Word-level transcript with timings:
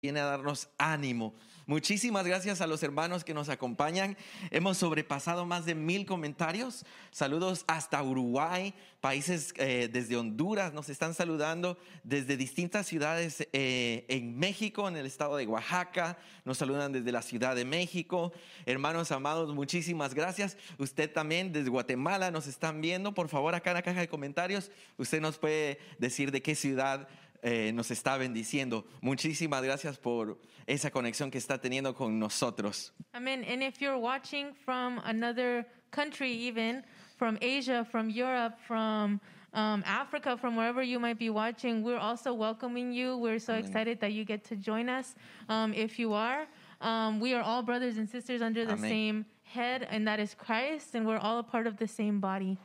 viene 0.00 0.20
a 0.20 0.24
darnos 0.24 0.68
ánimo. 0.78 1.34
Muchísimas 1.66 2.26
gracias 2.26 2.62
a 2.62 2.66
los 2.66 2.82
hermanos 2.82 3.24
que 3.24 3.34
nos 3.34 3.50
acompañan. 3.50 4.16
Hemos 4.50 4.78
sobrepasado 4.78 5.44
más 5.44 5.66
de 5.66 5.74
mil 5.74 6.06
comentarios. 6.06 6.86
Saludos 7.10 7.64
hasta 7.66 8.02
Uruguay, 8.02 8.72
países 9.02 9.52
eh, 9.58 9.90
desde 9.92 10.16
Honduras 10.16 10.72
nos 10.72 10.88
están 10.88 11.12
saludando, 11.12 11.76
desde 12.04 12.38
distintas 12.38 12.86
ciudades 12.86 13.46
eh, 13.52 14.06
en 14.08 14.38
México, 14.38 14.88
en 14.88 14.96
el 14.96 15.04
estado 15.04 15.36
de 15.36 15.46
Oaxaca. 15.46 16.16
Nos 16.46 16.56
saludan 16.56 16.92
desde 16.92 17.12
la 17.12 17.20
Ciudad 17.20 17.54
de 17.54 17.66
México. 17.66 18.32
Hermanos 18.64 19.12
amados, 19.12 19.54
muchísimas 19.54 20.14
gracias. 20.14 20.56
Usted 20.78 21.12
también 21.12 21.52
desde 21.52 21.68
Guatemala 21.68 22.30
nos 22.30 22.46
están 22.46 22.80
viendo. 22.80 23.12
Por 23.12 23.28
favor, 23.28 23.54
acá 23.54 23.72
en 23.72 23.74
la 23.74 23.82
caja 23.82 24.00
de 24.00 24.08
comentarios, 24.08 24.70
usted 24.96 25.20
nos 25.20 25.36
puede 25.36 25.78
decir 25.98 26.30
de 26.30 26.40
qué 26.40 26.54
ciudad 26.54 27.08
eh, 27.42 27.72
nos 27.72 27.90
está 27.90 28.16
bendiciendo. 28.18 28.84
Muchísimas 29.00 29.62
gracias 29.62 29.98
por 29.98 30.38
esa 30.66 30.90
conexión 30.90 31.30
que 31.30 31.38
está 31.38 31.58
teniendo 31.60 31.94
con 31.94 32.18
nosotros. 32.18 32.92
Amen. 33.14 33.44
And 33.44 33.62
if 33.62 33.80
you're 33.80 33.98
watching 33.98 34.52
from 34.64 35.00
another 35.04 35.66
country, 35.90 36.32
even 36.32 36.84
from 37.16 37.38
Asia, 37.40 37.86
from 37.90 38.10
Europe, 38.10 38.58
from 38.66 39.20
um, 39.54 39.82
Africa, 39.86 40.36
from 40.36 40.56
wherever 40.56 40.82
you 40.82 40.98
might 41.00 41.18
be 41.18 41.30
watching, 41.30 41.82
we're 41.82 41.98
also 41.98 42.32
welcoming 42.34 42.92
you. 42.92 43.16
We're 43.16 43.38
so 43.38 43.54
excited 43.54 44.00
that 44.00 44.12
you 44.12 44.24
get 44.24 44.44
to 44.44 44.56
join 44.56 44.88
us. 44.88 45.14
Um, 45.48 45.72
if 45.72 45.98
you 45.98 46.12
are, 46.12 46.46
um, 46.80 47.18
we 47.18 47.34
are 47.34 47.42
all 47.42 47.62
brothers 47.62 47.96
and 47.96 48.08
sisters 48.08 48.42
under 48.42 48.64
the 48.64 48.74
Amen. 48.74 48.90
same 48.90 49.26
head, 49.44 49.86
and 49.90 50.06
that 50.06 50.20
is 50.20 50.34
Christ, 50.34 50.94
and 50.94 51.06
we're 51.06 51.18
all 51.18 51.38
a 51.38 51.42
part 51.42 51.66
of 51.66 51.78
the 51.78 51.88
same 51.88 52.20
body. 52.20 52.58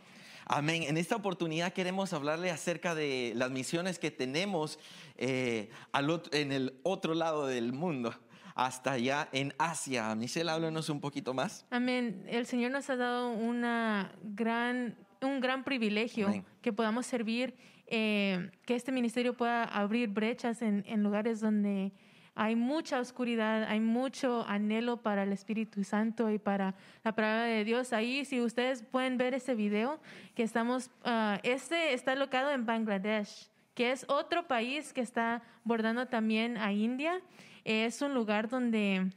Amén. 0.56 0.84
En 0.84 0.98
esta 0.98 1.16
oportunidad 1.16 1.74
queremos 1.74 2.14
hablarle 2.14 2.52
acerca 2.52 2.94
de 2.94 3.34
las 3.36 3.50
misiones 3.50 3.98
que 3.98 4.12
tenemos 4.12 4.78
eh, 5.18 5.72
al 5.92 6.22
en 6.32 6.52
el 6.52 6.80
otro 6.84 7.16
lado 7.16 7.48
del 7.48 7.74
mundo, 7.74 8.14
hasta 8.54 8.92
allá 8.92 9.30
en 9.32 9.56
Asia. 9.58 10.14
Michelle, 10.14 10.52
háblanos 10.52 10.90
un 10.90 11.02
poquito 11.02 11.34
más. 11.34 11.66
Amén. 11.72 12.24
El 12.28 12.46
Señor 12.46 12.70
nos 12.70 12.88
ha 12.92 12.96
dado 12.98 13.32
una 13.32 14.14
gran, 14.22 14.96
un 15.24 15.40
gran 15.40 15.64
privilegio 15.64 16.28
Amén. 16.28 16.46
que 16.62 16.72
podamos 16.72 17.08
servir, 17.08 17.56
eh, 17.88 18.52
que 18.68 18.76
este 18.76 18.92
ministerio 18.92 19.36
pueda 19.36 19.64
abrir 19.64 20.10
brechas 20.10 20.62
en, 20.62 20.84
en 20.86 21.02
lugares 21.02 21.40
donde 21.40 21.94
hay 22.36 22.56
mucha 22.56 23.00
oscuridad, 23.00 23.64
hay 23.66 23.80
mucho 23.80 24.46
anhelo 24.48 24.98
para 24.98 25.24
el 25.24 25.32
Espíritu 25.32 25.84
Santo 25.84 26.32
y 26.32 26.40
para 26.40 26.74
la 27.04 27.14
palabra 27.14 27.44
de 27.44 27.64
Dios. 27.64 27.94
Ahí, 27.94 28.26
si 28.26 28.42
ustedes 28.42 28.84
pueden 28.84 29.18
ver 29.18 29.34
ese 29.36 29.54
video, 29.54 30.00
que 30.36 30.44
estamos, 30.44 30.90
ah, 31.04 31.40
este 31.44 31.94
está 31.94 32.16
locado 32.16 32.52
en 32.52 32.66
Bangladesh, 32.66 33.50
que 33.76 33.92
es 33.92 34.06
otro 34.08 34.48
país 34.48 34.94
que 34.94 35.02
está 35.02 35.44
bordando 35.64 36.08
también 36.08 36.58
a 36.58 36.74
India. 36.74 37.22
Es 37.66 38.02
un 38.02 38.14
lugar 38.14 38.50
donde 38.50 39.12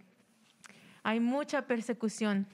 hay 1.03 1.20
mucha 1.20 1.62
persecución. 1.67 2.47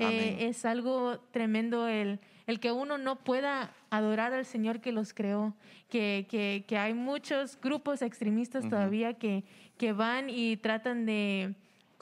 Eh, 0.00 0.46
es 0.48 0.64
algo 0.64 1.18
tremendo 1.32 1.88
el, 1.88 2.20
el 2.46 2.60
que 2.60 2.70
uno 2.70 2.98
no 2.98 3.16
pueda 3.16 3.72
adorar 3.90 4.32
al 4.32 4.44
Señor 4.44 4.80
que 4.80 4.92
los 4.92 5.12
creó, 5.12 5.56
que, 5.88 6.26
que, 6.30 6.64
que 6.68 6.78
hay 6.78 6.94
muchos 6.94 7.60
grupos 7.60 8.00
extremistas 8.02 8.68
todavía 8.68 9.14
que, 9.14 9.44
que 9.78 9.92
van 9.92 10.28
y 10.28 10.56
tratan 10.56 11.06
de, 11.06 11.54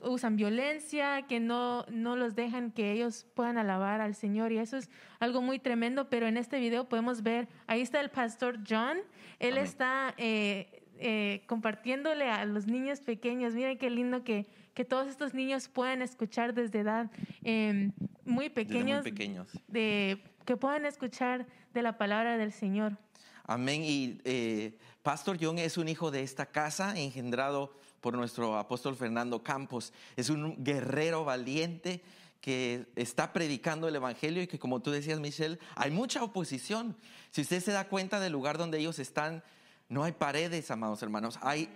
usan 0.03 0.37
violencia, 0.37 1.23
que 1.23 1.41
no, 1.41 1.85
no 1.89 2.17
los 2.17 2.35
dejan 2.35 2.71
que 2.71 2.93
ellos 2.93 3.27
puedan 3.35 3.59
alabar 3.59 4.01
al 4.01 4.15
Señor 4.15 4.53
y 4.53 4.59
eso 4.59 4.77
es 4.77 4.91
algo 5.21 5.41
muy 5.41 5.59
tremendo, 5.59 6.09
pero 6.09 6.27
en 6.27 6.37
este 6.37 6.59
video 6.59 6.89
podemos 6.89 7.23
ver, 7.23 7.49
ahí 7.67 7.81
está 7.81 8.01
el 8.01 8.11
pastor 8.11 8.59
John, 8.69 8.99
él 9.39 9.53
Amén. 9.53 9.65
está 9.65 10.15
eh, 10.17 10.83
eh, 10.99 11.43
compartiéndole 11.47 12.29
a 12.31 12.45
los 12.45 12.67
niños 12.67 13.01
pequeños, 13.01 13.55
miren 13.55 13.79
qué 13.79 13.91
lindo 13.91 14.25
que, 14.25 14.47
que 14.75 14.85
todos 14.85 15.09
estos 15.09 15.35
niños 15.35 15.69
puedan 15.69 16.03
escuchar 16.03 16.55
desde 16.55 16.81
edad 16.81 17.11
eh, 17.45 17.91
muy 18.25 18.49
Desde 18.49 18.55
pequeños, 18.55 19.03
muy 19.03 19.13
pequeños. 19.13 19.49
de, 19.69 20.23
que 20.45 20.57
puedan 20.57 20.85
escuchar 20.85 21.47
de 21.73 21.83
la 21.83 21.99
palabra 21.99 22.39
del 22.39 22.53
Señor. 22.53 22.99
Amén. 23.47 23.83
Y 23.85 24.21
eh, 24.25 24.77
Pastor 25.03 25.39
John 25.41 25.59
es 25.59 25.77
un 25.79 25.89
hijo 25.89 26.11
de 26.11 26.23
esta 26.23 26.47
casa, 26.47 26.99
engendrado 26.99 27.73
por 28.01 28.15
nuestro 28.15 28.59
apóstol 28.59 28.97
Fernando 28.97 29.43
Campos. 29.43 29.93
Es 30.17 30.31
un 30.31 30.63
guerrero 30.65 31.25
valiente 31.25 32.03
que 32.41 32.87
está 32.97 33.33
predicando 33.33 33.89
el 33.89 33.97
Evangelio 33.97 34.43
y 34.43 34.47
que, 34.47 34.59
como 34.59 34.81
tú 34.81 34.91
decías, 34.91 35.19
Michelle, 35.21 35.59
hay 35.75 35.91
mucha 35.91 36.23
oposición. 36.23 36.97
Si 37.31 37.41
usted 37.41 37.63
se 37.63 37.73
da 37.73 37.89
cuenta 37.89 38.21
del 38.21 38.33
lugar 38.33 38.59
donde 38.59 38.79
ellos 38.79 38.99
están, 38.99 39.43
no 39.89 40.03
hay 40.05 40.13
paredes, 40.13 40.71
amados 40.71 41.03
hermanos. 41.03 41.39
Hay, 41.43 41.69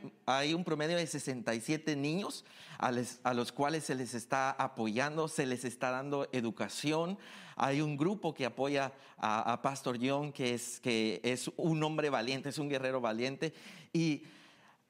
un 0.55 0.65
promedio 0.65 0.97
de 0.97 1.07
67 1.07 1.95
niños 1.97 2.45
a, 2.79 2.91
les- 2.91 3.21
a 3.25 3.35
los 3.35 3.53
cuales 3.53 3.85
se 3.85 3.95
les 3.95 4.15
está 4.15 4.51
apoyando, 4.51 5.29
se 5.29 5.47
les 5.47 5.65
está 5.65 5.91
dando 5.91 6.29
educación. 6.33 7.19
Hay 7.63 7.83
un 7.83 7.97
grupo 7.97 8.33
que 8.33 8.47
apoya 8.47 8.91
a, 9.19 9.53
a 9.53 9.61
Pastor 9.61 9.99
John, 10.01 10.33
que 10.33 10.55
es, 10.55 10.81
que 10.81 11.21
es 11.23 11.51
un 11.57 11.83
hombre 11.83 12.09
valiente, 12.09 12.49
es 12.49 12.59
un 12.59 12.71
guerrero 12.71 13.03
valiente. 13.03 13.53
Y 13.93 14.23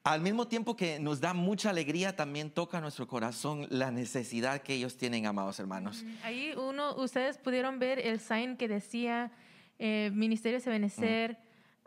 al 0.03 0.21
mismo 0.21 0.47
tiempo 0.47 0.75
que 0.75 0.97
nos 0.99 1.19
da 1.19 1.33
mucha 1.33 1.69
alegría, 1.69 2.15
también 2.15 2.49
toca 2.49 2.79
nuestro 2.79 3.07
corazón 3.07 3.67
la 3.69 3.91
necesidad 3.91 4.61
que 4.61 4.73
ellos 4.75 4.95
tienen, 4.95 5.25
amados 5.25 5.59
hermanos. 5.59 6.05
Ahí 6.23 6.53
uno, 6.55 6.95
ustedes 6.95 7.37
pudieron 7.37 7.77
ver 7.77 7.99
el 7.99 8.19
sign 8.19 8.55
que 8.55 8.67
decía 8.67 9.31
eh, 9.77 10.09
Ministerio 10.13 10.59
de 10.59 10.71
Benecer, 10.71 11.37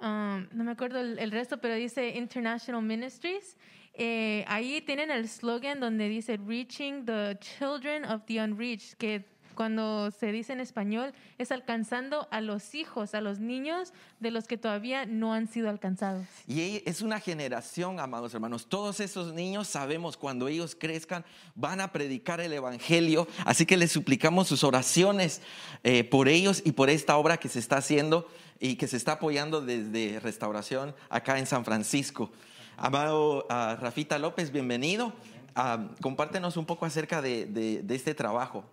um, 0.02 0.46
no 0.52 0.64
me 0.64 0.72
acuerdo 0.72 1.00
el, 1.00 1.18
el 1.18 1.30
resto, 1.30 1.58
pero 1.58 1.74
dice 1.76 2.10
International 2.10 2.82
Ministries. 2.82 3.56
Eh, 3.94 4.44
ahí 4.48 4.80
tienen 4.82 5.10
el 5.10 5.28
slogan 5.28 5.80
donde 5.80 6.08
dice 6.08 6.36
Reaching 6.36 7.04
the 7.06 7.38
Children 7.40 8.04
of 8.04 8.24
the 8.26 8.40
Unreached, 8.40 8.96
que 8.98 9.33
cuando 9.54 10.10
se 10.10 10.32
dice 10.32 10.52
en 10.52 10.60
español 10.60 11.12
es 11.38 11.50
alcanzando 11.52 12.28
a 12.30 12.40
los 12.40 12.74
hijos, 12.74 13.14
a 13.14 13.20
los 13.20 13.38
niños 13.38 13.92
de 14.20 14.30
los 14.30 14.46
que 14.46 14.56
todavía 14.58 15.06
no 15.06 15.32
han 15.32 15.48
sido 15.48 15.70
alcanzados. 15.70 16.26
Y 16.46 16.82
es 16.84 17.00
una 17.02 17.20
generación, 17.20 18.00
amados 18.00 18.34
hermanos. 18.34 18.66
Todos 18.68 19.00
esos 19.00 19.32
niños 19.32 19.68
sabemos 19.68 20.16
cuando 20.16 20.48
ellos 20.48 20.76
crezcan 20.78 21.24
van 21.54 21.80
a 21.80 21.92
predicar 21.92 22.40
el 22.40 22.52
Evangelio. 22.52 23.26
Así 23.44 23.64
que 23.66 23.76
les 23.76 23.92
suplicamos 23.92 24.48
sus 24.48 24.64
oraciones 24.64 25.40
eh, 25.82 26.04
por 26.04 26.28
ellos 26.28 26.62
y 26.64 26.72
por 26.72 26.90
esta 26.90 27.16
obra 27.16 27.36
que 27.36 27.48
se 27.48 27.58
está 27.58 27.78
haciendo 27.78 28.28
y 28.60 28.76
que 28.76 28.86
se 28.88 28.96
está 28.96 29.12
apoyando 29.12 29.60
desde 29.60 30.20
Restauración 30.20 30.94
acá 31.08 31.38
en 31.38 31.46
San 31.46 31.64
Francisco. 31.64 32.30
Amado 32.76 33.46
ah, 33.50 33.76
Rafita 33.80 34.18
López, 34.18 34.50
bienvenido. 34.50 35.12
Ah, 35.54 35.88
compártenos 36.02 36.56
un 36.56 36.66
poco 36.66 36.84
acerca 36.86 37.22
de, 37.22 37.46
de- 37.46 37.82
de 37.82 37.94
este 37.94 38.14
trabajo, 38.14 38.64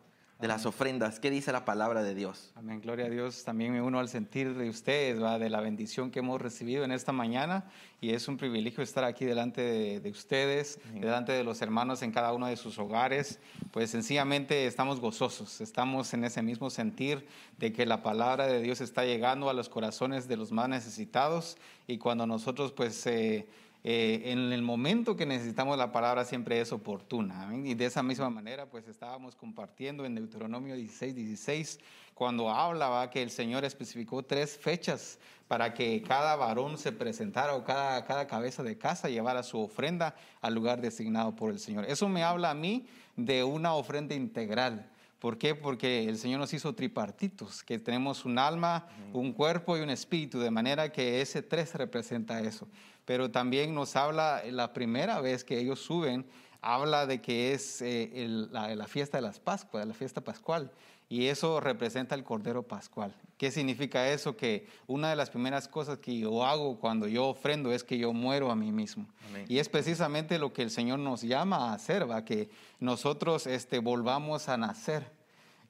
de 0.41 0.47
las 0.47 0.65
ofrendas. 0.65 1.19
¿Qué 1.19 1.29
dice 1.29 1.51
la 1.51 1.65
palabra 1.65 2.01
de 2.01 2.15
Dios? 2.15 2.51
Amén, 2.55 2.81
gloria 2.81 3.05
a 3.05 3.09
Dios. 3.09 3.43
También 3.43 3.71
me 3.71 3.81
uno 3.81 3.99
al 3.99 4.09
sentir 4.09 4.55
de 4.55 4.69
ustedes, 4.69 5.21
¿va? 5.21 5.37
de 5.37 5.51
la 5.51 5.61
bendición 5.61 6.09
que 6.09 6.19
hemos 6.19 6.41
recibido 6.41 6.83
en 6.83 6.91
esta 6.91 7.11
mañana. 7.11 7.65
Y 8.01 8.13
es 8.13 8.27
un 8.27 8.37
privilegio 8.37 8.83
estar 8.83 9.03
aquí 9.03 9.23
delante 9.23 9.61
de, 9.61 9.99
de 9.99 10.09
ustedes, 10.09 10.79
delante 10.95 11.31
de 11.31 11.43
los 11.43 11.61
hermanos 11.61 12.01
en 12.01 12.11
cada 12.11 12.33
uno 12.33 12.47
de 12.47 12.57
sus 12.57 12.79
hogares. 12.79 13.39
Pues 13.71 13.91
sencillamente 13.91 14.65
estamos 14.65 14.99
gozosos, 14.99 15.61
estamos 15.61 16.11
en 16.15 16.23
ese 16.23 16.41
mismo 16.41 16.71
sentir 16.71 17.27
de 17.59 17.71
que 17.71 17.85
la 17.85 18.01
palabra 18.01 18.47
de 18.47 18.61
Dios 18.61 18.81
está 18.81 19.05
llegando 19.05 19.47
a 19.47 19.53
los 19.53 19.69
corazones 19.69 20.27
de 20.27 20.37
los 20.37 20.51
más 20.51 20.67
necesitados. 20.67 21.57
Y 21.85 21.99
cuando 21.99 22.25
nosotros 22.25 22.71
pues... 22.71 23.05
eh, 23.05 23.47
eh, 23.83 24.21
en 24.25 24.51
el 24.51 24.61
momento 24.61 25.15
que 25.15 25.25
necesitamos 25.25 25.77
la 25.77 25.91
palabra 25.91 26.23
siempre 26.23 26.61
es 26.61 26.71
oportuna. 26.71 27.49
Y 27.63 27.73
de 27.73 27.85
esa 27.85 28.03
misma 28.03 28.29
manera, 28.29 28.69
pues 28.69 28.87
estábamos 28.87 29.35
compartiendo 29.35 30.05
en 30.05 30.13
Deuteronomio 30.13 30.75
16, 30.75 31.15
16, 31.15 31.79
cuando 32.13 32.49
hablaba 32.49 33.09
que 33.09 33.23
el 33.23 33.31
Señor 33.31 33.65
especificó 33.65 34.21
tres 34.21 34.57
fechas 34.57 35.17
para 35.47 35.73
que 35.73 36.03
cada 36.03 36.35
varón 36.35 36.77
se 36.77 36.91
presentara 36.91 37.55
o 37.55 37.63
cada, 37.63 38.05
cada 38.05 38.27
cabeza 38.27 38.61
de 38.61 38.77
casa 38.77 39.09
llevara 39.09 39.41
su 39.41 39.59
ofrenda 39.59 40.15
al 40.41 40.53
lugar 40.53 40.79
designado 40.79 41.35
por 41.35 41.49
el 41.49 41.59
Señor. 41.59 41.85
Eso 41.85 42.07
me 42.07 42.23
habla 42.23 42.51
a 42.51 42.53
mí 42.53 42.85
de 43.15 43.43
una 43.43 43.73
ofrenda 43.73 44.13
integral. 44.13 44.90
¿Por 45.21 45.37
qué? 45.37 45.53
Porque 45.53 46.09
el 46.09 46.17
Señor 46.17 46.39
nos 46.39 46.51
hizo 46.51 46.73
tripartitos, 46.73 47.61
que 47.63 47.77
tenemos 47.77 48.25
un 48.25 48.39
alma, 48.39 48.87
un 49.13 49.33
cuerpo 49.33 49.77
y 49.77 49.81
un 49.81 49.91
espíritu, 49.91 50.39
de 50.39 50.49
manera 50.49 50.91
que 50.91 51.21
ese 51.21 51.43
tres 51.43 51.75
representa 51.75 52.39
eso. 52.41 52.67
Pero 53.05 53.29
también 53.29 53.75
nos 53.75 53.95
habla, 53.95 54.41
la 54.49 54.73
primera 54.73 55.21
vez 55.21 55.43
que 55.43 55.59
ellos 55.59 55.79
suben, 55.79 56.25
habla 56.59 57.05
de 57.05 57.21
que 57.21 57.53
es 57.53 57.83
eh, 57.83 58.11
el- 58.15 58.51
la, 58.51 58.75
la 58.75 58.87
fiesta 58.87 59.19
de 59.19 59.21
las 59.21 59.39
Pascuas, 59.39 59.87
la 59.87 59.93
fiesta 59.93 60.21
pascual. 60.21 60.71
Y 61.11 61.27
eso 61.27 61.59
representa 61.59 62.15
el 62.15 62.23
Cordero 62.23 62.63
Pascual. 62.63 63.13
¿Qué 63.37 63.51
significa 63.51 64.07
eso? 64.07 64.37
Que 64.37 64.65
una 64.87 65.09
de 65.09 65.17
las 65.17 65.29
primeras 65.29 65.67
cosas 65.67 65.97
que 65.97 66.17
yo 66.17 66.45
hago 66.45 66.79
cuando 66.79 67.05
yo 67.05 67.27
ofrendo 67.27 67.73
es 67.73 67.83
que 67.83 67.97
yo 67.97 68.13
muero 68.13 68.49
a 68.49 68.55
mí 68.55 68.71
mismo. 68.71 69.05
Amén. 69.27 69.45
Y 69.49 69.59
es 69.59 69.67
precisamente 69.67 70.39
lo 70.39 70.53
que 70.53 70.61
el 70.61 70.71
Señor 70.71 70.99
nos 70.99 71.21
llama 71.23 71.57
a 71.57 71.73
hacer, 71.73 72.09
¿va? 72.09 72.23
que 72.23 72.49
nosotros 72.79 73.45
este, 73.45 73.79
volvamos 73.79 74.47
a 74.47 74.55
nacer. 74.55 75.11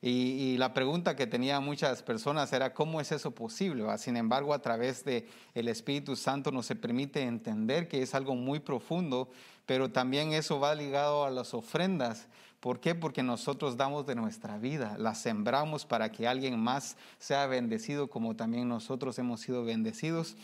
Y, 0.03 0.57
la 0.57 0.75
pregunta 0.75 1.15
que 1.15 1.25
tenían 1.25 1.63
muchas 1.63 2.03
personas 2.03 2.53
era, 2.53 2.75
¿cómo 2.75 3.01
es 3.01 3.11
eso 3.11 3.31
posible? 3.31 3.83
Sin 3.97 4.17
embargo, 4.17 4.53
a 4.53 4.61
través 4.61 5.03
del 5.03 5.25
el 5.55 5.67
Espíritu 5.67 6.15
Santo 6.15 6.51
nos 6.51 6.67
se 6.67 6.75
permite 6.75 7.23
entender 7.23 7.87
que 7.87 8.03
es 8.03 8.13
algo 8.13 8.35
muy 8.35 8.59
profundo, 8.59 9.29
pero 9.65 9.91
también 9.91 10.33
eso 10.33 10.59
va 10.59 10.75
ligado 10.75 11.25
a 11.25 11.31
las 11.31 11.55
ofrendas. 11.55 12.27
¿Por 12.61 12.79
qué? 12.79 12.93
Porque 12.93 13.23
nosotros 13.23 13.75
damos 13.75 14.05
de 14.05 14.13
nuestra 14.13 14.59
vida, 14.59 14.95
la 14.99 15.15
sembramos 15.15 15.87
para 15.87 16.11
que 16.11 16.27
alguien 16.27 16.59
más 16.59 16.95
sea 17.17 17.47
bendecido 17.47 18.07
como 18.07 18.35
también 18.35 18.69
nosotros 18.69 19.17
hemos 19.17 19.41
sido 19.41 19.65
bendecidos 19.65 20.37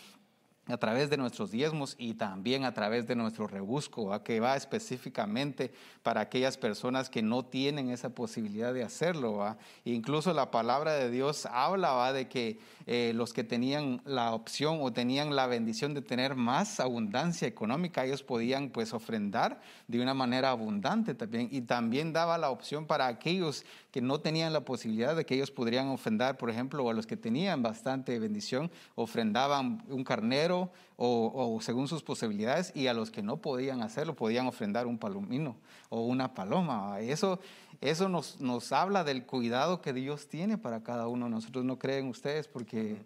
a 0.67 0.77
través 0.77 1.09
de 1.09 1.17
nuestros 1.17 1.51
diezmos 1.51 1.95
y 1.97 2.15
también 2.15 2.65
a 2.65 2.73
través 2.73 3.07
de 3.07 3.15
nuestro 3.15 3.47
rebusco, 3.47 4.21
que 4.23 4.39
va 4.39 4.55
específicamente 4.55 5.71
para 6.03 6.21
aquellas 6.21 6.57
personas 6.57 7.09
que 7.09 7.21
no 7.21 7.45
tienen 7.45 7.89
esa 7.89 8.09
posibilidad 8.09 8.73
de 8.73 8.83
hacerlo. 8.83 9.37
¿va? 9.37 9.57
Incluso 9.85 10.33
la 10.33 10.51
palabra 10.51 10.93
de 10.93 11.09
Dios 11.09 11.45
habla 11.45 12.11
de 12.13 12.27
que 12.27 12.59
eh, 12.85 13.11
los 13.15 13.33
que 13.33 13.43
tenían 13.43 14.01
la 14.05 14.33
opción 14.33 14.79
o 14.81 14.93
tenían 14.93 15.35
la 15.35 15.47
bendición 15.47 15.93
de 15.93 16.01
tener 16.01 16.35
más 16.35 16.79
abundancia 16.79 17.47
económica, 17.47 18.05
ellos 18.05 18.23
podían 18.23 18.69
pues 18.69 18.93
ofrendar 18.93 19.59
de 19.87 20.01
una 20.01 20.13
manera 20.13 20.51
abundante 20.51 21.13
también. 21.13 21.49
Y 21.51 21.61
también 21.61 22.13
daba 22.13 22.37
la 22.37 22.49
opción 22.49 22.85
para 22.85 23.07
aquellos 23.07 23.65
que 23.91 24.01
no 24.01 24.19
tenían 24.19 24.53
la 24.53 24.61
posibilidad 24.61 25.15
de 25.15 25.25
que 25.25 25.35
ellos 25.35 25.51
podrían 25.51 25.87
ofrendar, 25.89 26.37
por 26.37 26.49
ejemplo, 26.49 26.89
a 26.89 26.93
los 26.93 27.07
que 27.07 27.17
tenían 27.17 27.61
bastante 27.63 28.19
bendición, 28.19 28.71
ofrendaban 28.95 29.83
un 29.89 30.03
carnero 30.03 30.56
o, 30.95 31.59
según 31.62 31.88
sus 31.88 32.04
posibilidades, 32.04 32.71
y 32.75 32.88
a 32.88 32.94
los 32.94 33.12
que 33.12 33.21
no 33.21 33.38
podían 33.38 33.81
hacerlo, 33.81 34.15
podían 34.15 34.48
ofrendar 34.48 34.88
un 34.88 34.98
palomino 34.98 35.56
o 35.89 36.01
una 36.01 36.33
paloma. 36.33 37.00
Eso, 37.00 37.39
eso 37.81 38.09
nos, 38.09 38.42
nos 38.42 38.71
habla 38.71 39.04
del 39.04 39.25
cuidado 39.25 39.81
que 39.81 39.94
Dios 39.94 40.27
tiene 40.27 40.57
para 40.57 40.83
cada 40.83 41.07
uno. 41.07 41.30
Nosotros 41.30 41.65
no 41.65 41.77
creen 41.77 42.07
ustedes 42.07 42.48
porque 42.48 42.98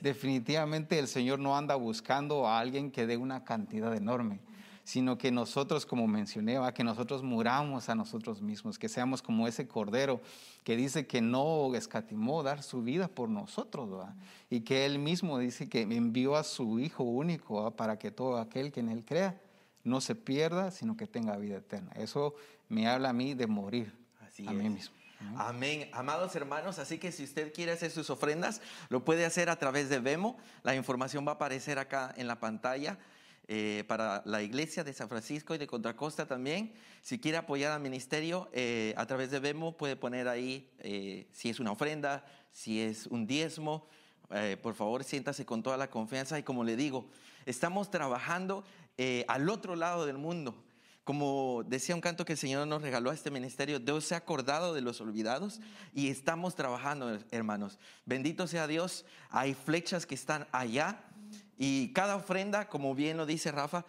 definitivamente 0.00 0.98
el 0.98 1.08
Señor 1.08 1.38
no 1.38 1.56
anda 1.56 1.74
buscando 1.74 2.46
a 2.46 2.58
alguien 2.58 2.90
que 2.90 3.06
dé 3.06 3.16
una 3.16 3.44
cantidad 3.44 3.94
enorme 3.94 4.40
sino 4.84 5.16
que 5.16 5.32
nosotros, 5.32 5.86
como 5.86 6.06
mencioné, 6.06 6.58
que 6.74 6.84
nosotros 6.84 7.22
muramos 7.22 7.88
a 7.88 7.94
nosotros 7.94 8.42
mismos, 8.42 8.78
que 8.78 8.88
seamos 8.88 9.22
como 9.22 9.48
ese 9.48 9.66
cordero 9.66 10.20
que 10.62 10.76
dice 10.76 11.06
que 11.06 11.20
no 11.20 11.74
escatimó 11.74 12.42
dar 12.42 12.62
su 12.62 12.82
vida 12.82 13.08
por 13.08 13.28
nosotros, 13.30 14.06
y 14.50 14.60
que 14.60 14.84
él 14.84 14.98
mismo 14.98 15.38
dice 15.38 15.68
que 15.68 15.82
envió 15.82 16.36
a 16.36 16.44
su 16.44 16.78
Hijo 16.78 17.02
único 17.02 17.70
para 17.72 17.98
que 17.98 18.10
todo 18.10 18.38
aquel 18.38 18.70
que 18.70 18.80
en 18.80 18.90
él 18.90 19.04
crea 19.04 19.40
no 19.82 20.00
se 20.00 20.14
pierda, 20.14 20.70
sino 20.70 20.96
que 20.96 21.06
tenga 21.06 21.36
vida 21.38 21.56
eterna. 21.56 21.90
Eso 21.96 22.34
me 22.68 22.86
habla 22.86 23.10
a 23.10 23.12
mí 23.12 23.34
de 23.34 23.46
morir 23.46 23.92
a 24.46 24.52
mí 24.52 24.68
mismo. 24.68 24.94
Amén. 25.36 25.88
Amados 25.92 26.34
hermanos, 26.36 26.78
así 26.78 26.98
que 26.98 27.10
si 27.10 27.24
usted 27.24 27.52
quiere 27.52 27.72
hacer 27.72 27.90
sus 27.90 28.10
ofrendas, 28.10 28.60
lo 28.88 29.04
puede 29.04 29.24
hacer 29.24 29.48
a 29.48 29.56
través 29.56 29.88
de 29.88 29.98
Vemo. 29.98 30.36
La 30.62 30.74
información 30.74 31.26
va 31.26 31.32
a 31.32 31.34
aparecer 31.36 31.78
acá 31.78 32.12
en 32.16 32.26
la 32.26 32.40
pantalla. 32.40 32.98
Eh, 33.46 33.84
para 33.86 34.22
la 34.24 34.40
iglesia 34.40 34.84
de 34.84 34.94
San 34.94 35.10
Francisco 35.10 35.54
y 35.54 35.58
de 35.58 35.66
Contracosta 35.66 36.26
también. 36.26 36.72
Si 37.02 37.18
quiere 37.18 37.36
apoyar 37.36 37.72
al 37.72 37.80
ministerio 37.82 38.48
eh, 38.54 38.94
a 38.96 39.04
través 39.04 39.30
de 39.30 39.38
Vemo, 39.38 39.76
puede 39.76 39.96
poner 39.96 40.28
ahí 40.28 40.70
eh, 40.78 41.28
si 41.30 41.50
es 41.50 41.60
una 41.60 41.72
ofrenda, 41.72 42.24
si 42.52 42.80
es 42.80 43.06
un 43.06 43.26
diezmo. 43.26 43.86
por 44.62 44.74
favor, 44.74 45.04
siéntase 45.04 45.44
con 45.44 45.62
toda 45.62 45.76
la 45.76 45.90
confianza. 45.90 46.38
Y 46.38 46.42
como 46.42 46.64
le 46.64 46.74
digo, 46.74 47.06
estamos 47.44 47.90
trabajando 47.90 48.64
al 49.28 49.50
otro 49.50 49.76
lado 49.76 50.06
del 50.06 50.16
mundo. 50.16 50.64
Como 51.04 51.62
decía 51.66 51.94
un 51.94 52.00
canto 52.00 52.24
que 52.24 52.32
el 52.32 52.38
Señor 52.38 52.66
nos 52.66 52.80
regaló 52.80 53.10
a 53.10 53.14
este 53.14 53.30
ministerio, 53.30 53.78
Dios 53.78 54.06
se 54.06 54.14
ha 54.14 54.18
acordado 54.18 54.72
de 54.72 54.80
los 54.80 55.02
olvidados 55.02 55.60
y 55.92 56.08
estamos 56.08 56.56
trabajando, 56.56 57.18
hermanos. 57.30 57.78
Bendito 58.06 58.46
sea 58.46 58.66
Dios. 58.66 59.04
Hay 59.28 59.52
flechas 59.52 60.06
que 60.06 60.14
están 60.14 60.48
allá 60.50 61.04
y 61.58 61.92
cada 61.92 62.16
ofrenda, 62.16 62.68
como 62.68 62.94
bien 62.94 63.16
lo 63.16 63.26
dice 63.26 63.52
Rafa, 63.52 63.84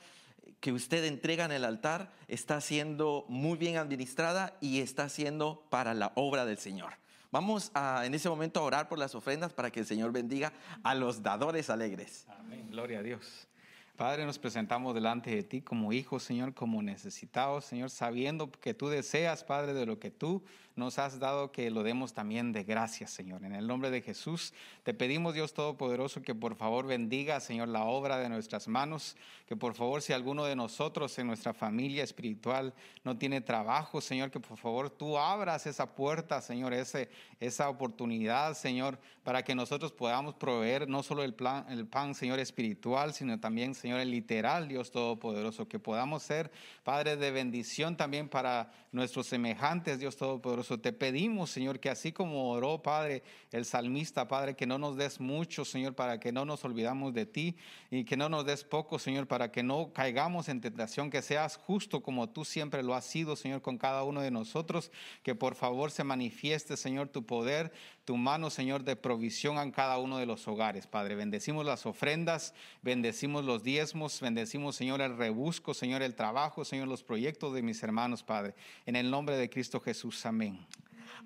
que 0.59 0.71
usted 0.71 1.03
entrega 1.05 1.45
en 1.45 1.51
el 1.51 1.63
altar 1.63 2.11
está 2.27 2.61
siendo 2.61 3.25
muy 3.27 3.57
bien 3.57 3.77
administrada 3.77 4.57
y 4.61 4.79
está 4.79 5.09
siendo 5.09 5.65
para 5.69 5.93
la 5.93 6.11
obra 6.15 6.45
del 6.45 6.57
Señor. 6.57 6.93
Vamos 7.31 7.71
a, 7.73 8.05
en 8.05 8.13
ese 8.13 8.29
momento 8.29 8.59
a 8.59 8.63
orar 8.63 8.87
por 8.87 8.97
las 8.97 9.13
ofrendas 9.13 9.53
para 9.53 9.69
que 9.69 9.81
el 9.81 9.85
Señor 9.85 10.11
bendiga 10.11 10.53
a 10.83 10.95
los 10.95 11.21
dadores 11.21 11.69
alegres. 11.69 12.25
Amén. 12.29 12.67
Gloria 12.71 12.99
a 12.99 13.03
Dios. 13.03 13.47
Padre, 13.95 14.25
nos 14.25 14.39
presentamos 14.39 14.93
delante 14.93 15.33
de 15.33 15.43
ti 15.43 15.61
como 15.61 15.93
hijos, 15.93 16.23
Señor, 16.23 16.53
como 16.53 16.81
necesitados, 16.81 17.65
Señor, 17.65 17.89
sabiendo 17.89 18.51
que 18.51 18.73
tú 18.73 18.89
deseas, 18.89 19.43
Padre, 19.43 19.73
de 19.73 19.85
lo 19.85 19.99
que 19.99 20.11
tú 20.11 20.43
nos 20.75 20.99
has 20.99 21.19
dado 21.19 21.51
que 21.51 21.71
lo 21.71 21.83
demos 21.83 22.13
también 22.13 22.51
de 22.51 22.63
gracias, 22.63 23.11
Señor. 23.11 23.45
En 23.45 23.55
el 23.55 23.65
nombre 23.65 23.89
de 23.89 24.01
Jesús 24.01 24.53
te 24.83 24.93
pedimos, 24.93 25.33
Dios 25.33 25.53
Todopoderoso, 25.53 26.21
que 26.21 26.35
por 26.35 26.55
favor 26.55 26.85
bendiga, 26.85 27.39
Señor, 27.39 27.69
la 27.69 27.85
obra 27.85 28.17
de 28.17 28.27
nuestras 28.27 28.67
manos, 28.67 29.15
que 29.47 29.55
por 29.55 29.73
favor 29.73 30.01
si 30.01 30.11
alguno 30.11 30.43
de 30.43 30.55
nosotros 30.55 31.17
en 31.17 31.27
nuestra 31.27 31.53
familia 31.53 32.03
espiritual 32.03 32.73
no 33.03 33.17
tiene 33.17 33.39
trabajo, 33.39 34.01
Señor, 34.01 34.31
que 34.31 34.39
por 34.39 34.57
favor 34.57 34.89
tú 34.89 35.17
abras 35.17 35.65
esa 35.65 35.95
puerta, 35.95 36.41
Señor, 36.41 36.73
ese, 36.73 37.09
esa 37.39 37.69
oportunidad, 37.69 38.53
Señor, 38.53 38.99
para 39.23 39.43
que 39.43 39.55
nosotros 39.55 39.93
podamos 39.93 40.35
proveer 40.35 40.89
no 40.89 41.03
solo 41.03 41.23
el, 41.23 41.33
plan, 41.33 41.65
el 41.69 41.87
pan, 41.87 42.15
Señor, 42.15 42.39
espiritual, 42.39 43.13
sino 43.13 43.39
también, 43.39 43.75
Señor, 43.75 44.01
el 44.01 44.11
literal, 44.11 44.67
Dios 44.67 44.91
Todopoderoso, 44.91 45.67
que 45.67 45.79
podamos 45.79 46.23
ser, 46.23 46.51
Padre, 46.83 47.15
de 47.15 47.31
bendición 47.31 47.95
también 47.95 48.27
para 48.27 48.71
nuestros 48.91 49.27
semejantes, 49.27 49.99
Dios 49.99 50.17
Todopoderoso. 50.17 50.64
Te 50.81 50.91
pedimos, 50.93 51.51
Señor, 51.51 51.79
que 51.79 51.89
así 51.89 52.11
como 52.11 52.51
oró, 52.51 52.81
Padre, 52.81 53.23
el 53.51 53.65
salmista, 53.65 54.27
Padre, 54.27 54.55
que 54.55 54.65
no 54.65 54.79
nos 54.79 54.97
des 54.97 55.19
mucho, 55.19 55.63
Señor, 55.63 55.93
para 55.93 56.19
que 56.19 56.31
no 56.31 56.43
nos 56.43 56.65
olvidamos 56.65 57.13
de 57.13 57.25
ti 57.25 57.55
y 57.91 58.03
que 58.03 58.17
no 58.17 58.29
nos 58.29 58.45
des 58.45 58.63
poco, 58.63 58.97
Señor, 58.97 59.27
para 59.27 59.51
que 59.51 59.61
no 59.61 59.93
caigamos 59.93 60.49
en 60.49 60.61
tentación, 60.61 61.11
que 61.11 61.21
seas 61.21 61.57
justo 61.57 62.01
como 62.01 62.29
tú 62.29 62.43
siempre 62.45 62.81
lo 62.81 62.95
has 62.95 63.05
sido, 63.05 63.35
Señor, 63.35 63.61
con 63.61 63.77
cada 63.77 64.03
uno 64.03 64.21
de 64.21 64.31
nosotros, 64.31 64.91
que 65.21 65.35
por 65.35 65.55
favor 65.55 65.91
se 65.91 66.03
manifieste, 66.03 66.77
Señor, 66.77 67.09
tu 67.09 67.25
poder, 67.25 67.71
tu 68.05 68.15
mano, 68.15 68.49
Señor, 68.49 68.83
de 68.83 68.95
provisión 68.95 69.57
en 69.57 69.71
cada 69.71 69.97
uno 69.97 70.17
de 70.17 70.27
los 70.27 70.47
hogares, 70.47 70.85
Padre. 70.85 71.15
Bendecimos 71.15 71.65
las 71.65 71.85
ofrendas, 71.85 72.53
bendecimos 72.83 73.43
los 73.43 73.63
diezmos, 73.63 74.21
bendecimos, 74.21 74.75
Señor, 74.75 75.01
el 75.01 75.17
rebusco, 75.17 75.73
Señor, 75.73 76.03
el 76.03 76.15
trabajo, 76.15 76.63
Señor, 76.63 76.87
los 76.87 77.03
proyectos 77.03 77.53
de 77.55 77.63
mis 77.63 77.81
hermanos, 77.81 78.23
Padre. 78.23 78.53
En 78.85 78.95
el 78.95 79.09
nombre 79.09 79.35
de 79.37 79.49
Cristo 79.49 79.79
Jesús, 79.79 80.25
amén. 80.25 80.59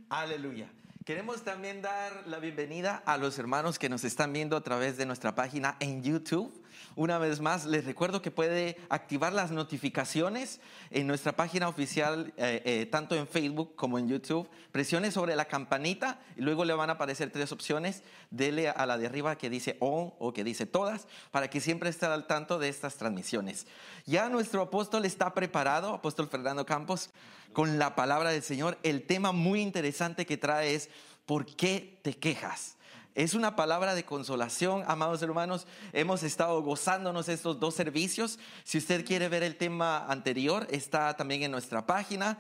Aleluya. 0.10 0.72
Queremos 1.10 1.42
también 1.42 1.82
dar 1.82 2.28
la 2.28 2.38
bienvenida 2.38 3.02
a 3.04 3.18
los 3.18 3.40
hermanos 3.40 3.80
que 3.80 3.90
nos 3.90 4.04
están 4.04 4.32
viendo 4.32 4.56
a 4.56 4.62
través 4.62 4.96
de 4.96 5.08
nuestra 5.08 5.34
página 5.34 5.76
en 5.80 6.04
YouTube. 6.04 6.54
Una 6.96 7.18
vez 7.18 7.40
más, 7.40 7.66
les 7.66 7.86
recuerdo 7.86 8.22
que 8.22 8.30
puede 8.30 8.78
activar 8.90 9.34
las 9.34 9.50
notificaciones 9.50 10.60
en 10.92 11.08
nuestra 11.08 11.32
página 11.32 11.68
oficial, 11.68 12.32
eh, 12.38 12.62
eh, 12.64 12.86
tanto 12.86 13.16
en 13.16 13.28
Facebook 13.28 13.74
como 13.76 13.98
en 13.98 14.08
YouTube. 14.08 14.48
Presione 14.72 15.10
sobre 15.10 15.36
la 15.36 15.46
campanita 15.46 16.20
y 16.36 16.42
luego 16.42 16.64
le 16.64 16.74
van 16.74 16.92
a 16.92 16.94
aparecer 16.94 17.32
tres 17.32 17.52
opciones. 17.52 18.04
Dele 18.32 18.70
a 18.70 18.86
la 18.86 18.98
de 18.98 19.08
arriba 19.08 19.38
que 19.38 19.50
dice 19.50 19.78
on 19.80 20.14
o 20.20 20.34
que 20.34 20.44
dice 20.44 20.66
todas 20.66 21.08
para 21.32 21.50
que 21.50 21.60
siempre 21.60 21.90
esté 21.90 22.06
al 22.06 22.28
tanto 22.28 22.60
de 22.60 22.70
estas 22.70 22.96
transmisiones. 22.96 23.66
Ya 24.06 24.30
nuestro 24.30 24.62
apóstol 24.62 25.06
está 25.06 25.34
preparado, 25.34 25.94
apóstol 25.94 26.28
Fernando 26.28 26.66
Campos, 26.66 27.10
con 27.54 27.80
la 27.80 27.96
palabra 27.96 28.30
del 28.30 28.44
Señor. 28.44 28.78
El 28.84 29.08
tema 29.08 29.32
muy 29.32 29.62
interesante 29.62 30.26
que 30.26 30.38
trae 30.38 30.76
es 30.76 30.90
¿por 31.26 31.46
qué 31.46 32.00
te 32.04 32.18
quejas? 32.18 32.78
Es 33.16 33.34
una 33.34 33.56
palabra 33.56 33.96
de 33.96 34.06
consolación, 34.06 34.84
amados 34.88 35.22
hermanos. 35.22 35.68
Hemos 35.92 36.24
estado 36.24 36.62
gozándonos 36.62 37.28
estos 37.28 37.60
dos 37.60 37.74
servicios. 37.74 38.40
Si 38.64 38.78
usted 38.78 39.04
quiere 39.04 39.28
ver 39.28 39.44
el 39.44 39.58
tema 39.58 40.06
anterior, 40.06 40.68
está 40.70 41.18
también 41.18 41.44
en 41.44 41.52
nuestra 41.52 41.86
página. 41.86 42.38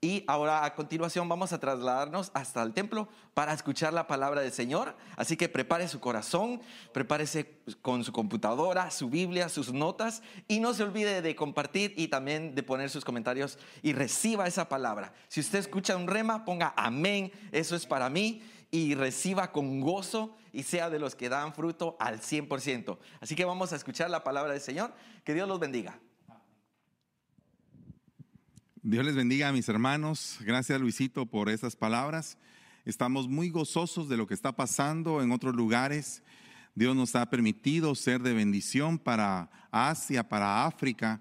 Y 0.00 0.22
ahora 0.28 0.64
a 0.64 0.76
continuación 0.76 1.28
vamos 1.28 1.52
a 1.52 1.58
trasladarnos 1.58 2.30
hasta 2.32 2.62
el 2.62 2.72
templo 2.72 3.08
para 3.34 3.52
escuchar 3.52 3.92
la 3.92 4.06
palabra 4.06 4.42
del 4.42 4.52
Señor. 4.52 4.94
Así 5.16 5.36
que 5.36 5.48
prepare 5.48 5.88
su 5.88 5.98
corazón, 5.98 6.60
prepárese 6.92 7.58
con 7.82 8.04
su 8.04 8.12
computadora, 8.12 8.92
su 8.92 9.10
Biblia, 9.10 9.48
sus 9.48 9.72
notas 9.72 10.22
y 10.46 10.60
no 10.60 10.72
se 10.72 10.84
olvide 10.84 11.20
de 11.20 11.34
compartir 11.34 11.94
y 11.96 12.06
también 12.06 12.54
de 12.54 12.62
poner 12.62 12.90
sus 12.90 13.04
comentarios 13.04 13.58
y 13.82 13.92
reciba 13.92 14.46
esa 14.46 14.68
palabra. 14.68 15.12
Si 15.26 15.40
usted 15.40 15.58
escucha 15.58 15.96
un 15.96 16.06
rema, 16.06 16.44
ponga 16.44 16.74
amén, 16.76 17.32
eso 17.50 17.74
es 17.74 17.84
para 17.84 18.08
mí 18.08 18.40
y 18.70 18.94
reciba 18.94 19.50
con 19.50 19.80
gozo 19.80 20.36
y 20.52 20.62
sea 20.62 20.90
de 20.90 21.00
los 21.00 21.16
que 21.16 21.28
dan 21.28 21.54
fruto 21.54 21.96
al 21.98 22.20
100%. 22.20 22.98
Así 23.20 23.34
que 23.34 23.44
vamos 23.44 23.72
a 23.72 23.76
escuchar 23.76 24.10
la 24.10 24.22
palabra 24.22 24.52
del 24.52 24.62
Señor. 24.62 24.92
Que 25.24 25.34
Dios 25.34 25.48
los 25.48 25.58
bendiga. 25.58 25.98
Dios 28.90 29.04
les 29.04 29.14
bendiga 29.14 29.50
a 29.50 29.52
mis 29.52 29.68
hermanos. 29.68 30.38
Gracias 30.40 30.80
Luisito 30.80 31.26
por 31.26 31.50
esas 31.50 31.76
palabras. 31.76 32.38
Estamos 32.86 33.28
muy 33.28 33.50
gozosos 33.50 34.08
de 34.08 34.16
lo 34.16 34.26
que 34.26 34.32
está 34.32 34.52
pasando 34.52 35.20
en 35.20 35.30
otros 35.30 35.54
lugares. 35.54 36.22
Dios 36.74 36.96
nos 36.96 37.14
ha 37.14 37.28
permitido 37.28 37.94
ser 37.94 38.22
de 38.22 38.32
bendición 38.32 38.98
para 38.98 39.50
Asia, 39.70 40.26
para 40.26 40.64
África, 40.64 41.20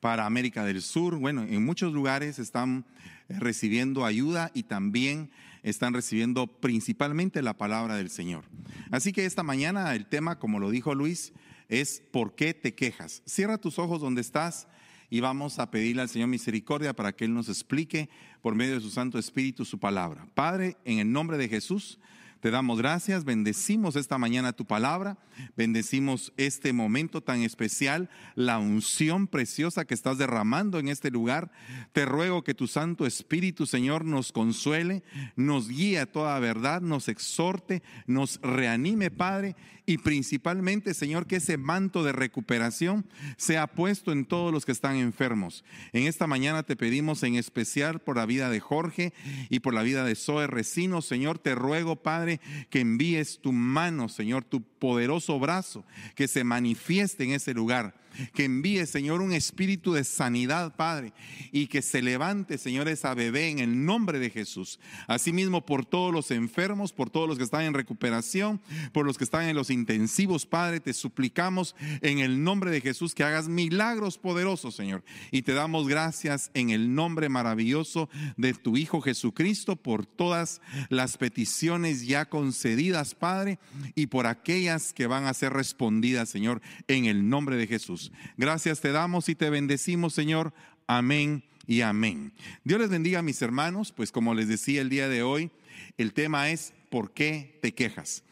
para 0.00 0.24
América 0.24 0.64
del 0.64 0.80
Sur. 0.80 1.18
Bueno, 1.18 1.42
en 1.42 1.62
muchos 1.62 1.92
lugares 1.92 2.38
están 2.38 2.86
recibiendo 3.28 4.06
ayuda 4.06 4.50
y 4.54 4.62
también 4.62 5.30
están 5.62 5.92
recibiendo 5.92 6.46
principalmente 6.46 7.42
la 7.42 7.58
palabra 7.58 7.96
del 7.96 8.08
Señor. 8.08 8.44
Así 8.90 9.12
que 9.12 9.26
esta 9.26 9.42
mañana 9.42 9.94
el 9.94 10.06
tema, 10.06 10.38
como 10.38 10.58
lo 10.58 10.70
dijo 10.70 10.94
Luis, 10.94 11.34
es 11.68 12.02
¿por 12.10 12.34
qué 12.36 12.54
te 12.54 12.74
quejas? 12.74 13.22
Cierra 13.26 13.58
tus 13.58 13.78
ojos 13.78 14.00
donde 14.00 14.22
estás 14.22 14.66
y 15.12 15.20
vamos 15.20 15.58
a 15.58 15.70
pedirle 15.70 16.00
al 16.00 16.08
Señor 16.08 16.28
misericordia 16.28 16.96
para 16.96 17.12
que 17.12 17.26
Él 17.26 17.34
nos 17.34 17.50
explique 17.50 18.08
por 18.40 18.54
medio 18.54 18.76
de 18.76 18.80
su 18.80 18.88
Santo 18.88 19.18
Espíritu 19.18 19.66
su 19.66 19.78
palabra. 19.78 20.26
Padre, 20.32 20.78
en 20.86 21.00
el 21.00 21.12
nombre 21.12 21.36
de 21.36 21.50
Jesús, 21.50 21.98
te 22.40 22.50
damos 22.50 22.78
gracias, 22.78 23.24
bendecimos 23.26 23.94
esta 23.94 24.16
mañana 24.16 24.54
tu 24.54 24.64
palabra, 24.64 25.18
bendecimos 25.54 26.32
este 26.38 26.72
momento 26.72 27.20
tan 27.20 27.42
especial, 27.42 28.08
la 28.36 28.58
unción 28.58 29.26
preciosa 29.26 29.84
que 29.84 29.92
estás 29.92 30.16
derramando 30.16 30.78
en 30.78 30.88
este 30.88 31.10
lugar. 31.10 31.52
Te 31.92 32.06
ruego 32.06 32.42
que 32.42 32.54
tu 32.54 32.66
Santo 32.66 33.06
Espíritu, 33.06 33.66
Señor, 33.66 34.06
nos 34.06 34.32
consuele, 34.32 35.04
nos 35.36 35.68
guíe 35.68 35.98
a 35.98 36.10
toda 36.10 36.38
verdad, 36.40 36.80
nos 36.80 37.08
exhorte, 37.08 37.82
nos 38.06 38.40
reanime, 38.40 39.10
Padre, 39.10 39.56
y 39.92 39.98
principalmente, 39.98 40.94
Señor, 40.94 41.26
que 41.26 41.36
ese 41.36 41.58
manto 41.58 42.02
de 42.02 42.12
recuperación 42.12 43.04
sea 43.36 43.66
puesto 43.66 44.10
en 44.10 44.24
todos 44.24 44.50
los 44.50 44.64
que 44.64 44.72
están 44.72 44.96
enfermos. 44.96 45.64
En 45.92 46.04
esta 46.04 46.26
mañana 46.26 46.62
te 46.62 46.76
pedimos 46.76 47.22
en 47.22 47.34
especial 47.34 48.00
por 48.00 48.16
la 48.16 48.24
vida 48.24 48.48
de 48.48 48.58
Jorge 48.58 49.12
y 49.50 49.60
por 49.60 49.74
la 49.74 49.82
vida 49.82 50.04
de 50.04 50.14
Zoe 50.14 50.46
Recino, 50.46 51.02
Señor, 51.02 51.38
te 51.38 51.54
ruego, 51.54 51.96
Padre, 51.96 52.40
que 52.70 52.80
envíes 52.80 53.40
tu 53.40 53.52
mano, 53.52 54.08
Señor, 54.08 54.44
tu 54.44 54.62
poderoso 54.62 55.38
brazo, 55.38 55.84
que 56.14 56.26
se 56.26 56.42
manifieste 56.42 57.24
en 57.24 57.32
ese 57.32 57.52
lugar 57.52 58.01
que 58.34 58.44
envíe, 58.44 58.86
Señor, 58.86 59.20
un 59.20 59.32
espíritu 59.32 59.92
de 59.92 60.04
sanidad, 60.04 60.74
Padre, 60.76 61.12
y 61.50 61.66
que 61.66 61.82
se 61.82 62.02
levante, 62.02 62.58
Señor, 62.58 62.88
esa 62.88 63.14
bebé 63.14 63.48
en 63.48 63.58
el 63.58 63.84
nombre 63.84 64.18
de 64.18 64.30
Jesús. 64.30 64.78
Asimismo, 65.06 65.64
por 65.64 65.84
todos 65.84 66.12
los 66.12 66.30
enfermos, 66.30 66.92
por 66.92 67.10
todos 67.10 67.28
los 67.28 67.38
que 67.38 67.44
están 67.44 67.62
en 67.62 67.74
recuperación, 67.74 68.60
por 68.92 69.06
los 69.06 69.18
que 69.18 69.24
están 69.24 69.48
en 69.48 69.56
los 69.56 69.70
intensivos, 69.70 70.46
Padre, 70.46 70.80
te 70.80 70.92
suplicamos 70.92 71.74
en 72.00 72.18
el 72.18 72.42
nombre 72.42 72.70
de 72.70 72.80
Jesús 72.80 73.14
que 73.14 73.24
hagas 73.24 73.48
milagros 73.48 74.18
poderosos, 74.18 74.74
Señor. 74.74 75.04
Y 75.30 75.42
te 75.42 75.52
damos 75.52 75.88
gracias 75.88 76.50
en 76.54 76.70
el 76.70 76.94
nombre 76.94 77.28
maravilloso 77.28 78.08
de 78.36 78.54
tu 78.54 78.76
Hijo 78.76 79.00
Jesucristo 79.00 79.76
por 79.76 80.06
todas 80.06 80.60
las 80.88 81.16
peticiones 81.16 82.06
ya 82.06 82.26
concedidas, 82.28 83.14
Padre, 83.14 83.58
y 83.94 84.06
por 84.06 84.26
aquellas 84.26 84.92
que 84.92 85.06
van 85.06 85.26
a 85.26 85.34
ser 85.34 85.52
respondidas, 85.52 86.28
Señor, 86.28 86.60
en 86.88 87.04
el 87.04 87.28
nombre 87.28 87.56
de 87.56 87.66
Jesús. 87.66 88.01
Gracias 88.36 88.80
te 88.80 88.90
damos 88.90 89.28
y 89.28 89.34
te 89.34 89.50
bendecimos, 89.50 90.14
Señor. 90.14 90.52
Amén 90.86 91.44
y 91.66 91.82
amén. 91.82 92.32
Dios 92.64 92.80
les 92.80 92.90
bendiga 92.90 93.20
a 93.20 93.22
mis 93.22 93.40
hermanos, 93.42 93.92
pues 93.92 94.10
como 94.10 94.34
les 94.34 94.48
decía 94.48 94.80
el 94.80 94.88
día 94.88 95.08
de 95.08 95.22
hoy, 95.22 95.50
el 95.98 96.12
tema 96.12 96.50
es 96.50 96.72
¿por 96.90 97.12
qué 97.12 97.58
te 97.62 97.74
quejas? 97.74 98.24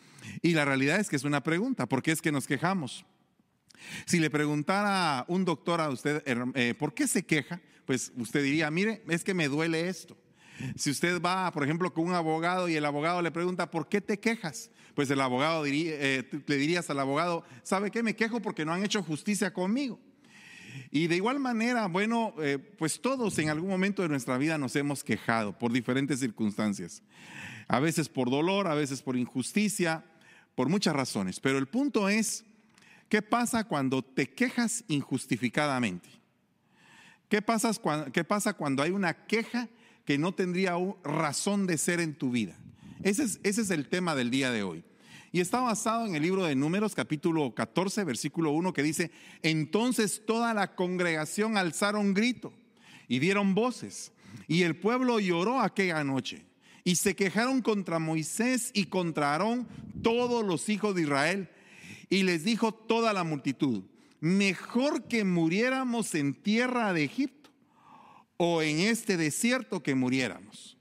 Y 0.43 0.53
la 0.53 0.65
realidad 0.65 1.00
es 1.00 1.09
que 1.09 1.17
es 1.17 1.25
una 1.25 1.43
pregunta, 1.43 1.87
¿por 1.87 2.03
qué 2.03 2.12
es 2.12 2.23
que 2.23 2.33
nos 2.33 2.47
quejamos? 2.47 3.05
Si 4.07 4.19
le 4.19 4.31
preguntara 4.31 5.25
un 5.29 5.45
doctor 5.45 5.81
a 5.81 5.89
usted, 5.89 6.23
eh, 6.27 6.75
¿por 6.79 6.95
qué 6.95 7.07
se 7.07 7.25
queja? 7.25 7.61
Pues 7.87 8.12
usted 8.17 8.43
diría, 8.43 8.71
mire, 8.71 9.03
es 9.09 9.25
que 9.25 9.35
me 9.35 9.49
duele 9.49 9.89
esto. 9.89 10.17
Si 10.77 10.91
usted 10.91 11.21
va, 11.21 11.50
por 11.53 11.65
ejemplo, 11.65 11.93
con 11.93 12.07
un 12.07 12.15
abogado 12.15 12.69
y 12.69 12.77
el 12.77 12.85
abogado 12.85 13.23
le 13.23 13.31
pregunta, 13.31 13.71
¿por 13.71 13.89
qué 13.89 14.00
te 14.00 14.21
quejas? 14.21 14.71
Pues 15.00 15.09
el 15.09 15.23
abogado 15.23 15.64
diría, 15.64 15.95
eh, 15.95 16.28
le 16.47 16.57
dirías 16.59 16.90
al 16.90 17.00
abogado, 17.00 17.42
¿sabe 17.62 17.90
qué? 17.90 18.02
Me 18.02 18.14
quejo 18.14 18.42
porque 18.42 18.66
no 18.66 18.75
han 18.75 18.85
hecho 18.85 19.02
justicia 19.02 19.50
conmigo. 19.50 19.99
Y 20.90 21.07
de 21.07 21.16
igual 21.16 21.40
manera, 21.40 21.87
bueno, 21.87 22.35
eh, 22.38 22.59
pues 22.59 23.00
todos 23.00 23.38
en 23.38 23.49
algún 23.49 23.71
momento 23.71 24.02
de 24.02 24.11
nuestra 24.11 24.37
vida 24.37 24.59
nos 24.59 24.76
hemos 24.76 25.02
quejado 25.02 25.59
por 25.59 25.73
diferentes 25.73 26.21
circunstancias. 26.21 27.02
A 27.66 27.80
veces 27.80 28.11
por 28.11 28.28
dolor, 28.28 28.66
a 28.66 28.75
veces 28.75 29.00
por 29.00 29.16
injusticia, 29.16 30.04
por 30.54 30.69
muchas 30.69 30.95
razones. 30.95 31.40
Pero 31.40 31.57
el 31.57 31.66
punto 31.66 32.11
es, 32.11 32.45
¿qué 33.09 33.23
pasa 33.23 33.64
cuando 33.64 34.02
te 34.02 34.28
quejas 34.28 34.85
injustificadamente? 34.88 36.11
¿Qué 37.30 37.40
pasa, 37.40 38.52
cuando 38.52 38.83
hay 38.83 38.90
una 38.90 39.14
queja 39.14 39.71
que 40.04 40.19
no 40.19 40.35
tendría 40.35 40.75
razón 41.02 41.66
de 41.66 41.78
ser 41.78 42.00
en 42.00 42.14
tu 42.14 42.30
vida. 42.30 42.54
Ese 43.02 43.23
es, 43.23 43.40
ese 43.45 43.62
es 43.62 43.71
el 43.71 43.88
tema 43.88 44.14
del 44.14 44.30
día 44.30 44.50
de 44.50 44.62
hoy. 44.62 44.85
Y 45.32 45.40
está 45.40 45.60
basado 45.60 46.06
en 46.06 46.16
el 46.16 46.22
libro 46.22 46.44
de 46.44 46.56
Números, 46.56 46.94
capítulo 46.94 47.54
14, 47.54 48.02
versículo 48.02 48.50
1, 48.50 48.72
que 48.72 48.82
dice, 48.82 49.12
entonces 49.42 50.22
toda 50.26 50.52
la 50.54 50.75
congregación 50.75 51.56
alzaron 51.56 52.14
grito 52.14 52.52
y 53.06 53.20
dieron 53.20 53.54
voces, 53.54 54.12
y 54.49 54.62
el 54.62 54.76
pueblo 54.76 55.20
lloró 55.20 55.60
aquella 55.60 56.02
noche, 56.02 56.44
y 56.82 56.96
se 56.96 57.14
quejaron 57.14 57.62
contra 57.62 58.00
Moisés 58.00 58.72
y 58.75 58.87
contra 58.87 59.32
Aarón 59.32 59.68
todos 60.02 60.44
los 60.44 60.68
hijos 60.68 60.96
de 60.96 61.02
Israel, 61.02 61.49
y 62.08 62.25
les 62.25 62.42
dijo 62.42 62.72
toda 62.72 63.12
la 63.12 63.22
multitud, 63.22 63.84
mejor 64.18 65.06
que 65.06 65.22
muriéramos 65.22 66.16
en 66.16 66.34
tierra 66.34 66.92
de 66.92 67.04
Egipto 67.04 67.50
o 68.37 68.62
en 68.62 68.80
este 68.80 69.16
desierto 69.16 69.80
que 69.80 69.94
muriéramos. 69.94 70.79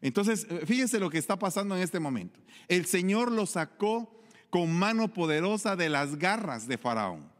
Entonces, 0.00 0.46
eh, 0.50 0.64
fíjense 0.66 1.00
lo 1.00 1.10
que 1.10 1.18
está 1.18 1.38
pasando 1.38 1.76
en 1.76 1.82
este 1.82 2.00
momento. 2.00 2.40
El 2.68 2.86
Señor 2.86 3.32
lo 3.32 3.46
sacó 3.46 4.22
con 4.50 4.72
mano 4.72 5.12
poderosa 5.12 5.76
de 5.76 5.88
las 5.88 6.16
garras 6.16 6.68
de 6.68 6.78
Faraón. 6.78 7.30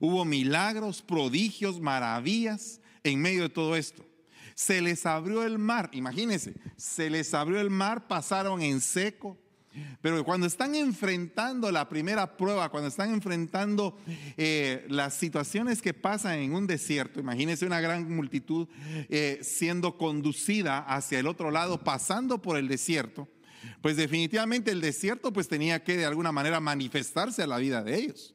Hubo 0.00 0.24
milagros, 0.24 1.00
prodigios, 1.02 1.80
maravillas 1.80 2.80
en 3.04 3.20
medio 3.20 3.42
de 3.42 3.48
todo 3.48 3.76
esto. 3.76 4.04
Se 4.54 4.80
les 4.80 5.06
abrió 5.06 5.44
el 5.44 5.58
mar, 5.58 5.88
imagínense, 5.92 6.54
se 6.76 7.08
les 7.08 7.32
abrió 7.34 7.60
el 7.60 7.70
mar, 7.70 8.06
pasaron 8.06 8.60
en 8.62 8.80
seco, 8.80 9.38
pero 10.00 10.24
cuando 10.24 10.46
están 10.46 10.74
enfrentando 10.74 11.70
la 11.70 11.88
primera 11.88 12.36
prueba, 12.36 12.68
cuando 12.68 12.88
están 12.88 13.12
enfrentando 13.12 13.96
eh, 14.36 14.86
las 14.88 15.14
situaciones 15.14 15.80
que 15.80 15.94
pasan 15.94 16.38
en 16.38 16.54
un 16.54 16.66
desierto, 16.66 17.20
imagínense 17.20 17.66
una 17.66 17.80
gran 17.80 18.14
multitud 18.14 18.68
eh, 19.08 19.38
siendo 19.42 19.96
conducida 19.96 20.78
hacia 20.78 21.18
el 21.18 21.26
otro 21.26 21.50
lado, 21.50 21.82
pasando 21.82 22.42
por 22.42 22.56
el 22.56 22.68
desierto, 22.68 23.28
pues 23.80 23.96
definitivamente 23.96 24.70
el 24.70 24.80
desierto 24.80 25.32
pues 25.32 25.48
tenía 25.48 25.82
que 25.82 25.96
de 25.96 26.04
alguna 26.04 26.32
manera 26.32 26.60
manifestarse 26.60 27.42
a 27.42 27.46
la 27.46 27.58
vida 27.58 27.82
de 27.82 27.96
ellos. 27.96 28.34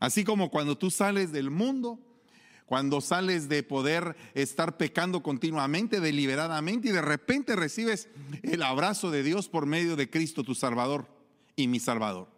Así 0.00 0.24
como 0.24 0.50
cuando 0.50 0.76
tú 0.76 0.90
sales 0.90 1.32
del 1.32 1.50
mundo, 1.50 1.98
cuando 2.66 3.00
sales 3.00 3.48
de 3.48 3.62
poder 3.62 4.16
estar 4.34 4.76
pecando 4.76 5.22
continuamente, 5.22 6.00
deliberadamente, 6.00 6.88
y 6.88 6.92
de 6.92 7.02
repente 7.02 7.56
recibes 7.56 8.08
el 8.42 8.62
abrazo 8.62 9.10
de 9.10 9.22
Dios 9.22 9.48
por 9.48 9.66
medio 9.66 9.96
de 9.96 10.08
Cristo, 10.08 10.44
tu 10.44 10.54
Salvador 10.54 11.06
y 11.56 11.68
mi 11.68 11.78
Salvador. 11.78 12.28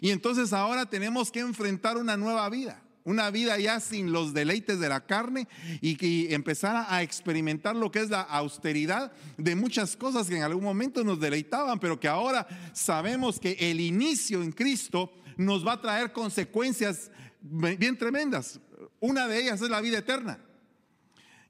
Y 0.00 0.10
entonces 0.10 0.52
ahora 0.52 0.86
tenemos 0.86 1.30
que 1.30 1.40
enfrentar 1.40 1.96
una 1.96 2.16
nueva 2.16 2.48
vida, 2.50 2.82
una 3.04 3.30
vida 3.30 3.58
ya 3.58 3.80
sin 3.80 4.12
los 4.12 4.32
deleites 4.32 4.78
de 4.78 4.88
la 4.88 5.06
carne 5.06 5.48
y, 5.80 6.32
empezar 6.32 6.86
a 6.88 7.02
experimentar 7.02 7.74
lo 7.74 7.90
que 7.90 8.00
es 8.00 8.10
la 8.10 8.20
austeridad 8.20 9.12
de 9.38 9.56
muchas 9.56 9.96
cosas 9.96 10.28
que 10.28 10.36
en 10.36 10.42
algún 10.42 10.64
momento 10.64 11.02
nos 11.02 11.18
deleitaban, 11.18 11.80
pero 11.80 11.98
que 11.98 12.08
ahora 12.08 12.46
sabemos 12.72 13.40
que 13.40 13.56
el 13.58 13.80
inicio 13.80 14.42
en 14.42 14.52
Cristo 14.52 15.12
nos 15.36 15.66
va 15.66 15.72
a 15.72 15.80
traer 15.80 16.12
consecuencias 16.12 17.10
bien 17.40 17.96
tremendas. 17.96 18.60
Una 19.00 19.28
de 19.28 19.40
ellas 19.40 19.60
es 19.60 19.70
la 19.70 19.80
vida 19.80 19.98
eterna. 19.98 20.38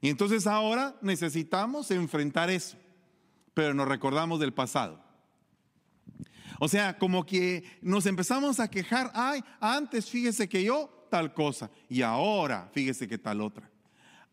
Y 0.01 0.09
entonces 0.09 0.47
ahora 0.47 0.95
necesitamos 1.01 1.89
enfrentar 1.91 2.49
eso, 2.49 2.77
pero 3.53 3.73
nos 3.73 3.87
recordamos 3.87 4.39
del 4.39 4.53
pasado. 4.53 5.01
O 6.59 6.67
sea, 6.67 6.97
como 6.97 7.25
que 7.25 7.63
nos 7.81 8.05
empezamos 8.05 8.59
a 8.59 8.69
quejar, 8.69 9.11
ay, 9.13 9.43
antes 9.59 10.09
fíjese 10.09 10.47
que 10.47 10.63
yo 10.63 11.07
tal 11.09 11.33
cosa 11.33 11.69
y 11.89 12.01
ahora 12.01 12.69
fíjese 12.73 13.07
que 13.07 13.17
tal 13.17 13.41
otra. 13.41 13.69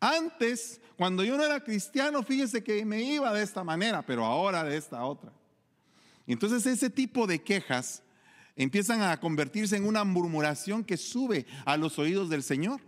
Antes, 0.00 0.80
cuando 0.96 1.22
yo 1.24 1.36
no 1.36 1.44
era 1.44 1.62
cristiano, 1.62 2.22
fíjese 2.22 2.64
que 2.64 2.84
me 2.84 3.02
iba 3.02 3.32
de 3.32 3.42
esta 3.42 3.62
manera, 3.62 4.04
pero 4.04 4.24
ahora 4.24 4.64
de 4.64 4.76
esta 4.76 5.04
otra. 5.04 5.32
Entonces 6.26 6.64
ese 6.66 6.90
tipo 6.90 7.26
de 7.26 7.42
quejas 7.42 8.02
empiezan 8.56 9.02
a 9.02 9.18
convertirse 9.20 9.76
en 9.76 9.86
una 9.86 10.04
murmuración 10.04 10.84
que 10.84 10.96
sube 10.96 11.46
a 11.64 11.76
los 11.76 11.98
oídos 11.98 12.28
del 12.28 12.42
Señor. 12.42 12.80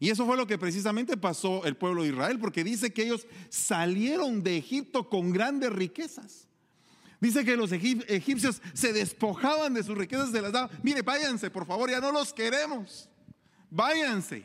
Y 0.00 0.10
eso 0.10 0.26
fue 0.26 0.36
lo 0.36 0.46
que 0.46 0.58
precisamente 0.58 1.16
pasó 1.16 1.64
el 1.64 1.76
pueblo 1.76 2.02
de 2.02 2.10
Israel, 2.10 2.38
porque 2.38 2.62
dice 2.62 2.92
que 2.92 3.02
ellos 3.02 3.26
salieron 3.48 4.42
de 4.42 4.56
Egipto 4.56 5.08
con 5.08 5.32
grandes 5.32 5.72
riquezas. 5.72 6.46
Dice 7.20 7.44
que 7.44 7.56
los 7.56 7.72
egipcios 7.72 8.62
se 8.74 8.92
despojaban 8.92 9.74
de 9.74 9.82
sus 9.82 9.98
riquezas, 9.98 10.30
se 10.30 10.40
las 10.40 10.52
daban. 10.52 10.70
Mire, 10.84 11.02
váyanse, 11.02 11.50
por 11.50 11.66
favor, 11.66 11.90
ya 11.90 12.00
no 12.00 12.12
los 12.12 12.32
queremos. 12.32 13.08
Váyanse. 13.70 14.44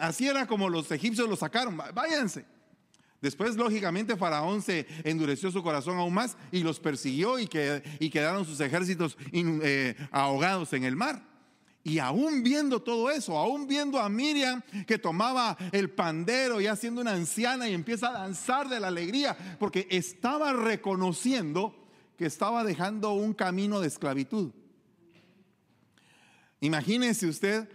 Así 0.00 0.28
era 0.28 0.46
como 0.46 0.68
los 0.68 0.90
egipcios 0.92 1.28
los 1.28 1.40
sacaron. 1.40 1.76
Váyanse. 1.76 2.44
Después, 3.20 3.56
lógicamente, 3.56 4.16
Faraón 4.16 4.62
se 4.62 4.86
endureció 5.02 5.50
su 5.50 5.62
corazón 5.62 5.98
aún 5.98 6.14
más 6.14 6.36
y 6.52 6.60
los 6.60 6.78
persiguió 6.78 7.40
y, 7.40 7.48
que, 7.48 7.82
y 7.98 8.10
quedaron 8.10 8.44
sus 8.44 8.60
ejércitos 8.60 9.16
eh, 9.32 9.96
ahogados 10.12 10.72
en 10.72 10.84
el 10.84 10.94
mar. 10.94 11.35
Y 11.86 12.00
aún 12.00 12.42
viendo 12.42 12.82
todo 12.82 13.12
eso, 13.12 13.38
aún 13.38 13.68
viendo 13.68 14.00
a 14.00 14.08
Miriam 14.08 14.60
que 14.88 14.98
tomaba 14.98 15.56
el 15.70 15.88
pandero 15.88 16.60
ya 16.60 16.74
siendo 16.74 17.00
una 17.00 17.12
anciana 17.12 17.68
y 17.68 17.74
empieza 17.74 18.08
a 18.08 18.24
danzar 18.24 18.68
de 18.68 18.80
la 18.80 18.88
alegría, 18.88 19.56
porque 19.60 19.86
estaba 19.88 20.52
reconociendo 20.52 21.76
que 22.18 22.26
estaba 22.26 22.64
dejando 22.64 23.12
un 23.12 23.32
camino 23.34 23.80
de 23.80 23.86
esclavitud. 23.86 24.50
Imagínese 26.58 27.28
usted 27.28 27.68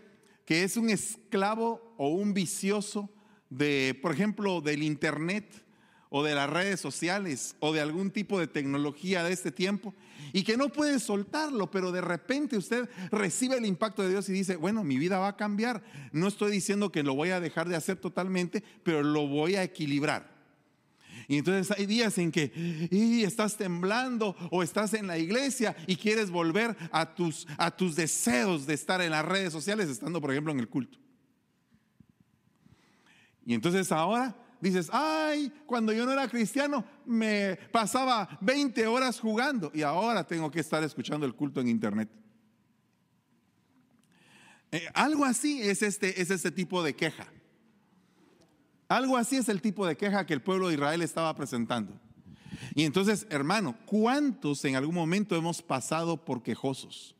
que 0.43 0.65
es 0.65 0.75
un 0.75 0.89
esclavo 0.89 1.95
o 1.95 2.09
un 2.09 2.33
vicioso 2.33 3.09
de, 3.49 3.97
por 4.01 4.11
ejemplo, 4.11 4.59
del 4.59 4.83
internet 4.83 5.63
o 6.09 6.21
de 6.21 6.35
las 6.35 6.49
redes 6.49 6.81
sociales 6.81 7.55
o 7.61 7.71
de 7.71 7.79
algún 7.79 8.11
tipo 8.11 8.37
de 8.41 8.47
tecnología 8.47 9.23
de 9.23 9.31
este 9.31 9.53
tiempo 9.53 9.93
y 10.33 10.43
que 10.43 10.57
no 10.57 10.69
puede 10.69 10.99
soltarlo, 10.99 11.69
pero 11.71 11.91
de 11.91 12.01
repente 12.01 12.57
usted 12.57 12.89
recibe 13.11 13.57
el 13.57 13.65
impacto 13.65 14.01
de 14.01 14.09
Dios 14.09 14.29
y 14.29 14.33
dice, 14.33 14.55
bueno, 14.55 14.83
mi 14.83 14.97
vida 14.97 15.19
va 15.19 15.29
a 15.29 15.37
cambiar. 15.37 15.83
No 16.11 16.27
estoy 16.27 16.51
diciendo 16.51 16.91
que 16.91 17.03
lo 17.03 17.15
voy 17.15 17.29
a 17.29 17.39
dejar 17.39 17.67
de 17.69 17.75
hacer 17.75 17.97
totalmente, 17.97 18.63
pero 18.83 19.03
lo 19.03 19.27
voy 19.27 19.55
a 19.55 19.63
equilibrar. 19.63 20.31
Y 21.27 21.37
entonces 21.37 21.75
hay 21.77 21.85
días 21.85 22.17
en 22.17 22.31
que 22.31 22.51
estás 23.23 23.55
temblando 23.55 24.35
o 24.49 24.63
estás 24.63 24.93
en 24.93 25.07
la 25.07 25.17
iglesia 25.17 25.75
y 25.87 25.95
quieres 25.95 26.29
volver 26.29 26.75
a 26.91 27.15
tus, 27.15 27.47
a 27.57 27.71
tus 27.71 27.95
deseos 27.95 28.65
de 28.65 28.73
estar 28.73 29.01
en 29.01 29.11
las 29.11 29.25
redes 29.25 29.53
sociales, 29.53 29.89
estando 29.89 30.19
por 30.19 30.31
ejemplo 30.31 30.51
en 30.51 30.59
el 30.59 30.67
culto. 30.67 30.97
Y 33.45 33.53
entonces 33.53 33.91
ahora 33.91 34.35
dices, 34.61 34.89
ay, 34.93 35.51
cuando 35.65 35.91
yo 35.91 36.05
no 36.05 36.11
era 36.11 36.27
cristiano 36.27 36.85
me 37.05 37.57
pasaba 37.71 38.37
20 38.41 38.85
horas 38.87 39.19
jugando 39.19 39.71
y 39.73 39.81
ahora 39.81 40.25
tengo 40.25 40.51
que 40.51 40.59
estar 40.59 40.83
escuchando 40.83 41.25
el 41.25 41.35
culto 41.35 41.59
en 41.59 41.67
internet. 41.67 42.09
Eh, 44.71 44.87
algo 44.93 45.25
así 45.25 45.61
es 45.61 45.81
este, 45.81 46.21
es 46.21 46.31
este 46.31 46.51
tipo 46.51 46.81
de 46.83 46.95
queja. 46.95 47.27
Algo 48.87 49.17
así 49.17 49.37
es 49.37 49.49
el 49.49 49.61
tipo 49.61 49.85
de 49.85 49.97
queja 49.97 50.25
que 50.25 50.33
el 50.33 50.41
pueblo 50.41 50.67
de 50.67 50.75
Israel 50.75 51.01
estaba 51.01 51.35
presentando. 51.35 51.99
Y 52.75 52.83
entonces, 52.83 53.25
hermano, 53.29 53.77
¿cuántos 53.85 54.63
en 54.65 54.75
algún 54.75 54.95
momento 54.95 55.35
hemos 55.35 55.61
pasado 55.61 56.23
por 56.23 56.43
quejosos? 56.43 57.15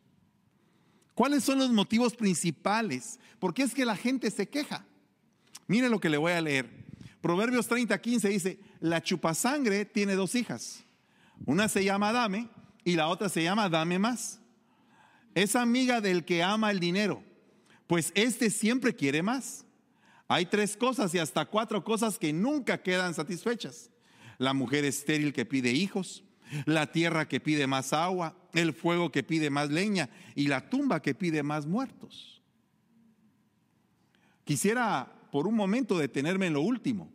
¿Cuáles 1.13 1.43
son 1.43 1.59
los 1.59 1.71
motivos 1.71 2.15
principales? 2.15 3.19
¿Por 3.39 3.53
qué 3.53 3.63
es 3.63 3.73
que 3.73 3.85
la 3.85 3.95
gente 3.95 4.31
se 4.31 4.47
queja? 4.47 4.85
Mire 5.67 5.89
lo 5.89 5.99
que 5.99 6.09
le 6.09 6.17
voy 6.17 6.31
a 6.33 6.41
leer. 6.41 6.80
Proverbios 7.21 7.67
30, 7.67 8.01
15 8.01 8.29
dice, 8.29 8.59
la 8.79 9.01
chupasangre 9.01 9.85
tiene 9.85 10.15
dos 10.15 10.33
hijas. 10.35 10.83
Una 11.45 11.67
se 11.67 11.83
llama 11.83 12.11
Dame 12.11 12.49
y 12.83 12.95
la 12.95 13.07
otra 13.07 13.29
se 13.29 13.43
llama 13.43 13.69
Dame 13.69 13.99
más. 13.99 14.39
Es 15.35 15.55
amiga 15.55 16.01
del 16.01 16.25
que 16.25 16.43
ama 16.43 16.71
el 16.71 16.79
dinero, 16.79 17.23
pues 17.87 18.11
este 18.15 18.49
siempre 18.49 18.95
quiere 18.95 19.21
más. 19.21 19.65
Hay 20.27 20.45
tres 20.45 20.75
cosas 20.75 21.13
y 21.13 21.19
hasta 21.19 21.45
cuatro 21.45 21.83
cosas 21.83 22.17
que 22.17 22.33
nunca 22.33 22.81
quedan 22.81 23.13
satisfechas. 23.13 23.89
La 24.37 24.53
mujer 24.53 24.83
estéril 24.83 25.33
que 25.33 25.45
pide 25.45 25.71
hijos, 25.71 26.23
la 26.65 26.91
tierra 26.91 27.27
que 27.27 27.39
pide 27.39 27.67
más 27.67 27.93
agua, 27.93 28.35
el 28.53 28.73
fuego 28.73 29.11
que 29.11 29.23
pide 29.23 29.49
más 29.49 29.69
leña 29.69 30.09
y 30.35 30.47
la 30.47 30.69
tumba 30.69 31.01
que 31.01 31.13
pide 31.13 31.43
más 31.43 31.65
muertos. 31.65 32.41
Quisiera 34.43 35.20
por 35.31 35.47
un 35.47 35.55
momento 35.55 35.97
detenerme 35.97 36.47
en 36.47 36.53
lo 36.53 36.61
último. 36.61 37.11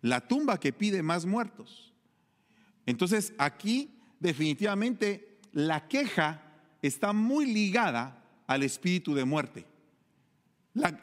La 0.00 0.26
tumba 0.26 0.58
que 0.58 0.72
pide 0.72 1.02
más 1.02 1.26
muertos. 1.26 1.92
Entonces 2.86 3.34
aquí 3.38 3.98
definitivamente 4.18 5.38
la 5.52 5.88
queja 5.88 6.42
está 6.80 7.12
muy 7.12 7.52
ligada 7.52 8.24
al 8.46 8.62
espíritu 8.62 9.14
de 9.14 9.24
muerte. 9.24 9.66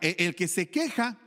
E, 0.01 0.15
el 0.19 0.35
que 0.35 0.47
se 0.47 0.69
queja 0.69 1.17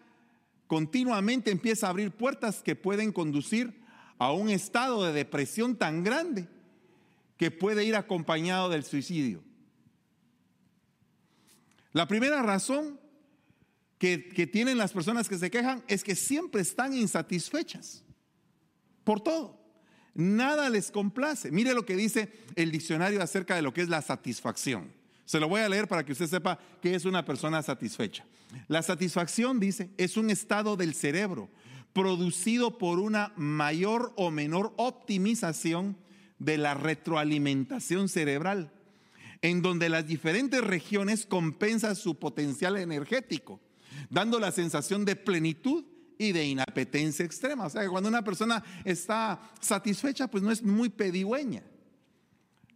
continuamente 0.67 1.51
empieza 1.51 1.87
a 1.87 1.91
abrir 1.91 2.11
puertas 2.11 2.63
que 2.63 2.77
pueden 2.77 3.13
conducir 3.13 3.81
a 4.19 4.33
un 4.33 4.51
estado 4.51 5.05
de 5.05 5.13
depresión 5.13 5.77
tan 5.77 6.03
grande 6.03 6.49
que 7.37 7.51
puede 7.51 7.85
ir 7.85 7.97
acompañado 7.97 8.69
del 8.69 8.85
suicidio. 8.85 9.43
La 11.93 12.07
primera 12.07 12.43
razón 12.43 13.01
que, 14.01 14.49
tienen 14.51 14.79
las 14.79 14.93
personas 14.93 15.29
que 15.29 15.37
se 15.37 15.51
quejan 15.51 15.85
es 15.87 16.03
que 16.03 16.17
siempre 16.17 16.63
están 16.63 16.95
insatisfechas 16.95 18.03
por 19.05 19.21
todo. 19.21 19.61
Nada 20.15 20.71
les 20.71 20.91
complace. 20.91 21.51
Mire 21.51 21.75
lo 21.75 21.85
que 21.85 21.97
dice 21.97 22.33
el 22.57 22.73
diccionario 22.73 23.23
acerca 23.23 23.55
de 23.55 23.61
lo 23.61 23.75
que 23.75 23.83
es 23.83 23.91
la 23.91 24.01
satisfacción. 24.01 24.91
Se 25.27 25.39
lo 25.39 25.49
voy 25.49 25.61
a 25.61 25.69
leer 25.69 25.87
para 25.87 26.03
que 26.03 26.13
usted 26.13 26.29
sepa 26.29 26.59
qué 26.81 26.95
es 26.95 27.05
una 27.05 27.27
persona 27.27 27.63
satisfecha. 27.63 28.25
La 28.69 28.83
satisfacción, 28.83 29.61
dice, 29.61 29.91
es 29.99 30.17
un 30.17 30.31
estado 30.31 30.79
del 30.79 30.95
cerebro 30.95 31.51
producido 31.93 32.79
por 32.79 33.01
una 33.01 33.35
mayor 33.37 34.15
o 34.17 34.31
menor 34.31 34.73
optimización 34.79 35.99
de 36.39 36.57
la 36.57 36.73
retroalimentación 36.73 38.09
cerebral, 38.09 38.73
en 39.43 39.61
donde 39.61 39.91
las 39.91 40.07
diferentes 40.07 40.63
regiones 40.63 41.27
compensan 41.27 41.97
su 41.97 42.19
potencial 42.19 42.79
energético 42.79 43.61
dando 44.09 44.39
la 44.39 44.53
sensación 44.53 45.05
de 45.05 45.17
plenitud 45.17 45.85
y 46.19 46.33
de 46.33 46.47
inapetencia 46.47 47.25
extrema. 47.25 47.67
O 47.67 47.71
sea, 47.71 47.83
que 47.83 47.89
cuando 47.89 48.09
una 48.09 48.23
persona 48.23 48.63
está 48.85 49.41
satisfecha, 49.61 50.29
pues 50.29 50.43
no 50.43 50.51
es 50.51 50.63
muy 50.63 50.89
pedigüeña. 50.89 51.63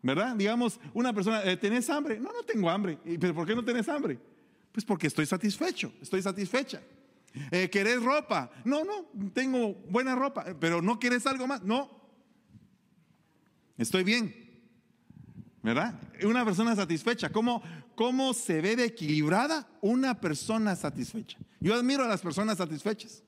¿Verdad? 0.03 0.37
Digamos, 0.37 0.79
una 0.93 1.13
persona, 1.13 1.43
eh, 1.45 1.57
¿tenés 1.57 1.89
hambre? 1.89 2.19
No, 2.19 2.31
no 2.33 2.43
tengo 2.43 2.69
hambre. 2.69 2.99
¿Pero 3.19 3.35
por 3.35 3.47
qué 3.47 3.55
no 3.55 3.65
tenés 3.65 3.89
hambre? 3.89 4.19
Pues 4.73 4.85
porque 4.85 5.07
estoy 5.07 5.27
satisfecho, 5.27 5.93
estoy 6.03 6.21
satisfecha. 6.21 6.83
Eh, 7.51 7.69
¿Querés 7.71 8.03
ropa? 8.03 8.51
No, 8.65 8.85
no, 8.85 9.07
tengo 9.33 9.75
buena 9.89 10.15
ropa. 10.15 10.45
¿Pero 10.61 10.83
no 10.83 10.99
quieres 10.99 11.27
algo 11.27 11.47
más? 11.47 11.63
No. 11.63 11.91
Estoy 13.77 14.05
bien. 14.05 14.45
¿verdad? 15.65 15.99
Una 16.23 16.45
persona 16.45 16.77
satisfecha. 16.77 17.31
¿Cómo, 17.31 17.63
¿Cómo 17.95 18.35
se 18.35 18.61
ve 18.61 18.77
de 18.77 18.87
equilibrada 18.87 19.69
una 19.81 20.21
persona 20.21 20.75
satisfecha? 20.77 21.39
Yo 21.61 21.75
admiro 21.75 22.05
a 22.05 22.09
las 22.09 22.21
personas 22.21 22.59
satisfechas. 22.59 23.23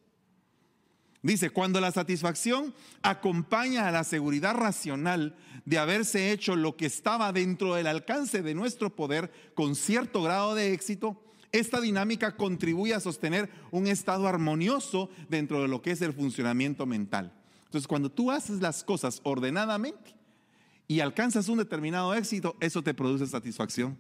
Dice, 1.23 1.51
cuando 1.51 1.81
la 1.81 1.91
satisfacción 1.91 2.75
acompaña 3.03 3.89
a 3.89 3.91
la 3.91 4.05
seguridad 4.05 4.55
racional 4.55 5.37
de 5.65 5.79
haberse 5.79 6.31
hecho 6.31 6.55
lo 6.55 6.77
que 6.77 6.87
estaba 6.87 7.33
dentro 7.33 7.75
del 7.75 7.87
alcance 7.87 8.43
de 8.43 8.55
nuestro 8.55 8.95
poder 8.95 9.33
con 9.55 9.75
cierto 9.75 10.23
grado 10.23 10.55
de 10.55 10.73
éxito, 10.73 11.21
esta 11.53 11.81
dinámica 11.81 12.37
contribuye 12.37 12.95
a 12.95 13.01
sostener 13.01 13.51
un 13.71 13.87
estado 13.87 14.29
armonioso 14.29 15.11
dentro 15.29 15.63
de 15.63 15.69
lo 15.69 15.83
que 15.83 15.93
es 15.93 16.03
el 16.03 16.13
funcionamiento 16.13 16.87
mental. 16.87 17.33
Entonces, 17.65 17.89
cuando 17.89 18.11
tú 18.11 18.31
haces 18.31 18.61
las 18.61 18.85
cosas 18.85 19.21
ordenadamente, 19.25 20.17
y 20.89 21.01
alcanzas 21.01 21.49
un 21.49 21.59
determinado 21.59 22.15
éxito, 22.15 22.57
eso 22.61 22.83
te 22.83 22.95
produce 22.95 23.27
satisfacción. 23.27 23.99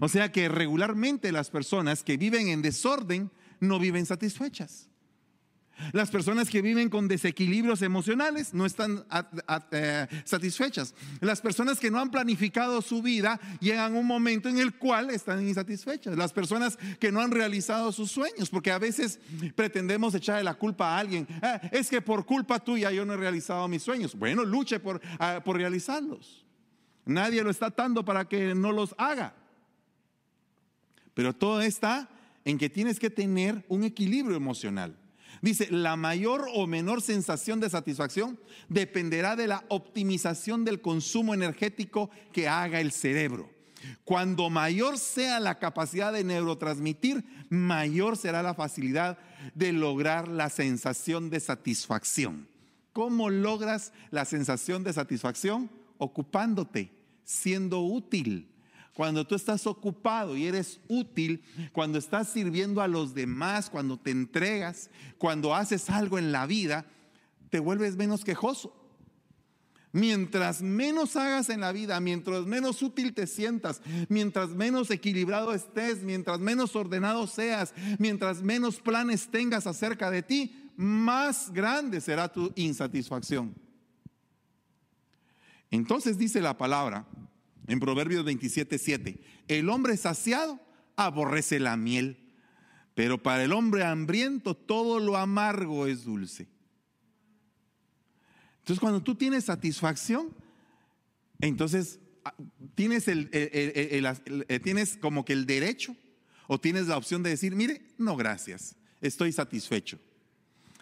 O 0.00 0.08
sea 0.08 0.32
que 0.32 0.48
regularmente 0.48 1.32
las 1.32 1.50
personas 1.50 2.02
que 2.02 2.16
viven 2.16 2.48
en 2.48 2.62
desorden 2.62 3.30
no 3.60 3.78
viven 3.78 4.06
satisfechas. 4.06 4.88
Las 5.92 6.10
personas 6.10 6.48
que 6.48 6.62
viven 6.62 6.88
con 6.88 7.06
desequilibrios 7.06 7.82
emocionales 7.82 8.54
no 8.54 8.64
están 8.64 9.04
eh, 9.70 10.06
satisfechas. 10.24 10.94
Las 11.20 11.40
personas 11.42 11.78
que 11.78 11.90
no 11.90 12.00
han 12.00 12.10
planificado 12.10 12.80
su 12.80 13.02
vida 13.02 13.38
llegan 13.60 13.94
a 13.94 13.98
un 13.98 14.06
momento 14.06 14.48
en 14.48 14.58
el 14.58 14.74
cual 14.74 15.10
están 15.10 15.46
insatisfechas. 15.46 16.16
Las 16.16 16.32
personas 16.32 16.78
que 16.98 17.12
no 17.12 17.20
han 17.20 17.30
realizado 17.30 17.92
sus 17.92 18.10
sueños, 18.10 18.48
porque 18.48 18.70
a 18.70 18.78
veces 18.78 19.20
pretendemos 19.54 20.14
echarle 20.14 20.44
la 20.44 20.54
culpa 20.54 20.96
a 20.96 20.98
alguien. 20.98 21.26
Ah, 21.42 21.60
es 21.70 21.90
que 21.90 22.00
por 22.00 22.24
culpa 22.24 22.58
tuya 22.58 22.90
yo 22.90 23.04
no 23.04 23.12
he 23.12 23.18
realizado 23.18 23.68
mis 23.68 23.82
sueños. 23.82 24.14
Bueno, 24.14 24.44
luche 24.44 24.80
por, 24.80 25.00
ah, 25.18 25.42
por 25.44 25.56
realizarlos. 25.56 26.44
Nadie 27.04 27.42
lo 27.44 27.50
está 27.50 27.66
atando 27.66 28.04
para 28.04 28.26
que 28.26 28.54
no 28.54 28.72
los 28.72 28.94
haga. 28.96 29.34
Pero 31.16 31.34
todo 31.34 31.62
está 31.62 32.10
en 32.44 32.58
que 32.58 32.68
tienes 32.68 33.00
que 33.00 33.08
tener 33.08 33.64
un 33.68 33.84
equilibrio 33.84 34.36
emocional. 34.36 34.98
Dice, 35.40 35.66
la 35.70 35.96
mayor 35.96 36.46
o 36.52 36.66
menor 36.66 37.00
sensación 37.00 37.58
de 37.58 37.70
satisfacción 37.70 38.38
dependerá 38.68 39.34
de 39.34 39.46
la 39.46 39.64
optimización 39.68 40.66
del 40.66 40.82
consumo 40.82 41.32
energético 41.32 42.10
que 42.34 42.48
haga 42.48 42.82
el 42.82 42.92
cerebro. 42.92 43.48
Cuando 44.04 44.50
mayor 44.50 44.98
sea 44.98 45.40
la 45.40 45.58
capacidad 45.58 46.12
de 46.12 46.22
neurotransmitir, 46.22 47.24
mayor 47.48 48.18
será 48.18 48.42
la 48.42 48.52
facilidad 48.52 49.16
de 49.54 49.72
lograr 49.72 50.28
la 50.28 50.50
sensación 50.50 51.30
de 51.30 51.40
satisfacción. 51.40 52.46
¿Cómo 52.92 53.30
logras 53.30 53.94
la 54.10 54.26
sensación 54.26 54.84
de 54.84 54.92
satisfacción? 54.92 55.70
Ocupándote, 55.96 56.92
siendo 57.24 57.80
útil 57.80 58.50
cuando 58.96 59.26
tú 59.26 59.34
estás 59.34 59.66
ocupado 59.66 60.38
y 60.38 60.46
eres 60.46 60.80
útil, 60.88 61.44
cuando 61.72 61.98
estás 61.98 62.30
sirviendo 62.30 62.80
a 62.80 62.88
los 62.88 63.12
demás, 63.12 63.68
cuando 63.68 63.98
te 63.98 64.10
entregas, 64.10 64.88
cuando 65.18 65.54
haces 65.54 65.90
algo 65.90 66.18
en 66.18 66.32
la 66.32 66.46
vida, 66.46 66.86
te 67.50 67.58
vuelves 67.58 67.96
menos 67.96 68.24
quejoso. 68.24 68.74
Mientras 69.92 70.62
menos 70.62 71.14
hagas 71.16 71.50
en 71.50 71.60
la 71.60 71.72
vida, 71.72 72.00
mientras 72.00 72.46
menos 72.46 72.80
útil 72.80 73.12
te 73.12 73.26
sientas, 73.26 73.82
mientras 74.08 74.48
menos 74.48 74.90
equilibrado 74.90 75.52
estés, 75.52 76.02
mientras 76.02 76.40
menos 76.40 76.74
ordenado 76.74 77.26
seas, 77.26 77.74
mientras 77.98 78.40
menos 78.40 78.80
planes 78.80 79.28
tengas 79.28 79.66
acerca 79.66 80.10
de 80.10 80.22
ti, 80.22 80.70
más 80.74 81.52
grande 81.52 82.00
será 82.00 82.32
tu 82.32 82.50
insatisfacción. 82.54 83.54
Entonces 85.70 86.16
dice 86.16 86.40
la 86.40 86.56
palabra 86.56 87.06
en 87.66 87.80
Proverbios 87.80 88.24
27, 88.24 88.78
7, 88.78 89.20
el 89.48 89.68
hombre 89.68 89.96
saciado 89.96 90.60
aborrece 90.96 91.60
la 91.60 91.76
miel, 91.76 92.32
pero 92.94 93.22
para 93.22 93.44
el 93.44 93.52
hombre 93.52 93.84
hambriento 93.84 94.54
todo 94.54 95.00
lo 95.00 95.16
amargo 95.16 95.86
es 95.86 96.04
dulce. 96.04 96.48
Entonces 98.60 98.80
cuando 98.80 99.02
tú 99.02 99.14
tienes 99.14 99.44
satisfacción, 99.44 100.34
entonces 101.40 102.00
ah, 102.24 102.34
tienes, 102.74 103.06
el, 103.08 103.28
eh, 103.32 104.60
tienes 104.62 104.96
como 104.96 105.24
que 105.24 105.32
el 105.32 105.46
derecho 105.46 105.94
o 106.48 106.58
tienes 106.58 106.86
la 106.88 106.96
opción 106.96 107.22
de 107.22 107.30
decir, 107.30 107.54
mire, 107.54 107.82
no 107.98 108.16
gracias, 108.16 108.76
estoy 109.00 109.32
satisfecho. 109.32 110.00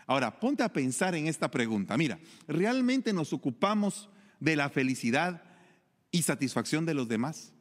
Ahora, 0.07 0.39
ponte 0.39 0.63
a 0.63 0.73
pensar 0.73 1.15
en 1.15 1.27
esta 1.27 1.51
pregunta. 1.51 1.97
Mira, 1.97 2.19
¿realmente 2.47 3.13
nos 3.13 3.33
ocupamos 3.33 4.11
de 4.39 4.57
la 4.57 4.69
felicidad 4.69 5.43
y 6.15 6.23
satisfacción 6.23 6.87
de 6.87 6.95
los 6.95 7.09
demás? 7.09 7.53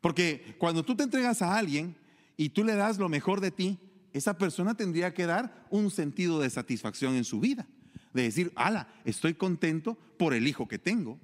Porque 0.00 0.56
cuando 0.58 0.82
tú 0.82 0.96
te 0.96 1.02
entregas 1.02 1.42
a 1.42 1.58
alguien 1.58 1.94
y 2.38 2.48
tú 2.48 2.64
le 2.64 2.74
das 2.74 2.96
lo 2.96 3.10
mejor 3.10 3.42
de 3.42 3.50
ti, 3.50 3.78
esa 4.14 4.38
persona 4.38 4.74
tendría 4.74 5.12
que 5.12 5.26
dar 5.26 5.66
un 5.68 5.90
sentido 5.90 6.40
de 6.40 6.48
satisfacción 6.48 7.16
en 7.16 7.24
su 7.24 7.38
vida 7.38 7.66
de 8.14 8.22
decir, 8.22 8.50
ala, 8.54 8.88
estoy 9.04 9.34
contento 9.34 9.98
por 10.16 10.32
el 10.32 10.46
hijo 10.46 10.66
que 10.66 10.78
tengo, 10.78 11.18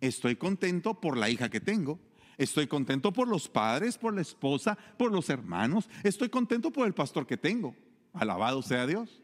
estoy 0.00 0.34
contento 0.34 1.00
por 1.00 1.16
la 1.16 1.30
hija 1.30 1.48
que 1.48 1.60
tengo, 1.60 2.00
estoy 2.38 2.66
contento 2.66 3.12
por 3.12 3.28
los 3.28 3.48
padres, 3.48 3.98
por 3.98 4.14
la 4.14 4.22
esposa, 4.22 4.76
por 4.96 5.12
los 5.12 5.28
hermanos, 5.30 5.88
estoy 6.02 6.28
contento 6.28 6.72
por 6.72 6.88
el 6.88 6.94
pastor 6.94 7.24
que 7.24 7.36
tengo. 7.36 7.76
Alabado 8.14 8.62
sea 8.62 8.86
Dios. 8.86 9.21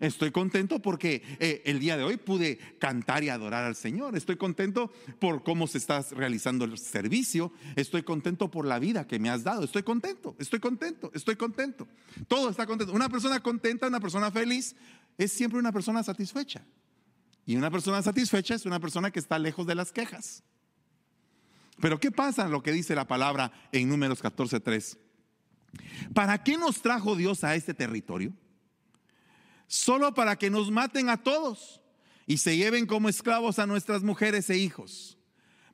Estoy 0.00 0.30
contento 0.30 0.80
porque 0.80 1.22
eh, 1.38 1.62
el 1.64 1.78
día 1.78 1.96
de 1.96 2.04
hoy 2.04 2.16
pude 2.16 2.58
cantar 2.78 3.24
y 3.24 3.28
adorar 3.28 3.64
al 3.64 3.76
Señor. 3.76 4.16
Estoy 4.16 4.36
contento 4.36 4.92
por 5.18 5.42
cómo 5.42 5.66
se 5.66 5.78
está 5.78 6.04
realizando 6.12 6.64
el 6.64 6.78
servicio. 6.78 7.52
Estoy 7.76 8.02
contento 8.02 8.50
por 8.50 8.66
la 8.66 8.78
vida 8.78 9.06
que 9.06 9.18
me 9.18 9.30
has 9.30 9.44
dado. 9.44 9.64
Estoy 9.64 9.82
contento, 9.82 10.36
estoy 10.38 10.60
contento, 10.60 11.10
estoy 11.14 11.36
contento. 11.36 11.86
Todo 12.28 12.50
está 12.50 12.66
contento. 12.66 12.92
Una 12.92 13.08
persona 13.08 13.40
contenta, 13.40 13.86
una 13.86 14.00
persona 14.00 14.30
feliz, 14.30 14.74
es 15.18 15.32
siempre 15.32 15.58
una 15.58 15.72
persona 15.72 16.02
satisfecha. 16.02 16.64
Y 17.44 17.56
una 17.56 17.70
persona 17.70 18.02
satisfecha 18.02 18.54
es 18.54 18.66
una 18.66 18.80
persona 18.80 19.10
que 19.10 19.18
está 19.18 19.38
lejos 19.38 19.66
de 19.66 19.74
las 19.74 19.92
quejas. 19.92 20.42
Pero 21.80 21.98
¿qué 21.98 22.10
pasa 22.10 22.44
en 22.44 22.52
lo 22.52 22.62
que 22.62 22.72
dice 22.72 22.94
la 22.94 23.06
palabra 23.06 23.52
en 23.72 23.88
números 23.88 24.22
14.3? 24.22 24.98
¿Para 26.14 26.42
qué 26.42 26.56
nos 26.56 26.82
trajo 26.82 27.16
Dios 27.16 27.44
a 27.44 27.54
este 27.54 27.74
territorio? 27.74 28.32
Solo 29.72 30.12
para 30.12 30.36
que 30.36 30.50
nos 30.50 30.70
maten 30.70 31.08
a 31.08 31.22
todos 31.22 31.80
y 32.26 32.36
se 32.36 32.58
lleven 32.58 32.84
como 32.84 33.08
esclavos 33.08 33.58
a 33.58 33.66
nuestras 33.66 34.02
mujeres 34.02 34.50
e 34.50 34.58
hijos. 34.58 35.16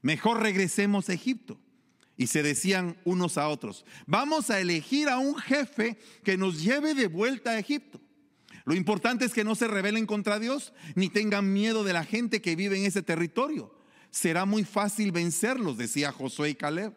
Mejor 0.03 0.41
regresemos 0.41 1.09
a 1.09 1.15
Egipto. 1.15 1.59
Y 2.17 2.29
se 2.29 2.45
decían 2.45 2.97
unos 3.05 3.39
a 3.39 3.49
otros, 3.49 3.85
vamos 4.07 4.51
a 4.51 4.61
elegir 4.61 5.09
a 5.09 5.19
un 5.19 5.35
jefe 5.35 5.99
que 6.23 6.37
nos 6.37 6.63
lleve 6.63 6.95
de 6.95 7.09
vuelta 7.09 7.51
a 7.51 7.59
Egipto. 7.59 8.01
Lo 8.65 8.75
importante 8.75 9.25
es 9.25 9.33
que 9.33 9.43
no 9.43 9.57
se 9.57 9.67
rebelen 9.67 10.07
contra 10.07 10.39
Dios 10.39 10.73
ni 10.95 11.09
tengan 11.09 11.53
miedo 11.53 11.83
de 11.83 11.93
la 11.93 12.05
gente 12.05 12.41
que 12.41 12.55
vive 12.55 12.79
en 12.79 12.87
ese 12.87 13.03
territorio. 13.03 13.75
Será 14.11 14.45
muy 14.45 14.65
fácil 14.65 15.13
vencerlos, 15.13 15.77
decía 15.77 16.13
Josué 16.13 16.51
y 16.51 16.55
Caleb, 16.55 16.93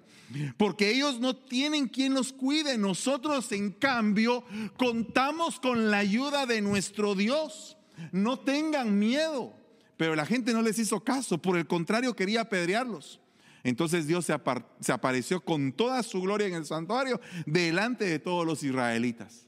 porque 0.58 0.92
ellos 0.92 1.20
no 1.20 1.36
tienen 1.36 1.88
quien 1.88 2.14
los 2.14 2.32
cuide. 2.32 2.78
Nosotros, 2.78 3.52
en 3.52 3.72
cambio, 3.72 4.44
contamos 4.78 5.60
con 5.60 5.92
la 5.92 5.98
ayuda 5.98 6.46
de 6.46 6.62
nuestro 6.62 7.16
Dios. 7.16 7.78
No 8.12 8.40
tengan 8.40 8.98
miedo. 8.98 9.54
Pero 9.98 10.16
la 10.16 10.26
gente 10.26 10.54
no 10.54 10.62
les 10.62 10.80
hizo 10.80 11.04
caso, 11.04 11.38
por 11.38 11.58
el 11.58 11.68
contrario, 11.68 12.16
quería 12.16 12.42
apedrearlos. 12.42 13.20
Entonces 13.64 14.08
Dios 14.08 14.26
se, 14.26 14.36
se 14.80 14.92
apareció 14.92 15.42
con 15.42 15.72
toda 15.74 16.02
su 16.02 16.22
gloria 16.22 16.48
en 16.48 16.56
el 16.56 16.66
santuario 16.66 17.22
delante 17.46 18.06
de 18.06 18.18
todos 18.18 18.46
los 18.46 18.64
israelitas. 18.64 19.46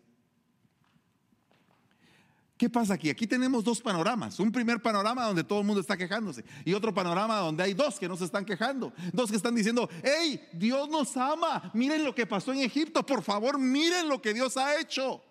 ¿Qué 2.63 2.69
pasa 2.69 2.93
aquí? 2.93 3.09
Aquí 3.09 3.27
tenemos 3.27 3.61
dos 3.61 3.81
panoramas. 3.81 4.39
Un 4.39 4.49
primer 4.49 4.81
panorama 4.81 5.25
donde 5.25 5.43
todo 5.43 5.59
el 5.59 5.65
mundo 5.65 5.81
está 5.81 5.97
quejándose 5.97 6.45
y 6.63 6.73
otro 6.73 6.93
panorama 6.93 7.35
donde 7.39 7.61
hay 7.61 7.73
dos 7.73 7.99
que 7.99 8.07
no 8.07 8.15
se 8.15 8.23
están 8.23 8.45
quejando. 8.45 8.93
Dos 9.11 9.29
que 9.29 9.35
están 9.35 9.53
diciendo, 9.53 9.89
hey, 10.01 10.41
Dios 10.53 10.87
nos 10.87 11.17
ama. 11.17 11.69
Miren 11.73 12.05
lo 12.05 12.15
que 12.15 12.25
pasó 12.25 12.53
en 12.53 12.59
Egipto. 12.59 13.05
Por 13.05 13.21
favor, 13.21 13.59
miren 13.59 14.07
lo 14.07 14.21
que 14.21 14.33
Dios 14.33 14.55
ha 14.55 14.79
hecho. 14.79 15.21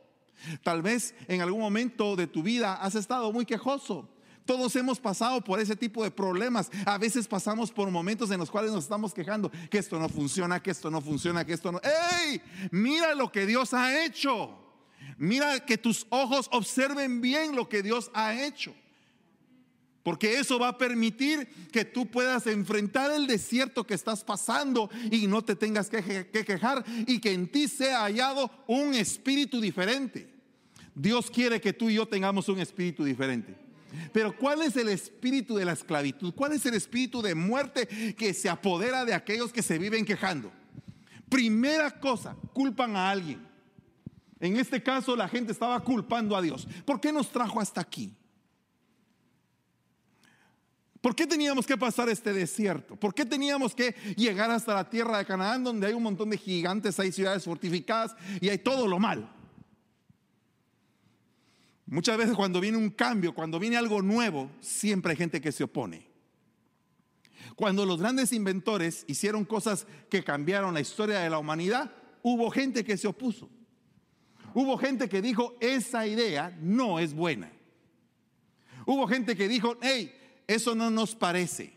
Tal 0.63 0.83
vez 0.83 1.15
en 1.27 1.41
algún 1.41 1.61
momento 1.61 2.17
de 2.17 2.27
tu 2.27 2.43
vida 2.43 2.75
has 2.75 2.97
estado 2.97 3.33
muy 3.33 3.47
quejoso. 3.47 4.11
Todos 4.45 4.77
hemos 4.77 5.01
pasado 5.01 5.43
por 5.43 5.59
ese 5.59 5.75
tipo 5.75 6.05
de 6.05 6.11
problemas. 6.11 6.71
A 6.85 6.99
veces 6.99 7.27
pasamos 7.27 7.73
por 7.73 7.91
momentos 7.91 8.31
en 8.31 8.41
los 8.41 8.51
cuales 8.51 8.73
nos 8.73 8.85
estamos 8.85 9.15
quejando 9.15 9.51
que 9.71 9.79
esto 9.79 9.99
no 9.99 10.11
funciona, 10.11 10.63
que 10.63 10.71
esto 10.71 10.91
no 10.91 11.01
funciona, 11.01 11.47
que 11.47 11.55
esto 11.55 11.73
no... 11.73 11.81
¡Ey! 11.83 12.43
Mira 12.71 13.15
lo 13.15 13.33
que 13.33 13.47
Dios 13.47 13.73
ha 13.73 14.05
hecho. 14.05 14.62
Mira 15.23 15.65
que 15.65 15.79
tus 15.79 16.05
ojos 16.11 16.49
observen 16.51 17.21
bien 17.21 17.55
lo 17.55 17.69
que 17.69 17.81
Dios 17.81 18.11
ha 18.13 18.45
hecho. 18.45 18.75
Porque 20.03 20.41
eso 20.41 20.59
va 20.59 20.67
a 20.67 20.79
permitir 20.79 21.47
que 21.71 21.85
tú 21.85 22.07
puedas 22.07 22.49
enfrentar 22.49 23.13
el 23.13 23.29
desierto 23.29 23.87
que 23.87 23.95
estás 23.95 24.25
pasando 24.25 24.91
y 25.13 25.29
no 25.29 25.41
te 25.43 25.55
tengas 25.55 25.89
que, 25.89 26.27
quejar 26.27 26.85
y 27.07 27.21
que 27.21 27.33
en 27.33 27.47
ti 27.47 27.69
sea 27.69 28.01
hallado 28.01 28.51
un 28.67 28.95
espíritu 28.95 29.61
diferente. 29.61 30.29
Dios 30.93 31.31
quiere 31.31 31.61
que 31.61 31.73
tú 31.73 31.89
y 31.89 31.95
yo 31.95 32.07
tengamos 32.07 32.49
un 32.49 32.59
espíritu 32.59 33.05
diferente. 33.05 33.55
Pero 34.13 34.37
¿cuál 34.37 34.63
es 34.63 34.75
el 34.75 34.89
espíritu 34.89 35.55
de 35.55 35.67
la 35.67 35.75
esclavitud? 35.75 36.35
¿Cuál 36.35 36.55
es 36.55 36.67
el 36.67 36.75
espíritu 36.75 37.23
de 37.23 37.37
muerte 37.37 37.87
que 38.19 38.35
se 38.35 38.49
apodera 38.49 39.05
de 39.05 39.15
aquellos 39.15 39.53
que 39.53 39.63
se 39.63 39.79
viven 39.79 40.05
quejando? 40.05 40.51
Primera 41.29 42.01
cosa, 42.01 42.35
culpan 42.53 42.97
a 42.97 43.09
alguien. 43.09 43.52
En 44.43 44.57
este 44.57 44.83
caso 44.83 45.15
la 45.15 45.29
gente 45.29 45.53
estaba 45.53 45.79
culpando 45.79 46.37
a 46.37 46.43
Dios. 46.43 46.67
¿Por 46.85 47.01
qué 47.01 47.13
nos 47.13 47.31
trajo 47.31 47.61
hasta 47.61 47.81
aquí? 47.81 48.13
¿Por 51.01 51.15
qué 51.15 51.29
teníamos 51.29 51.65
que 51.65 51.79
pasar 51.79 52.09
este 52.09 52.33
desierto? 52.33 52.97
¿Por 52.97 53.15
qué 53.15 53.25
teníamos 53.25 53.73
que 53.73 53.93
llegar 54.17 54.51
hasta 54.51 54.75
la 54.75 54.91
tierra 54.91 55.19
de 55.19 55.27
Canaán 55.27 55.63
donde 55.63 55.87
hay 55.87 55.93
un 55.93 56.03
montón 56.03 56.29
de 56.29 56.37
gigantes, 56.37 56.99
hay 56.99 57.13
ciudades 57.13 57.45
fortificadas 57.45 58.17
y 58.41 58.49
hay 58.49 58.59
todo 58.59 58.89
lo 58.89 58.99
malo? 58.99 59.29
Muchas 61.87 62.19
veces 62.19 62.35
cuando 62.35 62.61
viene 62.61 62.79
un 62.79 62.91
cambio, 62.91 63.33
cuando 63.33 63.61
viene 63.61 63.77
algo 63.77 64.03
nuevo, 64.03 64.51
siempre 64.61 65.13
hay 65.13 65.19
gente 65.19 65.41
que 65.41 65.53
se 65.53 65.63
opone. 65.63 66.05
Cuando 67.55 67.87
los 67.87 68.01
grandes 68.01 68.33
inventores 68.33 69.05
hicieron 69.07 69.45
cosas 69.45 69.87
que 70.11 70.25
cambiaron 70.25 70.75
la 70.75 70.81
historia 70.81 71.21
de 71.21 71.31
la 71.31 71.39
humanidad, 71.39 71.93
hubo 72.23 72.51
gente 72.51 72.83
que 72.83 72.97
se 72.97 73.07
opuso. 73.07 73.49
Hubo 74.55 74.77
gente 74.79 75.09
que 75.09 75.23
dijo, 75.23 75.57
esa 75.61 76.07
idea 76.07 76.57
no 76.61 76.99
es 76.99 77.15
buena. 77.15 77.51
Hubo 78.87 79.07
gente 79.07 79.37
que 79.37 79.49
dijo, 79.49 79.77
hey, 79.81 80.13
eso 80.47 80.75
no 80.75 80.91
nos 80.91 81.15
parece. 81.15 81.73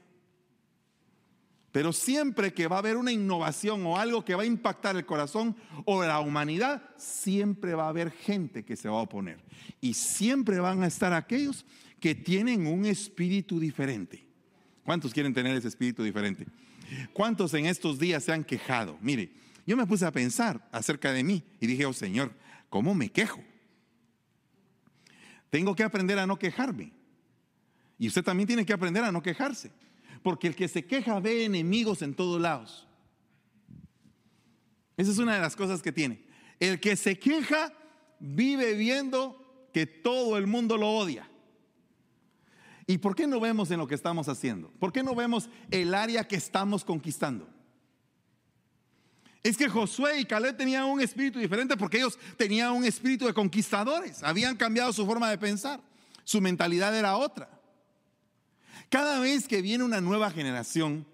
Pero 1.71 1.91
siempre 1.91 2.53
que 2.53 2.67
va 2.67 2.77
a 2.77 2.79
haber 2.79 2.95
una 2.95 3.11
innovación 3.11 3.85
o 3.85 3.97
algo 3.97 4.23
que 4.23 4.33
va 4.33 4.43
a 4.43 4.45
impactar 4.45 4.95
el 4.95 5.05
corazón 5.05 5.57
o 5.83 6.03
la 6.03 6.21
humanidad, 6.21 6.81
siempre 6.95 7.75
va 7.75 7.85
a 7.85 7.89
haber 7.89 8.11
gente 8.11 8.63
que 8.63 8.77
se 8.77 8.87
va 8.87 8.99
a 8.99 9.01
oponer. 9.01 9.39
Y 9.81 9.93
siempre 9.93 10.59
van 10.59 10.83
a 10.83 10.87
estar 10.87 11.11
aquellos 11.11 11.65
que 11.99 12.15
tienen 12.15 12.65
un 12.65 12.85
espíritu 12.85 13.59
diferente. 13.59 14.25
¿Cuántos 14.85 15.13
quieren 15.13 15.33
tener 15.33 15.55
ese 15.55 15.67
espíritu 15.67 16.03
diferente? 16.03 16.47
¿Cuántos 17.11 17.53
en 17.53 17.65
estos 17.65 17.99
días 17.99 18.23
se 18.23 18.31
han 18.31 18.45
quejado? 18.45 18.97
Mire, 19.01 19.31
yo 19.65 19.75
me 19.75 19.85
puse 19.85 20.05
a 20.05 20.11
pensar 20.11 20.65
acerca 20.71 21.11
de 21.11 21.23
mí 21.23 21.43
y 21.59 21.67
dije, 21.67 21.85
oh 21.85 21.93
Señor, 21.93 22.31
¿Cómo 22.69 22.93
me 22.93 23.09
quejo? 23.09 23.41
Tengo 25.49 25.75
que 25.75 25.83
aprender 25.83 26.19
a 26.19 26.27
no 26.27 26.37
quejarme. 26.37 26.91
Y 27.97 28.07
usted 28.07 28.23
también 28.23 28.47
tiene 28.47 28.65
que 28.65 28.73
aprender 28.73 29.03
a 29.03 29.11
no 29.11 29.21
quejarse. 29.21 29.71
Porque 30.21 30.47
el 30.47 30.55
que 30.55 30.67
se 30.67 30.85
queja 30.85 31.19
ve 31.19 31.45
enemigos 31.45 32.01
en 32.01 32.13
todos 32.13 32.41
lados. 32.41 32.87
Esa 34.97 35.11
es 35.11 35.17
una 35.17 35.35
de 35.35 35.41
las 35.41 35.55
cosas 35.55 35.81
que 35.81 35.91
tiene. 35.91 36.25
El 36.59 36.79
que 36.79 36.95
se 36.95 37.19
queja 37.19 37.73
vive 38.19 38.73
viendo 38.73 39.69
que 39.73 39.85
todo 39.85 40.37
el 40.37 40.47
mundo 40.47 40.77
lo 40.77 40.89
odia. 40.89 41.29
¿Y 42.87 42.97
por 42.99 43.15
qué 43.15 43.27
no 43.27 43.39
vemos 43.39 43.71
en 43.71 43.79
lo 43.79 43.87
que 43.87 43.95
estamos 43.95 44.29
haciendo? 44.29 44.69
¿Por 44.79 44.91
qué 44.91 45.03
no 45.03 45.15
vemos 45.15 45.49
el 45.71 45.93
área 45.93 46.27
que 46.27 46.35
estamos 46.35 46.85
conquistando? 46.85 47.47
Es 49.45 49.57
que 49.57 49.69
Josué 49.69 50.21
y 50.21 50.25
Caleb 50.25 50.57
tenían 50.57 50.85
un 50.85 50.99
espíritu 50.99 51.37
diferente 51.37 51.77
porque 51.77 51.97
ellos 51.97 52.17
tenían 52.35 52.71
un 52.71 52.83
espíritu 52.83 53.27
de 53.27 53.33
conquistadores. 53.35 54.23
Habían 54.23 54.57
cambiado 54.57 54.91
su 54.91 55.05
forma 55.05 55.29
de 55.29 55.37
pensar. 55.37 55.79
Su 56.23 56.41
mentalidad 56.41 56.97
era 56.97 57.15
otra. 57.15 57.47
Cada 58.89 59.19
vez 59.19 59.47
que 59.47 59.61
viene 59.61 59.83
una 59.83 60.01
nueva 60.01 60.31
generación, 60.31 61.05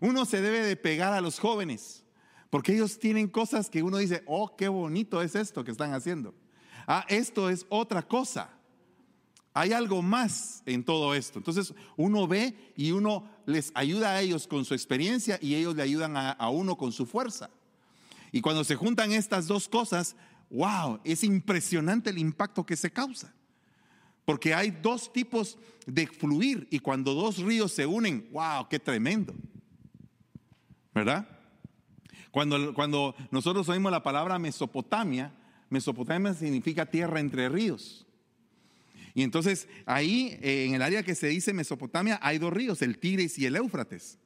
uno 0.00 0.24
se 0.24 0.40
debe 0.40 0.60
de 0.60 0.76
pegar 0.76 1.12
a 1.12 1.20
los 1.20 1.40
jóvenes, 1.40 2.04
porque 2.48 2.74
ellos 2.74 2.96
tienen 2.96 3.26
cosas 3.26 3.68
que 3.68 3.82
uno 3.82 3.96
dice, 3.96 4.22
oh, 4.24 4.54
qué 4.56 4.68
bonito 4.68 5.20
es 5.20 5.34
esto 5.34 5.64
que 5.64 5.72
están 5.72 5.92
haciendo. 5.92 6.32
Ah, 6.86 7.04
esto 7.08 7.50
es 7.50 7.66
otra 7.70 8.02
cosa. 8.02 8.50
Hay 9.52 9.72
algo 9.72 10.00
más 10.00 10.62
en 10.64 10.84
todo 10.84 11.12
esto. 11.12 11.40
Entonces 11.40 11.74
uno 11.96 12.28
ve 12.28 12.72
y 12.76 12.92
uno 12.92 13.28
les 13.46 13.72
ayuda 13.74 14.10
a 14.12 14.20
ellos 14.20 14.46
con 14.46 14.64
su 14.64 14.74
experiencia 14.74 15.40
y 15.42 15.56
ellos 15.56 15.74
le 15.74 15.82
ayudan 15.82 16.16
a, 16.16 16.30
a 16.30 16.50
uno 16.50 16.76
con 16.76 16.92
su 16.92 17.04
fuerza. 17.04 17.50
Y 18.32 18.40
cuando 18.40 18.64
se 18.64 18.76
juntan 18.76 19.12
estas 19.12 19.46
dos 19.46 19.68
cosas, 19.68 20.16
wow, 20.50 21.00
es 21.04 21.24
impresionante 21.24 22.10
el 22.10 22.18
impacto 22.18 22.64
que 22.64 22.76
se 22.76 22.90
causa. 22.90 23.32
Porque 24.24 24.54
hay 24.54 24.70
dos 24.70 25.12
tipos 25.12 25.58
de 25.86 26.06
fluir 26.06 26.68
y 26.70 26.78
cuando 26.78 27.14
dos 27.14 27.38
ríos 27.38 27.72
se 27.72 27.86
unen, 27.86 28.28
wow, 28.32 28.68
qué 28.68 28.78
tremendo. 28.78 29.34
¿Verdad? 30.94 31.26
Cuando, 32.30 32.74
cuando 32.74 33.14
nosotros 33.30 33.68
oímos 33.68 33.90
la 33.90 34.02
palabra 34.02 34.38
Mesopotamia, 34.38 35.32
Mesopotamia 35.68 36.34
significa 36.34 36.86
tierra 36.86 37.20
entre 37.20 37.48
ríos. 37.48 38.06
Y 39.14 39.22
entonces 39.22 39.68
ahí, 39.86 40.38
eh, 40.40 40.66
en 40.66 40.74
el 40.74 40.82
área 40.82 41.02
que 41.02 41.14
se 41.14 41.28
dice 41.28 41.52
Mesopotamia, 41.52 42.18
hay 42.22 42.38
dos 42.38 42.52
ríos, 42.52 42.82
el 42.82 42.98
Tigris 42.98 43.38
y 43.38 43.46
el 43.46 43.56
Éufrates. 43.56 44.18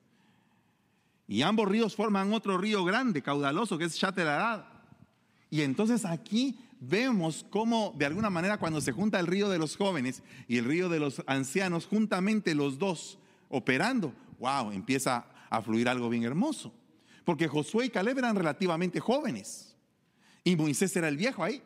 Y 1.27 1.43
ambos 1.43 1.69
ríos 1.69 1.97
forman 1.97 2.33
otro 2.33 2.59
río 2.59 2.85
grande, 2.85 3.23
caudaloso, 3.23 3.79
que 3.79 3.85
es 3.85 3.95
Shaterarad. 3.95 4.65
Y 5.51 5.63
entonces 5.63 6.05
aquí 6.05 6.59
vemos 6.81 7.47
cómo 7.49 7.95
de 7.97 8.07
alguna 8.07 8.31
manera 8.31 8.59
cuando 8.59 8.81
se 8.81 8.93
junta 8.93 9.21
el 9.21 9.27
río 9.27 9.49
de 9.49 9.59
los 9.59 9.77
jóvenes 9.77 10.23
y 10.49 10.59
el 10.59 10.65
río 10.65 10.89
de 10.89 11.01
los 11.01 11.23
ancianos, 11.27 11.87
juntamente 11.87 12.55
los 12.55 12.79
dos 12.79 13.19
operando, 13.49 14.13
wow, 14.39 14.73
empieza 14.73 15.27
a 15.49 15.63
fluir 15.63 15.89
algo 15.89 16.09
bien 16.09 16.25
hermoso. 16.25 16.75
Porque 17.25 17.49
Josué 17.49 17.87
y 17.87 17.91
Caleb 17.91 18.19
eran 18.19 18.37
relativamente 18.37 19.01
jóvenes 19.01 19.75
y 20.43 20.57
Moisés 20.57 20.95
era 20.97 21.09
el 21.09 21.17
viejo 21.17 21.43
ahí. 21.43 21.63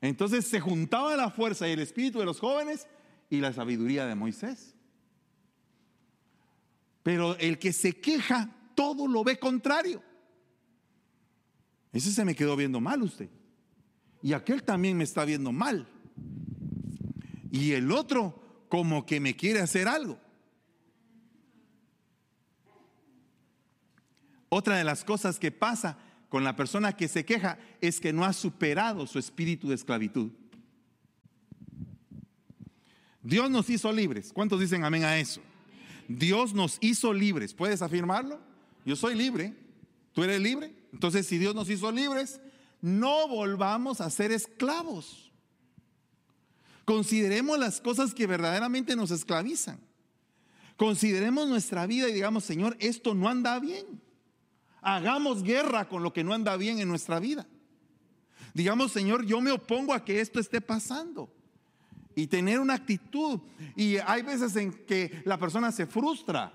Entonces 0.00 0.46
se 0.46 0.60
juntaba 0.60 1.16
la 1.16 1.30
fuerza 1.30 1.66
y 1.66 1.72
el 1.72 1.80
espíritu 1.80 2.18
de 2.18 2.26
los 2.26 2.38
jóvenes 2.38 2.86
y 3.30 3.40
la 3.40 3.52
sabiduría 3.52 4.06
de 4.06 4.14
Moisés. 4.14 4.73
Pero 7.04 7.36
el 7.36 7.58
que 7.58 7.72
se 7.72 7.92
queja, 8.00 8.50
todo 8.74 9.06
lo 9.06 9.22
ve 9.22 9.38
contrario. 9.38 10.02
Ese 11.92 12.10
se 12.10 12.24
me 12.24 12.34
quedó 12.34 12.56
viendo 12.56 12.80
mal 12.80 13.02
usted. 13.02 13.28
Y 14.22 14.32
aquel 14.32 14.64
también 14.64 14.96
me 14.96 15.04
está 15.04 15.24
viendo 15.24 15.52
mal. 15.52 15.86
Y 17.52 17.72
el 17.72 17.92
otro 17.92 18.66
como 18.68 19.04
que 19.04 19.20
me 19.20 19.36
quiere 19.36 19.60
hacer 19.60 19.86
algo. 19.86 20.18
Otra 24.48 24.78
de 24.78 24.84
las 24.84 25.04
cosas 25.04 25.38
que 25.38 25.52
pasa 25.52 25.98
con 26.30 26.42
la 26.42 26.56
persona 26.56 26.96
que 26.96 27.06
se 27.06 27.26
queja 27.26 27.58
es 27.82 28.00
que 28.00 28.14
no 28.14 28.24
ha 28.24 28.32
superado 28.32 29.06
su 29.06 29.18
espíritu 29.18 29.68
de 29.68 29.74
esclavitud. 29.74 30.32
Dios 33.22 33.50
nos 33.50 33.68
hizo 33.68 33.92
libres. 33.92 34.32
¿Cuántos 34.32 34.58
dicen 34.58 34.84
amén 34.84 35.04
a 35.04 35.18
eso? 35.18 35.42
Dios 36.08 36.54
nos 36.54 36.78
hizo 36.80 37.12
libres. 37.12 37.54
¿Puedes 37.54 37.82
afirmarlo? 37.82 38.40
Yo 38.84 38.96
soy 38.96 39.14
libre. 39.14 39.54
¿Tú 40.12 40.22
eres 40.22 40.40
libre? 40.40 40.74
Entonces, 40.92 41.26
si 41.26 41.38
Dios 41.38 41.54
nos 41.54 41.68
hizo 41.68 41.90
libres, 41.90 42.40
no 42.80 43.28
volvamos 43.28 44.00
a 44.00 44.10
ser 44.10 44.30
esclavos. 44.30 45.32
Consideremos 46.84 47.58
las 47.58 47.80
cosas 47.80 48.14
que 48.14 48.26
verdaderamente 48.26 48.94
nos 48.94 49.10
esclavizan. 49.10 49.80
Consideremos 50.76 51.48
nuestra 51.48 51.86
vida 51.86 52.08
y 52.08 52.12
digamos, 52.12 52.44
Señor, 52.44 52.76
esto 52.80 53.14
no 53.14 53.28
anda 53.28 53.58
bien. 53.58 54.02
Hagamos 54.82 55.42
guerra 55.42 55.88
con 55.88 56.02
lo 56.02 56.12
que 56.12 56.24
no 56.24 56.34
anda 56.34 56.56
bien 56.56 56.78
en 56.78 56.88
nuestra 56.88 57.20
vida. 57.20 57.46
Digamos, 58.52 58.92
Señor, 58.92 59.24
yo 59.24 59.40
me 59.40 59.50
opongo 59.50 59.94
a 59.94 60.04
que 60.04 60.20
esto 60.20 60.38
esté 60.38 60.60
pasando. 60.60 61.32
Y 62.14 62.26
tener 62.26 62.60
una 62.60 62.74
actitud. 62.74 63.40
Y 63.76 63.96
hay 63.98 64.22
veces 64.22 64.54
en 64.56 64.72
que 64.72 65.22
la 65.24 65.38
persona 65.38 65.72
se 65.72 65.86
frustra. 65.86 66.52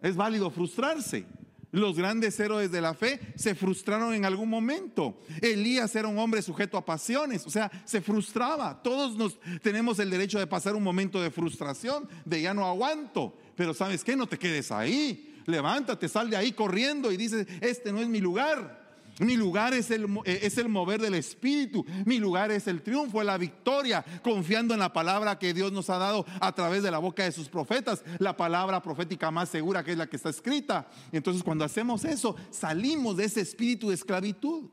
Es 0.00 0.16
válido 0.16 0.50
frustrarse. 0.50 1.26
Los 1.72 1.96
grandes 1.96 2.38
héroes 2.40 2.72
de 2.72 2.80
la 2.80 2.94
fe 2.94 3.20
se 3.36 3.54
frustraron 3.54 4.12
en 4.12 4.24
algún 4.24 4.48
momento. 4.48 5.20
Elías 5.40 5.94
era 5.94 6.08
un 6.08 6.18
hombre 6.18 6.42
sujeto 6.42 6.76
a 6.76 6.84
pasiones, 6.84 7.46
o 7.46 7.50
sea, 7.50 7.70
se 7.84 8.00
frustraba. 8.00 8.82
Todos 8.82 9.16
nos 9.16 9.38
tenemos 9.62 10.00
el 10.00 10.10
derecho 10.10 10.40
de 10.40 10.48
pasar 10.48 10.74
un 10.74 10.82
momento 10.82 11.22
de 11.22 11.30
frustración, 11.30 12.08
de 12.24 12.42
ya 12.42 12.54
no 12.54 12.66
aguanto. 12.66 13.36
Pero 13.54 13.72
sabes 13.72 14.02
qué, 14.02 14.16
no 14.16 14.26
te 14.26 14.38
quedes 14.38 14.72
ahí 14.72 15.28
levántate, 15.50 16.08
sal 16.08 16.30
de 16.30 16.36
ahí 16.36 16.52
corriendo 16.52 17.12
y 17.12 17.16
dices, 17.16 17.46
este 17.60 17.92
no 17.92 18.00
es 18.00 18.08
mi 18.08 18.20
lugar. 18.20 18.79
Mi 19.18 19.36
lugar 19.36 19.74
es 19.74 19.90
el, 19.90 20.04
eh, 20.24 20.40
es 20.42 20.56
el 20.58 20.68
mover 20.68 21.00
del 21.00 21.14
Espíritu. 21.14 21.84
Mi 22.06 22.18
lugar 22.18 22.50
es 22.50 22.66
el 22.66 22.82
triunfo, 22.82 23.22
la 23.22 23.36
victoria, 23.36 24.04
confiando 24.22 24.72
en 24.74 24.80
la 24.80 24.92
palabra 24.92 25.38
que 25.38 25.52
Dios 25.52 25.72
nos 25.72 25.90
ha 25.90 25.98
dado 25.98 26.24
a 26.40 26.52
través 26.54 26.82
de 26.82 26.90
la 26.90 26.98
boca 26.98 27.24
de 27.24 27.32
sus 27.32 27.48
profetas, 27.48 28.02
la 28.18 28.36
palabra 28.36 28.82
profética 28.82 29.30
más 29.30 29.48
segura 29.48 29.84
que 29.84 29.92
es 29.92 29.98
la 29.98 30.06
que 30.06 30.16
está 30.16 30.30
escrita. 30.30 30.88
Entonces 31.12 31.42
cuando 31.42 31.64
hacemos 31.64 32.04
eso, 32.04 32.36
salimos 32.50 33.16
de 33.16 33.24
ese 33.24 33.40
espíritu 33.40 33.88
de 33.88 33.94
esclavitud. 33.94 34.70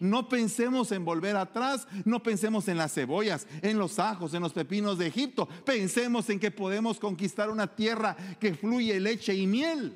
No 0.00 0.30
pensemos 0.30 0.92
en 0.92 1.04
volver 1.04 1.36
atrás, 1.36 1.86
no 2.06 2.22
pensemos 2.22 2.68
en 2.68 2.78
las 2.78 2.94
cebollas, 2.94 3.46
en 3.60 3.78
los 3.78 3.98
ajos, 3.98 4.32
en 4.32 4.42
los 4.42 4.54
pepinos 4.54 4.96
de 4.96 5.06
Egipto. 5.06 5.46
Pensemos 5.66 6.30
en 6.30 6.40
que 6.40 6.50
podemos 6.50 6.98
conquistar 6.98 7.50
una 7.50 7.66
tierra 7.66 8.16
que 8.40 8.54
fluye 8.54 8.98
leche 8.98 9.34
y 9.34 9.46
miel. 9.46 9.92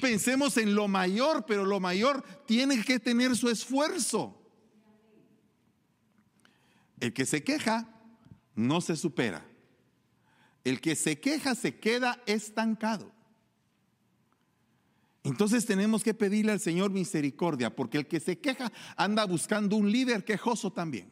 Pensemos 0.00 0.56
en 0.56 0.74
lo 0.74 0.88
mayor, 0.88 1.44
pero 1.46 1.64
lo 1.64 1.80
mayor 1.80 2.22
tiene 2.46 2.82
que 2.84 2.98
tener 2.98 3.36
su 3.36 3.48
esfuerzo. 3.48 4.36
El 6.98 7.12
que 7.12 7.24
se 7.24 7.42
queja 7.42 7.88
no 8.54 8.80
se 8.80 8.96
supera. 8.96 9.44
El 10.64 10.80
que 10.80 10.94
se 10.94 11.18
queja 11.18 11.54
se 11.54 11.78
queda 11.78 12.22
estancado. 12.26 13.10
Entonces 15.22 15.66
tenemos 15.66 16.02
que 16.02 16.14
pedirle 16.14 16.52
al 16.52 16.60
Señor 16.60 16.90
misericordia, 16.90 17.74
porque 17.74 17.98
el 17.98 18.06
que 18.06 18.20
se 18.20 18.38
queja 18.38 18.72
anda 18.96 19.24
buscando 19.24 19.76
un 19.76 19.90
líder 19.90 20.24
quejoso 20.24 20.72
también. 20.72 21.10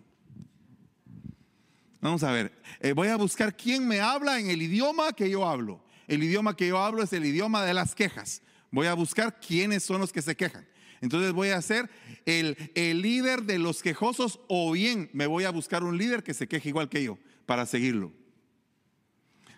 Vamos 2.00 2.22
a 2.22 2.31
ver, 2.31 2.52
eh, 2.81 2.92
voy 2.92 3.09
a 3.09 3.16
buscar 3.16 3.57
quién 3.57 3.87
me 3.87 4.00
habla 4.00 4.38
en 4.38 4.50
el 4.50 4.62
idioma 4.62 5.12
que 5.12 5.28
yo 5.28 5.46
hablo. 5.46 5.85
El 6.07 6.22
idioma 6.22 6.57
que 6.57 6.68
yo 6.68 6.78
hablo 6.78 7.02
es 7.02 7.12
el 7.12 7.24
idioma 7.24 7.64
de 7.64 7.74
las 7.74 7.94
quejas. 7.94 8.42
Voy 8.70 8.87
a 8.87 8.94
buscar 8.94 9.40
quiénes 9.40 9.83
son 9.83 10.00
los 10.00 10.12
que 10.12 10.22
se 10.22 10.37
quejan. 10.37 10.66
Entonces 11.00 11.33
voy 11.33 11.50
a 11.50 11.62
ser 11.62 11.88
el, 12.26 12.57
el 12.74 13.02
líder 13.02 13.42
de 13.42 13.59
los 13.59 13.83
quejosos 13.83 14.40
o 14.48 14.72
bien 14.72 15.11
me 15.12 15.26
voy 15.26 15.44
a 15.44 15.50
buscar 15.50 15.85
un 15.85 15.96
líder 15.96 16.22
que 16.22 16.35
se 16.35 16.48
queje 16.48 16.70
igual 16.70 16.88
que 16.88 17.04
yo 17.04 17.18
para 17.46 17.66
seguirlo. 17.66 18.12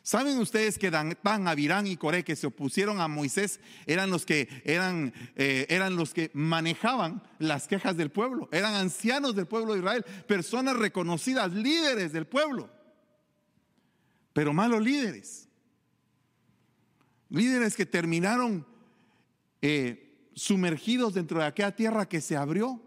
¿Saben 0.02 0.38
ustedes 0.38 0.78
que 0.78 0.90
Dan, 0.90 1.16
Abirán 1.24 1.86
y 1.86 1.96
Coré 1.96 2.24
que 2.24 2.34
se 2.34 2.46
opusieron 2.46 3.00
a 3.00 3.08
Moisés 3.08 3.60
eran 3.86 4.10
los 4.10 4.24
que 4.24 4.48
eran, 4.64 5.12
eh, 5.36 5.66
eran 5.68 5.96
los 5.96 6.14
que 6.14 6.30
manejaban 6.32 7.22
las 7.38 7.68
quejas 7.68 7.96
del 7.96 8.10
pueblo? 8.10 8.48
Eran 8.50 8.74
ancianos 8.74 9.36
del 9.36 9.46
pueblo 9.46 9.74
de 9.74 9.80
Israel, 9.80 10.04
personas 10.26 10.76
reconocidas, 10.76 11.52
líderes 11.52 12.12
del 12.12 12.26
pueblo, 12.26 12.70
pero 14.32 14.52
malos 14.52 14.82
líderes. 14.82 15.48
Líderes 17.28 17.76
que 17.76 17.86
terminaron 17.86 18.66
eh, 19.62 20.30
sumergidos 20.34 21.14
dentro 21.14 21.40
de 21.40 21.46
aquella 21.46 21.74
tierra 21.74 22.08
que 22.08 22.20
se 22.20 22.36
abrió. 22.36 22.82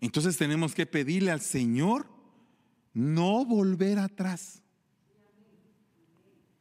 Entonces 0.00 0.36
tenemos 0.36 0.74
que 0.74 0.86
pedirle 0.86 1.30
al 1.30 1.40
Señor 1.40 2.08
no 2.92 3.44
volver 3.44 3.98
atrás. 3.98 4.62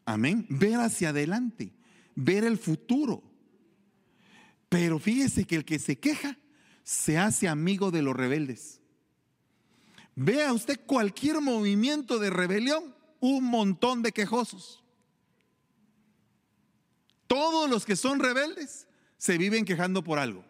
Amén. 0.06 0.46
Ver 0.50 0.76
hacia 0.76 1.10
adelante, 1.10 1.74
ver 2.16 2.44
el 2.44 2.58
futuro. 2.58 3.24
Pero 4.70 5.00
fíjese 5.00 5.46
que 5.46 5.56
el 5.56 5.66
que 5.66 5.80
se 5.80 6.00
queja 6.00 6.38
se 6.84 7.18
hace 7.18 7.48
amigo 7.48 7.92
de 7.92 8.02
los 8.02 8.16
rebeldes. 8.16 8.80
Vea 10.16 10.54
usted 10.54 10.80
cualquier 10.86 11.42
movimiento 11.42 12.20
de 12.20 12.30
rebelión, 12.30 12.96
un 13.20 13.46
montón 13.46 14.02
de 14.02 14.12
quejosos. 14.12 14.81
Todos 17.32 17.70
los 17.70 17.86
que 17.86 17.96
son 17.96 18.20
rebeldes 18.20 18.88
se 19.16 19.38
viven 19.38 19.64
quejando 19.64 20.04
por 20.04 20.20
algo. 20.20 20.44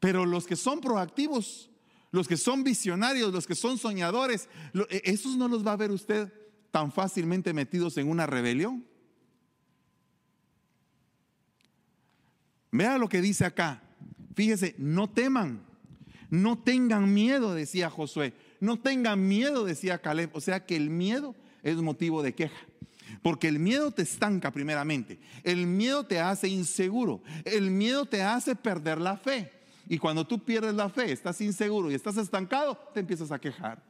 Pero 0.00 0.26
los 0.26 0.48
que 0.48 0.56
son 0.56 0.80
proactivos 0.80 1.70
los 2.12 2.26
que 2.26 2.36
son 2.36 2.64
visionarios, 2.64 3.32
los 3.32 3.46
que 3.46 3.54
son 3.54 3.78
soñadores, 3.78 4.48
e, 4.90 5.02
esos 5.04 5.36
no 5.36 5.46
los 5.48 5.64
va 5.64 5.72
a 5.72 5.76
ver 5.76 5.90
usted 5.92 6.32
tan 6.70 6.92
fácilmente 6.92 7.52
metidos 7.52 7.96
en 7.98 8.08
una 8.08 8.26
rebelión. 8.26 8.84
Vea 12.72 12.98
lo 12.98 13.08
que 13.08 13.20
dice 13.20 13.44
acá. 13.44 13.80
Fíjese, 14.34 14.74
no 14.78 15.08
teman, 15.08 15.64
no 16.30 16.58
tengan 16.58 17.12
miedo, 17.12 17.54
decía 17.54 17.90
Josué. 17.90 18.34
no 18.58 18.80
tengan 18.80 19.26
miedo, 19.26 19.64
decía 19.64 20.02
Caleb. 20.02 20.30
O 20.32 20.40
sea 20.40 20.66
que 20.66 20.74
el 20.74 20.90
miedo 20.90 21.36
es 21.62 21.76
motivo 21.76 22.22
de 22.24 22.34
queja. 22.34 22.66
Porque 23.22 23.48
el 23.48 23.58
miedo 23.58 23.90
te 23.90 24.02
estanca 24.02 24.50
primeramente. 24.50 25.20
El 25.42 25.66
miedo 25.66 26.06
te 26.06 26.20
hace 26.20 26.48
inseguro. 26.48 27.22
El 27.44 27.70
miedo 27.70 28.06
te 28.06 28.22
hace 28.22 28.56
perder 28.56 28.98
la 28.98 29.16
fe. 29.16 29.52
Y 29.90 29.98
cuando 29.98 30.26
tú 30.26 30.42
pierdes 30.44 30.74
la 30.74 30.88
fe, 30.88 31.10
estás 31.10 31.40
inseguro 31.40 31.90
y 31.90 31.94
estás 31.94 32.16
estancado, 32.16 32.76
te 32.94 33.00
empiezas 33.00 33.32
a 33.32 33.40
quejar. 33.40 33.82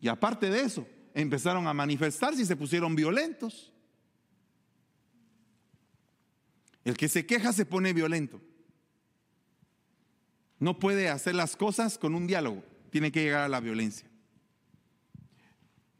Y 0.00 0.08
aparte 0.08 0.50
de 0.50 0.62
eso, 0.62 0.84
empezaron 1.14 1.68
a 1.68 1.72
manifestarse 1.72 2.42
y 2.42 2.46
se 2.46 2.56
pusieron 2.56 2.96
violentos. 2.96 3.72
El 6.84 6.96
que 6.96 7.08
se 7.08 7.24
queja 7.26 7.52
se 7.52 7.64
pone 7.64 7.92
violento. 7.92 8.40
No 10.58 10.80
puede 10.80 11.10
hacer 11.10 11.36
las 11.36 11.54
cosas 11.54 11.96
con 11.96 12.16
un 12.16 12.26
diálogo, 12.26 12.64
tiene 12.90 13.12
que 13.12 13.22
llegar 13.22 13.42
a 13.42 13.48
la 13.48 13.60
violencia. 13.60 14.09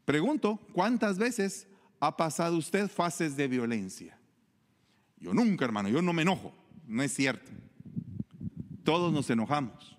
Pregunto, 0.05 0.59
¿cuántas 0.73 1.17
veces 1.17 1.67
ha 1.99 2.15
pasado 2.17 2.57
usted 2.57 2.89
fases 2.89 3.35
de 3.35 3.47
violencia? 3.47 4.17
Yo 5.17 5.33
nunca, 5.33 5.65
hermano, 5.65 5.89
yo 5.89 6.01
no 6.01 6.13
me 6.13 6.23
enojo, 6.23 6.53
no 6.87 7.03
es 7.03 7.13
cierto. 7.13 7.51
Todos 8.83 9.13
nos 9.13 9.29
enojamos. 9.29 9.97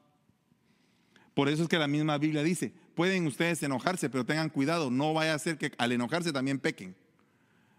Por 1.34 1.48
eso 1.48 1.62
es 1.62 1.68
que 1.68 1.78
la 1.78 1.86
misma 1.86 2.18
Biblia 2.18 2.42
dice, 2.42 2.72
pueden 2.94 3.26
ustedes 3.26 3.62
enojarse, 3.62 4.10
pero 4.10 4.26
tengan 4.26 4.50
cuidado, 4.50 4.90
no 4.90 5.14
vaya 5.14 5.34
a 5.34 5.38
ser 5.38 5.56
que 5.56 5.72
al 5.78 5.92
enojarse 5.92 6.32
también 6.32 6.58
pequen. 6.58 6.94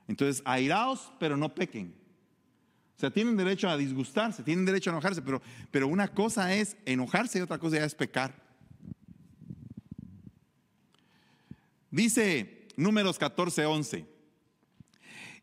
Entonces, 0.08 0.42
airaos, 0.46 1.12
pero 1.20 1.38
no 1.38 1.54
pequen. 1.54 1.94
O 2.98 3.00
sea, 3.00 3.12
tienen 3.12 3.36
derecho 3.36 3.68
a 3.70 3.78
disgustarse, 3.78 4.44
tienen 4.44 4.66
derecho 4.66 4.90
a 4.90 4.94
enojarse, 4.94 5.22
pero, 5.22 5.42
pero 5.72 5.88
una 5.88 6.08
cosa 6.08 6.54
es 6.54 6.78
enojarse 6.86 7.40
y 7.40 7.42
otra 7.42 7.58
cosa 7.58 7.84
es 7.84 7.96
pecar. 7.96 8.43
Dice 11.94 12.70
números 12.76 13.20
14, 13.20 13.68
11. 13.68 14.08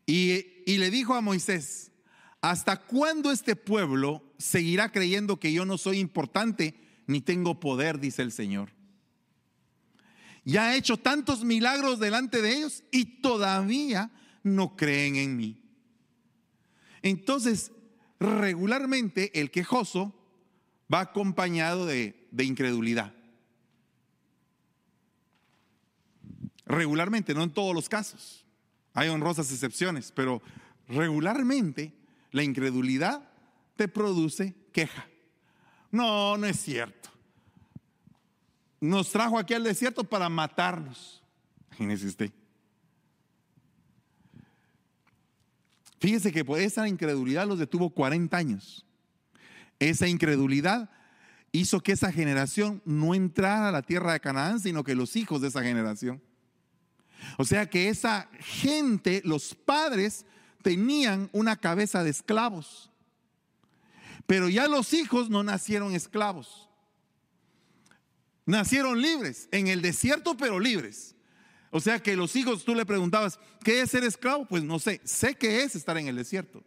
Y, 0.05 0.45
y 0.65 0.77
le 0.79 0.91
dijo 0.91 1.15
a 1.15 1.21
Moisés, 1.21 1.91
¿hasta 2.41 2.75
cuándo 2.75 3.31
este 3.31 3.55
pueblo 3.55 4.21
seguirá 4.37 4.91
creyendo 4.91 5.39
que 5.39 5.53
yo 5.53 5.63
no 5.63 5.77
soy 5.77 5.99
importante 5.99 6.75
ni 7.07 7.21
tengo 7.21 7.61
poder? 7.61 8.01
Dice 8.01 8.21
el 8.21 8.33
Señor. 8.33 8.73
Ya 10.43 10.73
he 10.73 10.77
hecho 10.77 10.97
tantos 10.97 11.45
milagros 11.45 12.01
delante 12.01 12.41
de 12.41 12.57
ellos 12.57 12.83
y 12.91 13.21
todavía 13.21 14.11
no 14.43 14.75
creen 14.75 15.15
en 15.15 15.37
mí. 15.37 15.63
Entonces, 17.01 17.71
regularmente 18.19 19.39
el 19.39 19.51
quejoso 19.51 20.13
va 20.93 20.99
acompañado 20.99 21.85
de, 21.85 22.27
de 22.31 22.43
incredulidad. 22.43 23.15
Regularmente, 26.65 27.33
no 27.33 27.43
en 27.43 27.51
todos 27.51 27.73
los 27.73 27.89
casos. 27.89 28.45
Hay 28.93 29.09
honrosas 29.09 29.51
excepciones, 29.51 30.11
pero 30.11 30.41
regularmente 30.87 31.93
la 32.31 32.43
incredulidad 32.43 33.29
te 33.75 33.87
produce 33.87 34.55
queja. 34.71 35.07
No, 35.91 36.37
no 36.37 36.45
es 36.45 36.59
cierto. 36.59 37.09
Nos 38.79 39.11
trajo 39.11 39.37
aquí 39.37 39.53
al 39.53 39.63
desierto 39.63 40.03
para 40.03 40.29
matarnos. 40.29 41.21
Imagínese 41.69 42.07
usted. 42.07 42.31
Fíjese 45.99 46.31
que 46.31 46.43
por 46.43 46.59
esa 46.59 46.87
incredulidad 46.87 47.47
los 47.47 47.59
detuvo 47.59 47.91
40 47.91 48.35
años. 48.35 48.85
Esa 49.77 50.07
incredulidad 50.07 50.89
hizo 51.51 51.81
que 51.81 51.91
esa 51.91 52.11
generación 52.11 52.81
no 52.85 53.13
entrara 53.13 53.69
a 53.69 53.71
la 53.71 53.83
tierra 53.83 54.13
de 54.13 54.19
Canaán, 54.19 54.59
sino 54.59 54.83
que 54.83 54.95
los 54.95 55.15
hijos 55.15 55.41
de 55.41 55.49
esa 55.49 55.61
generación. 55.61 56.21
O 57.37 57.45
sea 57.45 57.69
que 57.69 57.89
esa 57.89 58.29
gente, 58.39 59.21
los 59.25 59.55
padres, 59.55 60.25
tenían 60.61 61.29
una 61.31 61.55
cabeza 61.55 62.03
de 62.03 62.09
esclavos. 62.09 62.89
Pero 64.27 64.49
ya 64.49 64.67
los 64.67 64.93
hijos 64.93 65.29
no 65.29 65.43
nacieron 65.43 65.93
esclavos. 65.93 66.69
Nacieron 68.45 69.01
libres, 69.01 69.47
en 69.51 69.67
el 69.67 69.81
desierto, 69.81 70.35
pero 70.35 70.59
libres. 70.59 71.15
O 71.69 71.79
sea 71.79 71.99
que 71.99 72.15
los 72.15 72.35
hijos, 72.35 72.65
tú 72.65 72.75
le 72.75 72.85
preguntabas, 72.85 73.39
¿qué 73.63 73.81
es 73.81 73.91
ser 73.91 74.03
esclavo? 74.03 74.45
Pues 74.45 74.63
no 74.63 74.79
sé, 74.79 74.99
sé 75.03 75.35
que 75.35 75.63
es 75.63 75.75
estar 75.75 75.97
en 75.97 76.07
el 76.07 76.17
desierto. 76.17 76.63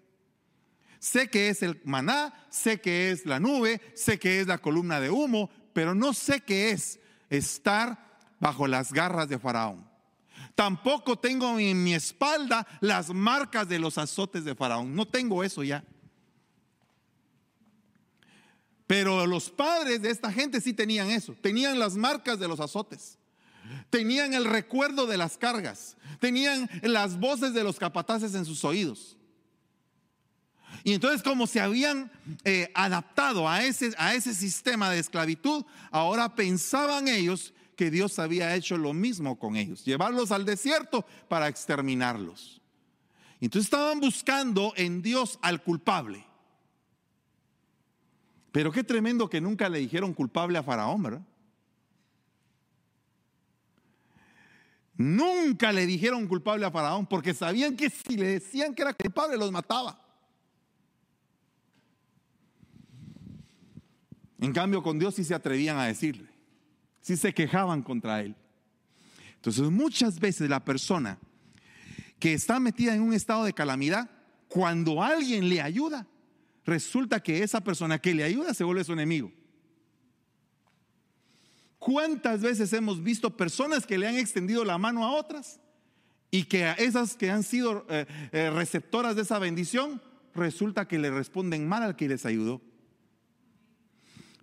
Sé 0.98 1.28
que 1.28 1.50
es 1.50 1.62
el 1.62 1.80
maná, 1.84 2.32
sé 2.48 2.80
que 2.80 3.10
es 3.10 3.26
la 3.26 3.38
nube, 3.38 3.82
sé 3.94 4.18
que 4.18 4.40
es 4.40 4.46
la 4.46 4.58
columna 4.58 5.00
de 5.00 5.10
humo, 5.10 5.50
pero 5.74 5.94
no 5.94 6.14
sé 6.14 6.40
qué 6.40 6.70
es 6.70 6.98
estar 7.28 8.18
bajo 8.40 8.66
las 8.66 8.92
garras 8.92 9.28
de 9.28 9.38
Faraón. 9.38 9.86
Tampoco 10.54 11.18
tengo 11.18 11.58
en 11.58 11.82
mi 11.82 11.94
espalda 11.94 12.66
las 12.80 13.10
marcas 13.10 13.68
de 13.68 13.78
los 13.78 13.98
azotes 13.98 14.44
de 14.44 14.54
Faraón. 14.54 14.94
No 14.94 15.06
tengo 15.06 15.42
eso 15.42 15.64
ya. 15.64 15.84
Pero 18.86 19.26
los 19.26 19.50
padres 19.50 20.02
de 20.02 20.10
esta 20.10 20.30
gente 20.30 20.60
sí 20.60 20.72
tenían 20.72 21.10
eso. 21.10 21.34
Tenían 21.40 21.78
las 21.78 21.96
marcas 21.96 22.38
de 22.38 22.46
los 22.46 22.60
azotes. 22.60 23.18
Tenían 23.90 24.34
el 24.34 24.44
recuerdo 24.44 25.06
de 25.06 25.16
las 25.16 25.36
cargas. 25.38 25.96
Tenían 26.20 26.70
las 26.82 27.18
voces 27.18 27.54
de 27.54 27.64
los 27.64 27.78
capataces 27.78 28.34
en 28.34 28.44
sus 28.44 28.64
oídos. 28.64 29.16
Y 30.84 30.92
entonces 30.92 31.22
como 31.22 31.46
se 31.46 31.60
habían 31.60 32.12
eh, 32.44 32.70
adaptado 32.74 33.48
a 33.48 33.64
ese, 33.64 33.94
a 33.96 34.14
ese 34.14 34.34
sistema 34.34 34.90
de 34.90 34.98
esclavitud, 34.98 35.64
ahora 35.90 36.34
pensaban 36.34 37.08
ellos 37.08 37.54
que 37.76 37.90
Dios 37.90 38.18
había 38.18 38.54
hecho 38.54 38.76
lo 38.76 38.92
mismo 38.92 39.38
con 39.38 39.56
ellos, 39.56 39.84
llevarlos 39.84 40.30
al 40.32 40.44
desierto 40.44 41.04
para 41.28 41.48
exterminarlos. 41.48 42.60
Entonces 43.40 43.66
estaban 43.66 44.00
buscando 44.00 44.72
en 44.76 45.02
Dios 45.02 45.38
al 45.42 45.62
culpable. 45.62 46.24
Pero 48.52 48.70
qué 48.70 48.84
tremendo 48.84 49.28
que 49.28 49.40
nunca 49.40 49.68
le 49.68 49.78
dijeron 49.80 50.14
culpable 50.14 50.56
a 50.56 50.62
Faraón, 50.62 51.02
¿verdad? 51.02 51.22
Nunca 54.96 55.72
le 55.72 55.86
dijeron 55.86 56.26
culpable 56.28 56.64
a 56.64 56.70
Faraón 56.70 57.06
porque 57.06 57.34
sabían 57.34 57.76
que 57.76 57.90
si 57.90 58.16
le 58.16 58.28
decían 58.28 58.74
que 58.74 58.82
era 58.82 58.94
culpable 58.94 59.36
los 59.36 59.50
mataba. 59.50 60.00
En 64.38 64.52
cambio 64.52 64.82
con 64.82 64.98
Dios 64.98 65.14
sí 65.14 65.24
se 65.24 65.34
atrevían 65.34 65.78
a 65.78 65.86
decirle, 65.86 66.33
sí 67.04 67.18
se 67.18 67.34
quejaban 67.34 67.82
contra 67.82 68.22
él. 68.22 68.34
Entonces 69.36 69.70
muchas 69.70 70.18
veces 70.18 70.48
la 70.48 70.64
persona 70.64 71.18
que 72.18 72.32
está 72.32 72.58
metida 72.58 72.94
en 72.94 73.02
un 73.02 73.12
estado 73.12 73.44
de 73.44 73.52
calamidad, 73.52 74.10
cuando 74.48 75.02
alguien 75.02 75.50
le 75.50 75.60
ayuda, 75.60 76.06
resulta 76.64 77.22
que 77.22 77.42
esa 77.42 77.60
persona 77.60 77.98
que 77.98 78.14
le 78.14 78.24
ayuda 78.24 78.54
se 78.54 78.64
vuelve 78.64 78.84
su 78.84 78.94
enemigo. 78.94 79.30
¿Cuántas 81.78 82.40
veces 82.40 82.72
hemos 82.72 83.02
visto 83.02 83.36
personas 83.36 83.86
que 83.86 83.98
le 83.98 84.08
han 84.08 84.16
extendido 84.16 84.64
la 84.64 84.78
mano 84.78 85.04
a 85.04 85.12
otras 85.12 85.60
y 86.30 86.44
que 86.44 86.64
a 86.64 86.72
esas 86.72 87.18
que 87.18 87.30
han 87.30 87.42
sido 87.42 87.84
eh, 87.90 88.06
eh, 88.32 88.48
receptoras 88.48 89.14
de 89.14 89.22
esa 89.22 89.38
bendición, 89.38 90.00
resulta 90.34 90.88
que 90.88 90.98
le 90.98 91.10
responden 91.10 91.68
mal 91.68 91.82
al 91.82 91.96
que 91.96 92.08
les 92.08 92.24
ayudó? 92.24 92.62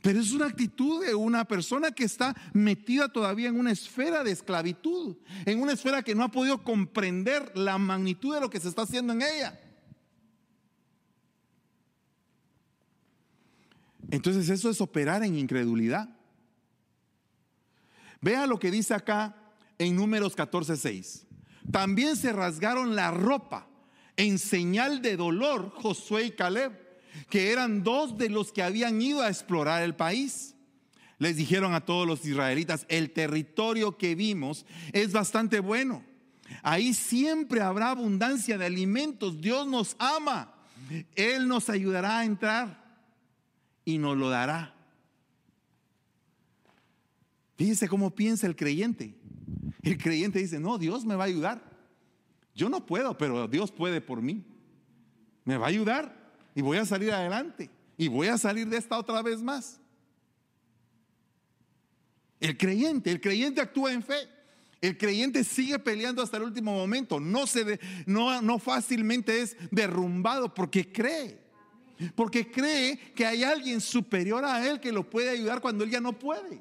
Pero 0.01 0.19
es 0.19 0.31
una 0.31 0.47
actitud 0.47 1.05
de 1.05 1.13
una 1.13 1.45
persona 1.45 1.91
que 1.91 2.03
está 2.03 2.35
metida 2.53 3.09
todavía 3.09 3.49
en 3.49 3.59
una 3.59 3.71
esfera 3.71 4.23
de 4.23 4.31
esclavitud, 4.31 5.15
en 5.45 5.61
una 5.61 5.73
esfera 5.73 6.01
que 6.01 6.15
no 6.15 6.23
ha 6.23 6.31
podido 6.31 6.63
comprender 6.63 7.55
la 7.55 7.77
magnitud 7.77 8.33
de 8.33 8.41
lo 8.41 8.49
que 8.49 8.59
se 8.59 8.69
está 8.69 8.81
haciendo 8.81 9.13
en 9.13 9.21
ella. 9.21 9.59
Entonces 14.09 14.49
eso 14.49 14.69
es 14.69 14.81
operar 14.81 15.23
en 15.23 15.37
incredulidad. 15.37 16.09
Vea 18.19 18.47
lo 18.47 18.59
que 18.59 18.71
dice 18.71 18.93
acá 18.93 19.35
en 19.77 19.95
números 19.95 20.35
14:6. 20.35 21.27
También 21.71 22.15
se 22.15 22.33
rasgaron 22.33 22.95
la 22.95 23.11
ropa 23.11 23.67
en 24.17 24.39
señal 24.39 25.01
de 25.01 25.15
dolor 25.15 25.71
Josué 25.75 26.25
y 26.25 26.31
Caleb, 26.31 26.80
que 27.29 27.51
eran 27.51 27.83
dos 27.83 28.17
de 28.17 28.29
los 28.29 28.51
que 28.51 28.63
habían 28.63 29.01
ido 29.01 29.21
a 29.21 29.29
explorar 29.29 29.83
el 29.83 29.95
país. 29.95 30.55
Les 31.17 31.35
dijeron 31.35 31.73
a 31.73 31.85
todos 31.85 32.07
los 32.07 32.25
israelitas, 32.25 32.85
el 32.89 33.11
territorio 33.11 33.97
que 33.97 34.15
vimos 34.15 34.65
es 34.91 35.11
bastante 35.11 35.59
bueno. 35.59 36.03
Ahí 36.63 36.93
siempre 36.93 37.61
habrá 37.61 37.91
abundancia 37.91 38.57
de 38.57 38.65
alimentos. 38.65 39.39
Dios 39.39 39.67
nos 39.67 39.95
ama. 39.99 40.53
Él 41.15 41.47
nos 41.47 41.69
ayudará 41.69 42.19
a 42.19 42.25
entrar 42.25 42.99
y 43.85 43.97
nos 43.97 44.17
lo 44.17 44.29
dará. 44.29 44.75
Fíjese 47.55 47.87
cómo 47.87 48.15
piensa 48.15 48.47
el 48.47 48.55
creyente. 48.55 49.15
El 49.83 49.97
creyente 49.97 50.39
dice, 50.39 50.59
no, 50.59 50.77
Dios 50.77 51.05
me 51.05 51.15
va 51.15 51.25
a 51.25 51.27
ayudar. 51.27 51.63
Yo 52.55 52.69
no 52.69 52.85
puedo, 52.85 53.17
pero 53.17 53.47
Dios 53.47 53.71
puede 53.71 54.01
por 54.01 54.21
mí. 54.21 54.43
Me 55.45 55.57
va 55.57 55.67
a 55.67 55.69
ayudar 55.69 56.20
y 56.55 56.61
voy 56.61 56.77
a 56.77 56.85
salir 56.85 57.11
adelante. 57.11 57.69
Y 57.97 58.07
voy 58.07 58.27
a 58.27 58.37
salir 58.37 58.67
de 58.67 58.77
esta 58.77 58.97
otra 58.97 59.21
vez 59.21 59.41
más. 59.41 59.79
El 62.39 62.57
creyente, 62.57 63.11
el 63.11 63.21
creyente 63.21 63.61
actúa 63.61 63.93
en 63.93 64.01
fe. 64.01 64.27
El 64.81 64.97
creyente 64.97 65.43
sigue 65.43 65.77
peleando 65.77 66.23
hasta 66.23 66.37
el 66.37 66.43
último 66.43 66.73
momento. 66.73 67.19
No, 67.19 67.45
se 67.45 67.79
no, 68.07 68.41
no 68.41 68.57
fácilmente 68.57 69.41
es 69.41 69.55
derrumbado 69.69 70.53
porque 70.53 70.91
cree. 70.91 71.39
Porque 72.15 72.49
cree 72.49 72.97
que 73.13 73.25
hay 73.27 73.43
alguien 73.43 73.79
superior 73.79 74.43
a 74.43 74.67
él 74.67 74.79
que 74.79 74.91
lo 74.91 75.07
puede 75.07 75.29
ayudar 75.29 75.61
cuando 75.61 75.83
él 75.83 75.91
ya 75.91 76.01
no 76.01 76.17
puede. 76.17 76.59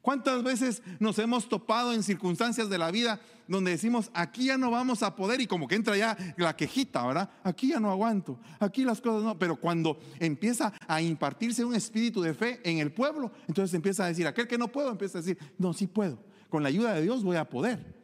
¿Cuántas 0.00 0.42
veces 0.42 0.82
nos 0.98 1.18
hemos 1.18 1.46
topado 1.46 1.92
en 1.92 2.02
circunstancias 2.02 2.70
de 2.70 2.78
la 2.78 2.90
vida 2.90 3.20
donde 3.48 3.72
decimos, 3.72 4.10
aquí 4.14 4.46
ya 4.46 4.58
no 4.58 4.70
vamos 4.70 5.02
a 5.02 5.16
poder 5.16 5.40
y 5.40 5.46
como 5.46 5.66
que 5.66 5.74
entra 5.74 5.96
ya 5.96 6.16
la 6.36 6.54
quejita, 6.54 7.06
¿verdad? 7.06 7.30
Aquí 7.42 7.68
ya 7.68 7.80
no 7.80 7.90
aguanto, 7.90 8.38
aquí 8.60 8.84
las 8.84 9.00
cosas 9.00 9.24
no, 9.24 9.38
pero 9.38 9.56
cuando 9.56 9.98
empieza 10.20 10.72
a 10.86 11.02
impartirse 11.02 11.64
un 11.64 11.74
espíritu 11.74 12.20
de 12.22 12.34
fe 12.34 12.60
en 12.62 12.78
el 12.78 12.92
pueblo, 12.92 13.32
entonces 13.48 13.74
empieza 13.74 14.04
a 14.04 14.08
decir, 14.08 14.26
aquel 14.26 14.46
que 14.46 14.58
no 14.58 14.68
puedo, 14.68 14.90
empieza 14.90 15.18
a 15.18 15.22
decir, 15.22 15.38
no, 15.58 15.72
sí 15.72 15.86
puedo, 15.86 16.18
con 16.48 16.62
la 16.62 16.68
ayuda 16.68 16.94
de 16.94 17.02
Dios 17.02 17.24
voy 17.24 17.36
a 17.36 17.48
poder. 17.48 17.97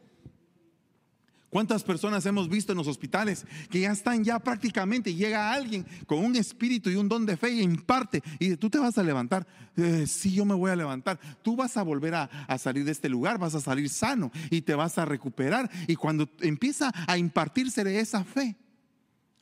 ¿Cuántas 1.55 1.83
personas 1.83 2.25
hemos 2.25 2.49
visto 2.49 2.73
en 2.73 2.77
los 2.77 2.87
hospitales 2.89 3.45
que 3.69 3.79
ya 3.79 3.93
están 3.93 4.25
ya 4.25 4.39
prácticamente, 4.39 5.15
llega 5.15 5.53
alguien 5.53 5.85
con 6.05 6.19
un 6.19 6.35
espíritu 6.35 6.89
y 6.89 6.97
un 6.97 7.07
don 7.07 7.25
de 7.25 7.37
fe 7.37 7.49
y 7.49 7.61
imparte 7.61 8.21
y 8.39 8.47
dice, 8.47 8.57
tú 8.57 8.69
te 8.69 8.77
vas 8.77 8.97
a 8.97 9.03
levantar? 9.03 9.47
Eh, 9.77 10.05
sí, 10.05 10.33
yo 10.33 10.43
me 10.43 10.53
voy 10.53 10.71
a 10.71 10.75
levantar. 10.75 11.17
Tú 11.41 11.55
vas 11.55 11.77
a 11.77 11.83
volver 11.83 12.13
a, 12.13 12.23
a 12.23 12.57
salir 12.57 12.83
de 12.83 12.91
este 12.91 13.07
lugar, 13.07 13.37
vas 13.37 13.55
a 13.55 13.61
salir 13.61 13.89
sano 13.89 14.33
y 14.49 14.63
te 14.63 14.75
vas 14.75 14.97
a 14.97 15.05
recuperar. 15.05 15.71
Y 15.87 15.95
cuando 15.95 16.29
empieza 16.41 16.91
a 17.07 17.17
impartirse 17.17 17.85
de 17.85 18.01
esa 18.01 18.25
fe, 18.25 18.57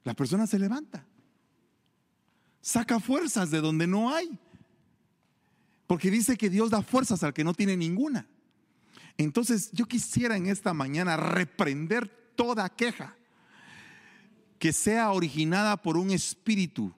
la 0.04 0.14
persona 0.14 0.46
se 0.46 0.60
levanta. 0.60 1.08
Saca 2.62 3.00
fuerzas 3.00 3.50
de 3.50 3.60
donde 3.60 3.88
no 3.88 4.14
hay. 4.14 4.38
Porque 5.88 6.12
dice 6.12 6.38
que 6.38 6.52
Dios 6.52 6.70
da 6.70 6.84
fuerzas 6.84 7.24
al 7.24 7.34
que 7.34 7.44
no 7.44 7.56
tiene 7.56 7.76
ninguna. 7.76 8.28
Entonces 9.18 9.72
yo 9.72 9.86
quisiera 9.86 10.38
en 10.38 10.48
esta 10.48 10.74
mañana 10.74 11.18
reprender 11.18 12.08
toda 12.36 12.70
queja 12.70 13.16
que 14.60 14.74
sea 14.74 15.12
originada 15.12 15.78
por 15.78 15.98
un 15.98 16.12
espíritu 16.12 16.94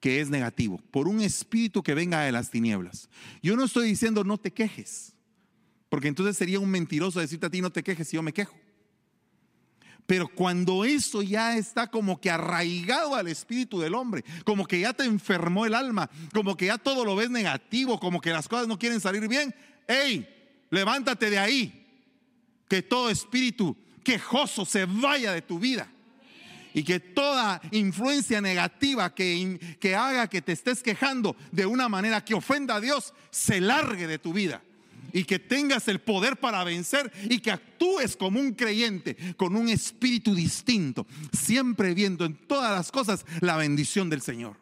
que 0.00 0.20
es 0.20 0.28
negativo, 0.28 0.80
por 0.90 1.08
un 1.08 1.20
espíritu 1.20 1.82
que 1.82 1.94
venga 1.94 2.20
de 2.20 2.32
las 2.32 2.50
tinieblas. 2.50 3.08
Yo 3.42 3.56
no 3.56 3.64
estoy 3.64 3.88
diciendo 3.88 4.24
no 4.24 4.38
te 4.38 4.52
quejes, 4.52 5.14
porque 5.88 6.08
entonces 6.08 6.36
sería 6.36 6.60
un 6.60 6.70
mentiroso 6.70 7.20
decirte 7.20 7.46
a 7.46 7.50
ti 7.50 7.60
no 7.60 7.70
te 7.70 7.82
quejes 7.82 8.08
si 8.08 8.16
yo 8.16 8.22
me 8.22 8.32
quejo. 8.32 8.54
Pero 10.06 10.28
cuando 10.28 10.84
eso 10.84 11.22
ya 11.22 11.56
está 11.56 11.90
como 11.90 12.20
que 12.20 12.30
arraigado 12.30 13.14
al 13.16 13.26
espíritu 13.26 13.80
del 13.80 13.94
hombre, 13.94 14.24
como 14.44 14.66
que 14.66 14.80
ya 14.80 14.92
te 14.92 15.04
enfermó 15.04 15.66
el 15.66 15.74
alma, 15.74 16.08
como 16.32 16.56
que 16.56 16.66
ya 16.66 16.78
todo 16.78 17.04
lo 17.04 17.16
ves 17.16 17.30
negativo, 17.30 17.98
como 17.98 18.20
que 18.20 18.30
las 18.30 18.46
cosas 18.46 18.68
no 18.68 18.78
quieren 18.78 19.00
salir 19.00 19.26
bien, 19.26 19.54
hey, 19.88 20.28
levántate 20.70 21.30
de 21.30 21.38
ahí. 21.38 21.82
Que 22.68 22.82
todo 22.82 23.10
espíritu 23.10 23.76
quejoso 24.02 24.64
se 24.64 24.86
vaya 24.86 25.32
de 25.32 25.42
tu 25.42 25.58
vida. 25.58 25.88
Y 26.74 26.82
que 26.82 27.00
toda 27.00 27.60
influencia 27.70 28.40
negativa 28.40 29.14
que, 29.14 29.76
que 29.80 29.94
haga 29.94 30.28
que 30.28 30.42
te 30.42 30.52
estés 30.52 30.82
quejando 30.82 31.34
de 31.50 31.64
una 31.64 31.88
manera 31.88 32.24
que 32.24 32.34
ofenda 32.34 32.76
a 32.76 32.80
Dios, 32.80 33.14
se 33.30 33.60
largue 33.60 34.06
de 34.06 34.18
tu 34.18 34.32
vida 34.32 34.62
y 35.12 35.24
que 35.24 35.38
tengas 35.38 35.88
el 35.88 36.00
poder 36.00 36.36
para 36.36 36.62
vencer 36.64 37.10
y 37.30 37.38
que 37.38 37.50
actúes 37.50 38.16
como 38.16 38.38
un 38.38 38.52
creyente 38.52 39.16
con 39.38 39.56
un 39.56 39.70
espíritu 39.70 40.34
distinto, 40.34 41.06
siempre 41.32 41.94
viendo 41.94 42.26
en 42.26 42.34
todas 42.34 42.70
las 42.72 42.92
cosas 42.92 43.24
la 43.40 43.56
bendición 43.56 44.10
del 44.10 44.20
Señor. 44.20 44.58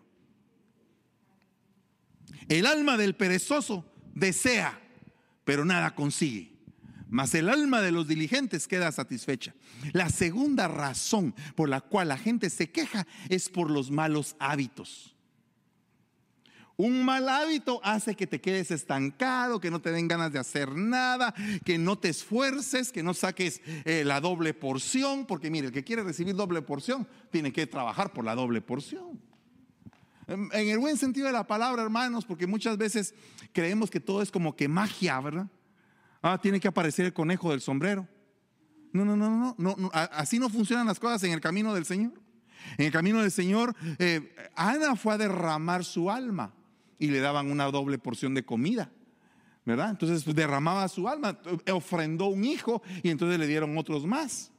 El 2.49 2.67
alma 2.67 2.97
del 2.97 3.17
perezoso 3.17 3.85
desea 4.15 4.81
pero 5.45 5.65
nada 5.65 5.95
consigue. 5.95 6.55
Mas 7.09 7.35
el 7.35 7.49
alma 7.49 7.81
de 7.81 7.93
los 7.93 8.09
diligentes 8.09 8.67
queda 8.67 8.91
satisfecha. 8.91 9.55
La 9.93 10.09
segunda 10.09 10.67
razón 10.67 11.35
por 11.55 11.69
la 11.69 11.81
cual 11.81 12.09
la 12.09 12.19
gente 12.19 12.51
se 12.51 12.71
queja 12.71 13.07
es 13.29 13.49
por 13.49 13.71
los 13.71 13.91
malos 13.91 14.35
hábitos. 14.41 15.15
Un 16.77 17.05
mal 17.05 17.29
hábito 17.29 17.81
hace 17.85 18.17
que 18.17 18.27
te 18.27 18.41
quedes 18.41 18.73
estancado, 18.73 19.61
que 19.61 19.71
no 19.71 19.81
te 19.81 19.93
den 19.93 20.09
ganas 20.09 20.33
de 20.33 20.41
hacer 20.41 20.73
nada, 20.73 21.33
que 21.65 21.79
no 21.79 21.97
te 21.97 22.09
esfuerces, 22.09 22.91
que 22.91 23.05
no 23.05 23.15
saques 23.15 23.61
eh, 23.85 24.03
la 24.05 24.21
doble 24.21 24.55
porción, 24.55 25.25
porque 25.25 25.51
mire, 25.51 25.69
el 25.69 25.73
que 25.73 25.85
quiere 25.85 26.03
recibir 26.03 26.35
doble 26.35 26.63
porción 26.63 27.07
tiene 27.31 27.53
que 27.53 27.69
trabajar 27.69 28.13
por 28.13 28.25
la 28.25 28.35
doble 28.35 28.61
porción. 28.61 29.21
En 30.27 30.69
el 30.69 30.79
buen 30.79 30.97
sentido 30.97 31.27
de 31.27 31.33
la 31.33 31.47
palabra, 31.47 31.83
hermanos, 31.83 32.25
porque 32.25 32.47
muchas 32.47 32.79
veces 32.79 33.15
creemos 33.53 33.91
que 33.91 34.01
todo 34.01 34.23
es 34.23 34.31
como 34.31 34.57
que 34.57 34.69
magia, 34.69 35.21
¿verdad? 35.21 35.49
Ah, 36.23 36.41
tiene 36.41 36.61
que 36.61 36.69
aparecer 36.69 37.05
el 37.05 37.13
conejo 37.13 37.51
del 37.51 37.61
sombrero. 37.61 38.09
No, 38.93 39.05
no, 39.05 39.17
no, 39.17 39.29
no, 39.29 39.55
no, 39.59 39.75
no 39.77 39.91
así 39.93 40.39
no 40.39 40.49
funcionan 40.49 40.87
las 40.87 40.99
cosas 40.99 41.23
en 41.25 41.33
el 41.33 41.41
camino 41.41 41.75
del 41.75 41.85
Señor. 41.85 42.13
En 42.79 42.87
el 42.87 42.93
camino 42.93 43.21
del 43.21 43.31
Señor, 43.31 43.75
eh, 43.99 44.35
Ana 44.55 44.97
fue 44.97 45.15
a 45.15 45.19
derramar 45.19 45.85
su 45.85 46.11
alma 46.11 46.55
y 46.99 47.09
le 47.09 47.21
daban 47.21 47.51
una 47.51 47.65
doble 47.67 47.99
porción 47.99 48.33
de 48.35 48.45
comida, 48.45 48.91
¿verdad? 49.67 49.91
Entonces 49.91 50.25
pues, 50.25 50.35
derramaba 50.35 50.89
su 50.89 51.09
alma, 51.09 51.39
ofrendó 51.73 52.27
un 52.27 52.45
hijo 52.45 52.83
y 53.03 53.11
entonces 53.11 53.39
le 53.39 53.47
dieron 53.47 53.77
otros 53.77 54.07
más. 54.07 54.51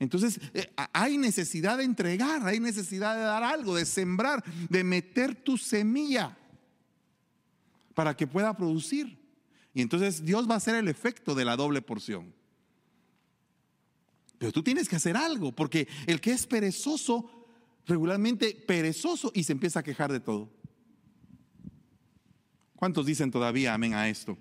Entonces 0.00 0.40
eh, 0.54 0.72
hay 0.94 1.18
necesidad 1.18 1.76
de 1.76 1.84
entregar, 1.84 2.44
hay 2.46 2.58
necesidad 2.58 3.14
de 3.14 3.22
dar 3.22 3.44
algo, 3.44 3.76
de 3.76 3.84
sembrar, 3.84 4.42
de 4.68 4.82
meter 4.82 5.34
tu 5.34 5.58
semilla 5.58 6.36
para 7.94 8.16
que 8.16 8.26
pueda 8.26 8.56
producir. 8.56 9.20
Y 9.74 9.82
entonces 9.82 10.24
Dios 10.24 10.48
va 10.48 10.54
a 10.54 10.56
hacer 10.56 10.74
el 10.74 10.88
efecto 10.88 11.34
de 11.34 11.44
la 11.44 11.54
doble 11.54 11.82
porción. 11.82 12.34
Pero 14.38 14.52
tú 14.52 14.62
tienes 14.62 14.88
que 14.88 14.96
hacer 14.96 15.18
algo, 15.18 15.52
porque 15.52 15.86
el 16.06 16.18
que 16.18 16.32
es 16.32 16.46
perezoso, 16.46 17.46
regularmente 17.86 18.54
perezoso 18.66 19.30
y 19.34 19.44
se 19.44 19.52
empieza 19.52 19.80
a 19.80 19.82
quejar 19.82 20.10
de 20.10 20.20
todo. 20.20 20.50
¿Cuántos 22.74 23.04
dicen 23.04 23.30
todavía 23.30 23.74
amén 23.74 23.92
a 23.92 24.08
esto? 24.08 24.38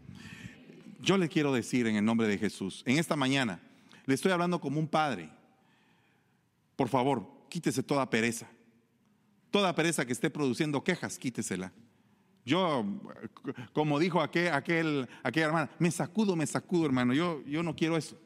Yo 1.01 1.18
le 1.18 1.28
quiero 1.28 1.51
decir 1.51 1.86
en 1.86 1.97
el 1.97 2.05
nombre 2.05 2.30
de 2.30 2.38
Jesús, 2.38 2.82
en 2.86 2.97
esta 2.97 3.18
mañana, 3.18 3.62
le 4.05 4.14
estoy 4.14 4.32
hablando 4.32 4.62
como 4.62 4.80
un 4.80 4.88
padre 4.88 5.30
por 6.80 6.88
favor, 6.88 7.28
quítese 7.50 7.84
toda 7.84 8.10
pereza. 8.10 8.48
Toda 9.52 9.76
pereza 9.76 10.06
que 10.06 10.14
esté 10.14 10.30
produciendo 10.30 10.82
quejas, 10.82 11.20
quítesela. 11.20 11.74
Yo, 12.46 12.86
como 13.74 14.00
dijo 14.00 14.22
aquel, 14.22 14.54
aquel, 14.54 15.10
aquella 15.22 15.48
hermana, 15.48 15.70
me 15.78 15.92
sacudo, 15.92 16.38
me 16.38 16.48
sacudo, 16.48 16.86
hermano. 16.86 17.14
Yo, 17.14 17.44
yo 17.46 17.64
no 17.64 17.76
quiero 17.76 17.98
eso. 17.98 18.18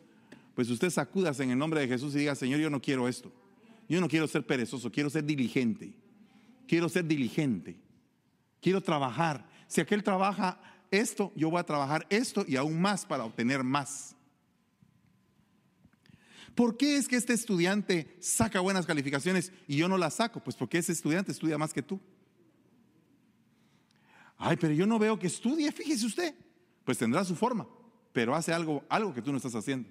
Pues 0.54 0.70
usted 0.70 0.92
sacúdase 0.92 1.42
en 1.42 1.50
el 1.50 1.58
nombre 1.58 1.80
de 1.80 1.88
Jesús 1.88 2.14
y 2.14 2.20
diga, 2.20 2.36
Señor, 2.36 2.60
yo 2.60 2.70
no 2.70 2.80
quiero 2.80 3.08
esto. 3.08 3.32
Yo 3.90 4.00
no 4.00 4.08
quiero 4.08 4.28
ser 4.28 4.46
perezoso, 4.46 4.92
quiero 4.92 5.10
ser 5.10 5.24
diligente. 5.24 5.92
Quiero 6.68 6.90
ser 6.90 7.06
diligente. 7.06 7.76
Quiero 8.62 8.82
trabajar. 8.82 9.50
Si 9.66 9.82
aquel 9.82 10.04
trabaja 10.04 10.62
esto, 10.92 11.32
yo 11.36 11.50
voy 11.50 11.60
a 11.60 11.64
trabajar 11.64 12.06
esto 12.08 12.46
y 12.48 12.56
aún 12.56 12.80
más 12.80 13.04
para 13.04 13.26
obtener 13.26 13.64
más. 13.64 14.13
¿Por 16.56 16.78
qué 16.78 16.98
es 16.98 17.08
que 17.08 17.16
este 17.16 17.34
estudiante 17.34 18.16
saca 18.20 18.60
buenas 18.60 18.86
calificaciones 18.86 19.52
y 19.68 19.78
yo 19.78 19.88
no 19.88 19.98
las 19.98 20.16
saco? 20.16 20.40
Pues 20.40 20.56
porque 20.56 20.78
ese 20.78 20.92
estudiante 20.92 21.32
estudia 21.32 21.58
más 21.58 21.74
que 21.74 21.82
tú. 21.82 22.00
Ay, 24.38 24.58
pero 24.58 24.74
yo 24.74 24.86
no 24.86 25.00
veo 25.00 25.18
que 25.18 25.28
estudie, 25.28 25.72
fíjese 25.72 26.06
usted. 26.06 26.36
Pues 26.84 26.98
tendrá 26.98 27.24
su 27.24 27.36
forma, 27.36 27.68
pero 28.12 28.36
hace 28.36 28.54
algo, 28.54 28.84
algo 28.90 29.14
que 29.14 29.22
tú 29.22 29.32
no 29.32 29.38
estás 29.38 29.56
haciendo. 29.56 29.90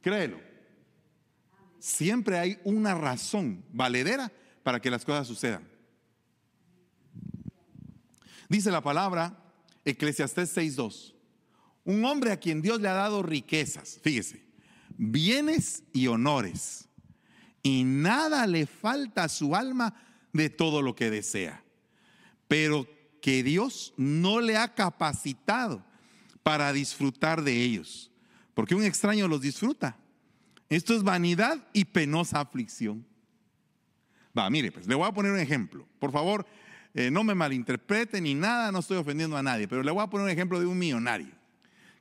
Créelo. 0.00 0.38
Siempre 1.78 2.38
hay 2.38 2.60
una 2.64 2.94
razón 2.94 3.64
valedera 3.72 4.30
para 4.62 4.80
que 4.80 4.90
las 4.90 5.04
cosas 5.04 5.26
sucedan. 5.26 5.68
Dice 8.48 8.70
la 8.70 8.82
palabra 8.82 9.42
Eclesiastés 9.84 10.56
6.2. 10.56 11.11
Un 11.84 12.04
hombre 12.04 12.30
a 12.30 12.38
quien 12.38 12.62
Dios 12.62 12.80
le 12.80 12.88
ha 12.88 12.94
dado 12.94 13.22
riquezas, 13.22 13.98
fíjese, 14.02 14.44
bienes 14.96 15.82
y 15.92 16.06
honores, 16.06 16.88
y 17.62 17.84
nada 17.84 18.46
le 18.46 18.66
falta 18.66 19.24
a 19.24 19.28
su 19.28 19.56
alma 19.56 19.94
de 20.32 20.48
todo 20.48 20.80
lo 20.80 20.94
que 20.94 21.10
desea, 21.10 21.64
pero 22.46 22.86
que 23.20 23.42
Dios 23.42 23.94
no 23.96 24.40
le 24.40 24.56
ha 24.56 24.74
capacitado 24.74 25.84
para 26.42 26.72
disfrutar 26.72 27.42
de 27.42 27.62
ellos, 27.62 28.12
porque 28.54 28.74
un 28.74 28.84
extraño 28.84 29.26
los 29.26 29.40
disfruta. 29.40 29.96
Esto 30.68 30.94
es 30.94 31.02
vanidad 31.02 31.68
y 31.72 31.84
penosa 31.84 32.40
aflicción. 32.40 33.06
Va, 34.36 34.48
mire, 34.48 34.72
pues 34.72 34.86
le 34.86 34.94
voy 34.94 35.06
a 35.06 35.12
poner 35.12 35.32
un 35.32 35.38
ejemplo. 35.38 35.86
Por 35.98 36.10
favor, 36.12 36.46
eh, 36.94 37.10
no 37.10 37.24
me 37.24 37.34
malinterprete 37.34 38.20
ni 38.20 38.34
nada, 38.34 38.72
no 38.72 38.78
estoy 38.78 38.96
ofendiendo 38.96 39.36
a 39.36 39.42
nadie, 39.42 39.68
pero 39.68 39.82
le 39.82 39.90
voy 39.90 40.02
a 40.02 40.06
poner 40.06 40.24
un 40.24 40.30
ejemplo 40.30 40.58
de 40.58 40.66
un 40.66 40.78
millonario 40.78 41.41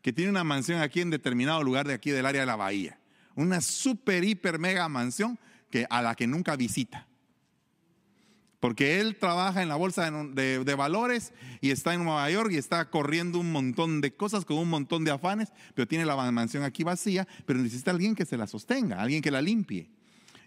que 0.01 0.13
tiene 0.13 0.31
una 0.31 0.43
mansión 0.43 0.81
aquí 0.81 1.01
en 1.01 1.09
determinado 1.09 1.63
lugar 1.63 1.87
de 1.87 1.93
aquí 1.93 2.11
del 2.11 2.25
área 2.25 2.41
de 2.41 2.47
la 2.47 2.55
bahía. 2.55 2.99
Una 3.35 3.61
super, 3.61 4.23
hiper, 4.23 4.59
mega 4.59 4.87
mansión 4.89 5.39
que, 5.69 5.85
a 5.89 6.01
la 6.01 6.15
que 6.15 6.27
nunca 6.27 6.55
visita. 6.55 7.07
Porque 8.59 8.99
él 8.99 9.15
trabaja 9.15 9.63
en 9.63 9.69
la 9.69 9.75
bolsa 9.75 10.11
de, 10.11 10.63
de, 10.63 10.75
valores 10.75 11.33
y 11.61 11.71
está 11.71 11.95
en 11.95 12.03
Nueva 12.03 12.29
York 12.29 12.51
y 12.51 12.57
está 12.57 12.89
corriendo 12.91 13.39
un 13.39 13.51
montón 13.51 14.01
de 14.01 14.13
cosas 14.15 14.45
con 14.45 14.57
un 14.57 14.69
montón 14.69 15.03
de 15.03 15.09
afanes, 15.09 15.51
pero 15.73 15.87
tiene 15.87 16.05
la 16.05 16.15
mansión 16.31 16.63
aquí 16.63 16.83
vacía, 16.83 17.27
pero 17.47 17.59
necesita 17.59 17.89
alguien 17.89 18.13
que 18.13 18.25
se 18.25 18.37
la 18.37 18.45
sostenga, 18.45 19.01
alguien 19.01 19.23
que 19.23 19.31
la 19.31 19.41
limpie. 19.41 19.89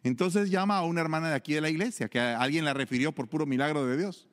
Entonces 0.05 0.51
llama 0.51 0.77
a 0.77 0.85
una 0.85 1.01
hermana 1.01 1.31
de 1.31 1.35
aquí 1.35 1.55
de 1.55 1.61
la 1.61 1.71
iglesia, 1.71 2.09
que 2.09 2.21
alguien 2.21 2.65
la 2.65 2.73
refirió 2.73 3.11
por 3.11 3.27
puro 3.27 3.47
milagro 3.47 3.85
de 3.85 3.97
Dios. 3.97 4.29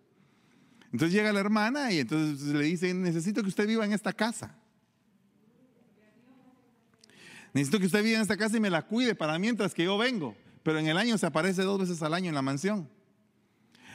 Entonces 0.91 1.13
llega 1.13 1.31
la 1.31 1.39
hermana 1.39 1.91
y 1.91 1.99
entonces 1.99 2.45
le 2.49 2.65
dice, 2.65 2.93
necesito 2.93 3.41
que 3.41 3.47
usted 3.47 3.65
viva 3.65 3.85
en 3.85 3.93
esta 3.93 4.13
casa. 4.13 4.60
Necesito 7.53 7.79
que 7.79 7.85
usted 7.85 8.03
viva 8.03 8.15
en 8.15 8.21
esta 8.21 8.37
casa 8.37 8.57
y 8.57 8.59
me 8.59 8.69
la 8.69 8.83
cuide 8.83 9.15
para 9.15 9.37
mientras 9.37 9.73
que 9.73 9.83
yo 9.83 9.97
vengo. 9.97 10.35
Pero 10.63 10.79
en 10.79 10.87
el 10.87 10.97
año 10.97 11.17
se 11.17 11.25
aparece 11.25 11.63
dos 11.63 11.79
veces 11.79 12.01
al 12.01 12.13
año 12.13 12.29
en 12.29 12.35
la 12.35 12.41
mansión. 12.41 12.87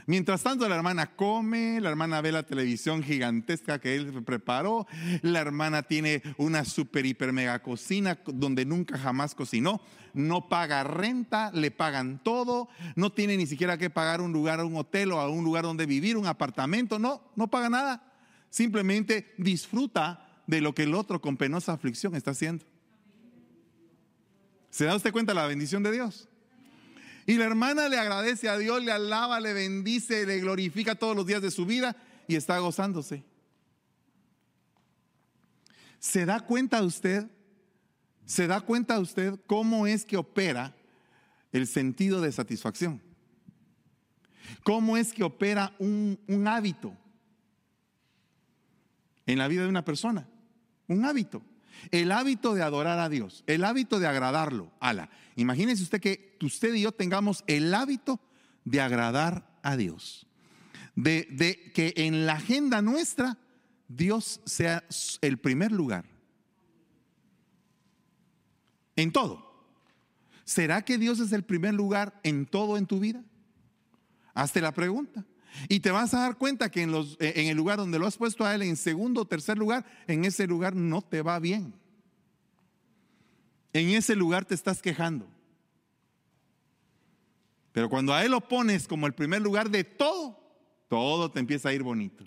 Mientras 0.08 0.44
tanto, 0.44 0.68
la 0.68 0.76
hermana 0.76 1.16
come, 1.16 1.80
la 1.80 1.88
hermana 1.88 2.20
ve 2.20 2.30
la 2.30 2.44
televisión 2.44 3.02
gigantesca 3.02 3.80
que 3.80 3.96
él 3.96 4.22
preparó, 4.22 4.86
la 5.22 5.40
hermana 5.40 5.82
tiene 5.82 6.22
una 6.36 6.64
super, 6.64 7.04
hiper, 7.04 7.32
mega 7.32 7.60
cocina 7.60 8.16
donde 8.24 8.64
nunca 8.64 8.96
jamás 8.98 9.34
cocinó, 9.34 9.80
no 10.14 10.48
paga 10.48 10.84
renta, 10.84 11.50
le 11.52 11.72
pagan 11.72 12.20
todo, 12.22 12.68
no 12.94 13.10
tiene 13.10 13.36
ni 13.36 13.46
siquiera 13.46 13.78
que 13.78 13.90
pagar 13.90 14.20
un 14.20 14.32
lugar, 14.32 14.62
un 14.62 14.76
hotel 14.76 15.10
o 15.10 15.28
un 15.28 15.42
lugar 15.42 15.64
donde 15.64 15.86
vivir, 15.86 16.16
un 16.16 16.26
apartamento, 16.26 17.00
no, 17.00 17.20
no 17.34 17.48
paga 17.48 17.68
nada. 17.68 18.12
Simplemente 18.48 19.34
disfruta 19.38 20.40
de 20.46 20.60
lo 20.60 20.72
que 20.72 20.84
el 20.84 20.94
otro 20.94 21.20
con 21.20 21.36
penosa 21.36 21.72
aflicción 21.72 22.14
está 22.14 22.30
haciendo. 22.30 22.64
¿Se 24.76 24.84
da 24.84 24.94
usted 24.94 25.10
cuenta 25.10 25.32
la 25.32 25.46
bendición 25.46 25.82
de 25.82 25.90
Dios? 25.90 26.28
Y 27.24 27.36
la 27.36 27.46
hermana 27.46 27.88
le 27.88 27.98
agradece 27.98 28.50
a 28.50 28.58
Dios, 28.58 28.84
le 28.84 28.92
alaba, 28.92 29.40
le 29.40 29.54
bendice, 29.54 30.26
le 30.26 30.38
glorifica 30.38 30.94
todos 30.94 31.16
los 31.16 31.26
días 31.26 31.40
de 31.40 31.50
su 31.50 31.64
vida 31.64 31.96
y 32.28 32.36
está 32.36 32.58
gozándose. 32.58 33.24
¿Se 35.98 36.26
da 36.26 36.40
cuenta 36.40 36.82
usted? 36.82 37.26
¿Se 38.26 38.46
da 38.46 38.60
cuenta 38.60 39.00
usted 39.00 39.40
cómo 39.46 39.86
es 39.86 40.04
que 40.04 40.18
opera 40.18 40.76
el 41.52 41.66
sentido 41.66 42.20
de 42.20 42.30
satisfacción? 42.30 43.00
¿Cómo 44.62 44.98
es 44.98 45.14
que 45.14 45.24
opera 45.24 45.74
un, 45.78 46.20
un 46.28 46.46
hábito 46.46 46.94
en 49.24 49.38
la 49.38 49.48
vida 49.48 49.62
de 49.62 49.68
una 49.68 49.86
persona? 49.86 50.28
Un 50.86 51.06
hábito. 51.06 51.42
El 51.90 52.12
hábito 52.12 52.54
de 52.54 52.62
adorar 52.62 52.98
a 52.98 53.08
Dios, 53.08 53.44
el 53.46 53.64
hábito 53.64 53.98
de 53.98 54.06
agradarlo. 54.06 54.72
Ala, 54.80 55.10
imagínese 55.36 55.82
usted 55.82 56.00
que 56.00 56.36
usted 56.42 56.74
y 56.74 56.82
yo 56.82 56.92
tengamos 56.92 57.44
el 57.46 57.72
hábito 57.74 58.20
de 58.64 58.80
agradar 58.80 59.58
a 59.62 59.76
Dios. 59.76 60.26
De, 60.94 61.28
de 61.30 61.72
que 61.72 61.92
en 61.96 62.26
la 62.26 62.34
agenda 62.34 62.80
nuestra 62.82 63.38
Dios 63.88 64.40
sea 64.44 64.84
el 65.20 65.38
primer 65.38 65.72
lugar. 65.72 66.04
En 68.96 69.12
todo. 69.12 69.46
¿Será 70.44 70.84
que 70.84 70.96
Dios 70.96 71.20
es 71.20 71.32
el 71.32 71.42
primer 71.42 71.74
lugar 71.74 72.18
en 72.22 72.46
todo 72.46 72.76
en 72.76 72.86
tu 72.86 73.00
vida? 73.00 73.22
Hazte 74.32 74.60
la 74.60 74.72
pregunta. 74.72 75.24
Y 75.68 75.80
te 75.80 75.90
vas 75.90 76.14
a 76.14 76.20
dar 76.20 76.36
cuenta 76.36 76.70
que 76.70 76.82
en, 76.82 76.92
los, 76.92 77.16
eh, 77.20 77.34
en 77.36 77.48
el 77.48 77.56
lugar 77.56 77.78
donde 77.78 77.98
lo 77.98 78.06
has 78.06 78.16
puesto 78.16 78.44
a 78.44 78.54
Él 78.54 78.62
en 78.62 78.76
segundo 78.76 79.22
o 79.22 79.24
tercer 79.24 79.58
lugar, 79.58 79.84
en 80.06 80.24
ese 80.24 80.46
lugar 80.46 80.74
no 80.74 81.02
te 81.02 81.22
va 81.22 81.38
bien. 81.38 81.74
En 83.72 83.90
ese 83.90 84.16
lugar 84.16 84.44
te 84.44 84.54
estás 84.54 84.80
quejando. 84.80 85.28
Pero 87.72 87.90
cuando 87.90 88.14
a 88.14 88.24
Él 88.24 88.30
lo 88.30 88.40
pones 88.40 88.88
como 88.88 89.06
el 89.06 89.12
primer 89.12 89.42
lugar 89.42 89.70
de 89.70 89.84
todo, 89.84 90.40
todo 90.88 91.30
te 91.30 91.40
empieza 91.40 91.68
a 91.68 91.74
ir 91.74 91.82
bonito. 91.82 92.24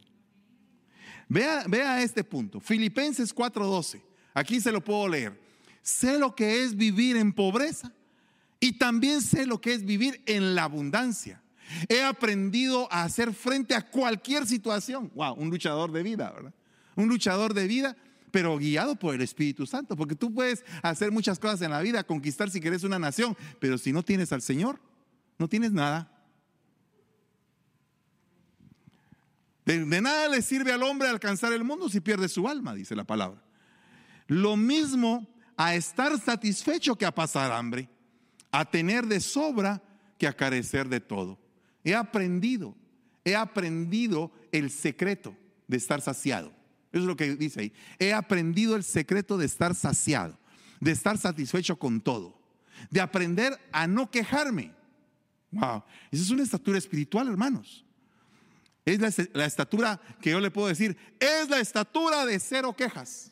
Vea, 1.27 1.63
vea 1.67 2.01
este 2.01 2.23
punto. 2.23 2.59
Filipenses 2.59 3.33
4:12. 3.33 4.01
Aquí 4.33 4.59
se 4.59 4.71
lo 4.71 4.83
puedo 4.83 5.07
leer. 5.07 5.39
Sé 5.81 6.19
lo 6.19 6.35
que 6.35 6.63
es 6.63 6.75
vivir 6.75 7.17
en 7.17 7.33
pobreza 7.33 7.91
y 8.59 8.73
también 8.77 9.21
sé 9.21 9.45
lo 9.45 9.61
que 9.61 9.73
es 9.73 9.85
vivir 9.85 10.21
en 10.25 10.55
la 10.55 10.63
abundancia. 10.63 11.41
He 11.87 12.01
aprendido 12.03 12.91
a 12.91 13.03
hacer 13.03 13.33
frente 13.33 13.75
a 13.75 13.81
cualquier 13.81 14.45
situación. 14.45 15.11
Wow, 15.15 15.35
un 15.35 15.49
luchador 15.49 15.91
de 15.91 16.03
vida, 16.03 16.31
¿verdad? 16.31 16.53
Un 16.95 17.07
luchador 17.07 17.53
de 17.53 17.67
vida, 17.67 17.95
pero 18.31 18.57
guiado 18.57 18.95
por 18.95 19.15
el 19.15 19.21
Espíritu 19.21 19.65
Santo. 19.65 19.95
Porque 19.95 20.15
tú 20.15 20.33
puedes 20.33 20.65
hacer 20.81 21.11
muchas 21.11 21.39
cosas 21.39 21.61
en 21.61 21.71
la 21.71 21.81
vida, 21.81 22.03
conquistar 22.03 22.49
si 22.49 22.59
quieres 22.59 22.83
una 22.83 22.99
nación, 22.99 23.37
pero 23.59 23.77
si 23.77 23.91
no 23.91 24.03
tienes 24.03 24.31
al 24.33 24.41
Señor, 24.41 24.79
no 25.37 25.47
tienes 25.47 25.71
nada. 25.71 26.11
De, 29.65 29.85
de 29.85 30.01
nada 30.01 30.27
le 30.27 30.41
sirve 30.41 30.71
al 30.71 30.83
hombre 30.83 31.07
alcanzar 31.07 31.53
el 31.53 31.63
mundo 31.63 31.89
si 31.89 31.99
pierde 31.99 32.27
su 32.27 32.47
alma, 32.47 32.73
dice 32.73 32.95
la 32.95 33.03
palabra. 33.03 33.41
Lo 34.27 34.57
mismo 34.57 35.27
a 35.55 35.75
estar 35.75 36.17
satisfecho 36.19 36.95
que 36.95 37.05
a 37.05 37.13
pasar 37.13 37.51
hambre, 37.51 37.89
a 38.51 38.65
tener 38.65 39.05
de 39.05 39.19
sobra 39.19 39.83
que 40.17 40.27
a 40.27 40.33
carecer 40.33 40.87
de 40.89 40.99
todo. 40.99 41.39
He 41.83 41.95
aprendido, 41.95 42.75
he 43.23 43.35
aprendido 43.35 44.31
el 44.51 44.69
secreto 44.71 45.35
de 45.67 45.77
estar 45.77 46.01
saciado. 46.01 46.51
Eso 46.91 47.03
es 47.03 47.07
lo 47.07 47.15
que 47.15 47.35
dice 47.35 47.61
ahí. 47.61 47.73
He 47.99 48.13
aprendido 48.13 48.75
el 48.75 48.83
secreto 48.83 49.37
de 49.37 49.45
estar 49.45 49.75
saciado, 49.75 50.37
de 50.79 50.91
estar 50.91 51.17
satisfecho 51.17 51.77
con 51.77 52.01
todo, 52.01 52.39
de 52.89 53.01
aprender 53.01 53.59
a 53.71 53.87
no 53.87 54.09
quejarme. 54.09 54.73
Wow, 55.51 55.83
esa 56.11 56.23
es 56.23 56.29
una 56.31 56.43
estatura 56.43 56.77
espiritual, 56.77 57.27
hermanos. 57.27 57.85
Es 58.85 58.99
la, 59.33 59.45
estatura 59.45 60.01
que 60.19 60.31
yo 60.31 60.39
le 60.39 60.49
puedo 60.49 60.67
decir, 60.67 60.97
es 61.19 61.49
la 61.49 61.59
estatura 61.59 62.25
de 62.25 62.39
cero 62.39 62.75
quejas. 62.75 63.31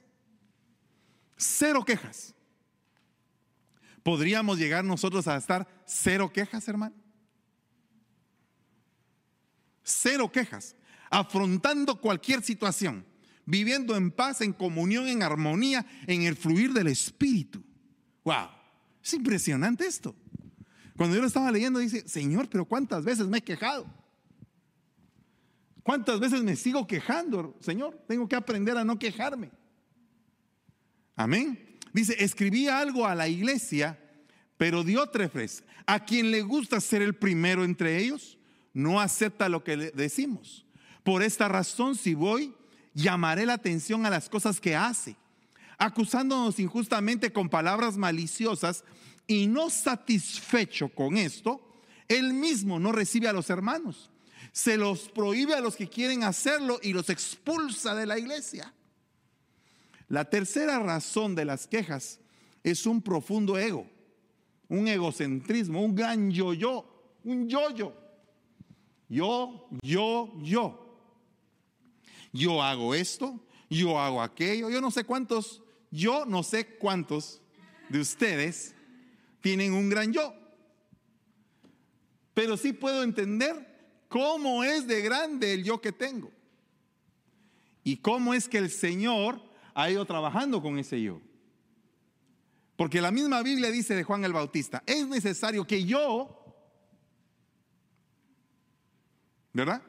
Cero 1.35 1.83
quejas. 1.83 2.35
¿Podríamos 4.03 4.59
llegar 4.59 4.83
nosotros 4.83 5.27
a 5.27 5.35
estar 5.35 5.67
cero 5.85 6.31
quejas, 6.31 6.67
hermano? 6.67 6.95
Cero 9.87 10.31
quejas, 10.31 10.75
afrontando 11.09 11.99
cualquier 11.99 12.43
situación, 12.43 13.05
viviendo 13.45 13.95
en 13.95 14.11
paz, 14.11 14.41
en 14.41 14.53
comunión, 14.53 15.07
en 15.07 15.23
armonía, 15.23 15.85
en 16.05 16.23
el 16.23 16.35
fluir 16.35 16.73
del 16.73 16.87
Espíritu. 16.87 17.63
¡Wow! 18.23 18.49
Es 19.03 19.13
impresionante 19.13 19.87
esto. 19.87 20.13
Cuando 20.97 21.15
yo 21.15 21.21
lo 21.21 21.27
estaba 21.27 21.51
leyendo, 21.51 21.79
dice, 21.79 22.07
Señor, 22.07 22.49
pero 22.49 22.65
¿cuántas 22.65 23.05
veces 23.05 23.27
me 23.27 23.37
he 23.37 23.41
quejado? 23.41 23.85
¿Cuántas 25.83 26.19
veces 26.19 26.43
me 26.43 26.57
sigo 26.57 26.85
quejando, 26.85 27.55
Señor? 27.61 28.03
Tengo 28.07 28.27
que 28.27 28.35
aprender 28.35 28.77
a 28.77 28.83
no 28.83 28.99
quejarme. 28.99 29.51
Amén. 31.15 31.77
Dice, 31.93 32.15
escribí 32.21 32.67
algo 32.67 33.07
a 33.07 33.15
la 33.15 33.29
iglesia, 33.29 33.97
pero 34.57 34.83
Diótrefes, 34.83 35.63
a 35.85 36.03
quien 36.03 36.31
le 36.31 36.41
gusta 36.41 36.81
ser 36.81 37.01
el 37.01 37.15
primero 37.15 37.63
entre 37.63 37.97
ellos, 37.99 38.37
no 38.77 39.01
acepta 39.01 39.49
lo 39.49 39.63
que 39.63 39.75
le 39.75 39.91
decimos. 39.91 40.63
Por 41.03 41.23
esta 41.23 41.47
razón, 41.47 41.95
si 41.95 42.13
voy, 42.13 42.53
llamaré 42.93 43.47
la 43.47 43.53
atención 43.53 44.05
a 44.05 44.11
las 44.11 44.29
cosas 44.29 44.61
que 44.61 44.75
hace, 44.75 45.15
acusándonos 45.79 46.59
injustamente 46.59 47.33
con 47.33 47.49
palabras 47.49 47.97
maliciosas 47.97 48.83
y 49.25 49.47
no 49.47 49.71
satisfecho 49.71 50.89
con 50.89 51.17
esto, 51.17 51.59
él 52.07 52.33
mismo 52.33 52.79
no 52.79 52.91
recibe 52.91 53.27
a 53.27 53.33
los 53.33 53.49
hermanos. 53.49 54.11
Se 54.51 54.77
los 54.77 55.09
prohíbe 55.09 55.55
a 55.55 55.59
los 55.59 55.75
que 55.75 55.89
quieren 55.89 56.23
hacerlo 56.23 56.79
y 56.83 56.93
los 56.93 57.09
expulsa 57.09 57.95
de 57.95 58.05
la 58.05 58.19
iglesia. 58.19 58.71
La 60.07 60.25
tercera 60.29 60.77
razón 60.77 61.33
de 61.33 61.45
las 61.45 61.65
quejas 61.65 62.19
es 62.63 62.85
un 62.85 63.01
profundo 63.01 63.57
ego, 63.57 63.89
un 64.69 64.87
egocentrismo, 64.87 65.83
un 65.83 65.95
gran 65.95 66.29
yo-yo, 66.29 67.17
un 67.23 67.49
yo-yo. 67.49 68.06
Yo, 69.09 69.67
yo, 69.81 70.33
yo. 70.41 70.83
Yo 72.33 72.61
hago 72.61 72.93
esto, 72.93 73.39
yo 73.69 73.99
hago 73.99 74.21
aquello. 74.21 74.69
Yo 74.69 74.81
no 74.81 74.91
sé 74.91 75.03
cuántos, 75.03 75.61
yo 75.91 76.25
no 76.25 76.43
sé 76.43 76.77
cuántos 76.77 77.41
de 77.89 77.99
ustedes 77.99 78.75
tienen 79.41 79.73
un 79.73 79.89
gran 79.89 80.11
yo. 80.11 80.33
Pero 82.33 82.57
sí 82.57 82.73
puedo 82.73 83.03
entender 83.03 84.05
cómo 84.09 84.63
es 84.63 84.87
de 84.87 85.01
grande 85.01 85.53
el 85.53 85.63
yo 85.63 85.81
que 85.81 85.91
tengo. 85.91 86.31
Y 87.83 87.97
cómo 87.97 88.33
es 88.33 88.49
que 88.49 88.57
el 88.57 88.69
Señor 88.69 89.41
ha 89.73 89.89
ido 89.89 90.05
trabajando 90.05 90.61
con 90.61 90.77
ese 90.77 91.01
yo. 91.01 91.21
Porque 92.75 93.01
la 93.01 93.11
misma 93.11 93.41
Biblia 93.41 93.71
dice 93.71 93.95
de 93.95 94.03
Juan 94.03 94.23
el 94.23 94.33
Bautista, 94.33 94.83
es 94.85 95.07
necesario 95.07 95.65
que 95.65 95.83
yo 95.83 96.36
¿verdad? 99.57 99.81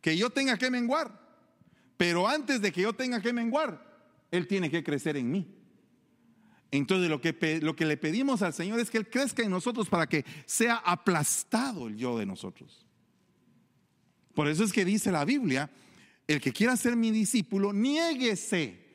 Que 0.00 0.16
yo 0.16 0.30
tenga 0.30 0.56
que 0.58 0.70
menguar. 0.70 1.18
Pero 1.96 2.28
antes 2.28 2.60
de 2.60 2.70
que 2.70 2.82
yo 2.82 2.92
tenga 2.92 3.20
que 3.20 3.32
menguar, 3.32 3.82
Él 4.30 4.46
tiene 4.46 4.70
que 4.70 4.84
crecer 4.84 5.16
en 5.16 5.30
mí. 5.30 5.56
Entonces 6.70 7.10
lo 7.10 7.20
que, 7.20 7.60
lo 7.60 7.74
que 7.74 7.84
le 7.84 7.96
pedimos 7.96 8.42
al 8.42 8.52
Señor 8.52 8.78
es 8.78 8.90
que 8.90 8.98
Él 8.98 9.08
crezca 9.08 9.42
en 9.42 9.50
nosotros 9.50 9.88
para 9.88 10.06
que 10.06 10.24
sea 10.46 10.76
aplastado 10.76 11.88
el 11.88 11.96
yo 11.96 12.18
de 12.18 12.26
nosotros. 12.26 12.86
Por 14.34 14.48
eso 14.48 14.64
es 14.64 14.72
que 14.72 14.84
dice 14.84 15.10
la 15.10 15.24
Biblia, 15.24 15.70
el 16.28 16.40
que 16.40 16.52
quiera 16.52 16.76
ser 16.76 16.96
mi 16.96 17.10
discípulo, 17.10 17.72
niéguese, 17.72 18.86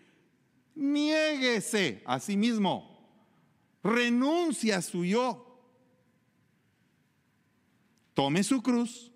niéguese 0.75 2.01
a 2.05 2.19
sí 2.19 2.37
mismo, 2.37 3.09
renuncia 3.83 4.77
a 4.77 4.81
su 4.81 5.03
yo, 5.03 5.41
tome 8.13 8.43
su 8.43 8.61
cruz 8.61 9.11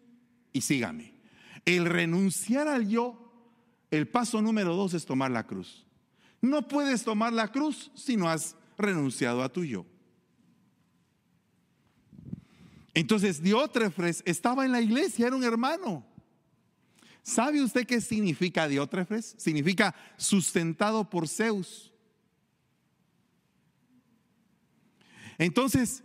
y 0.54 0.62
sígame. 0.62 1.14
El 1.66 1.86
renunciar 1.86 2.68
al 2.68 2.88
yo, 2.88 3.18
el 3.92 4.08
paso 4.08 4.42
número 4.42 4.76
dos 4.76 4.94
es 4.94 5.06
tomar 5.06 5.32
la 5.32 5.46
cruz. 5.46 5.86
No 6.42 6.68
puedes 6.68 7.04
tomar 7.04 7.34
la 7.34 7.52
cruz 7.52 7.92
si 7.96 8.16
no 8.16 8.30
has 8.30 8.56
renunciado 8.78 9.44
a 9.44 9.52
tu 9.52 9.64
yo. 9.64 9.86
Entonces 12.94 13.42
Diótrefes 13.42 14.24
estaba 14.26 14.66
en 14.66 14.72
la 14.72 14.82
iglesia, 14.82 15.28
era 15.28 15.36
un 15.36 15.44
hermano. 15.44 16.06
¿Sabe 17.24 17.62
usted 17.62 17.86
qué 17.86 18.02
significa 18.02 18.68
Diótrefes? 18.68 19.36
Significa 19.38 19.94
sustentado 20.18 21.10
por 21.10 21.28
Zeus. 21.28 21.94
Entonces, 25.38 26.04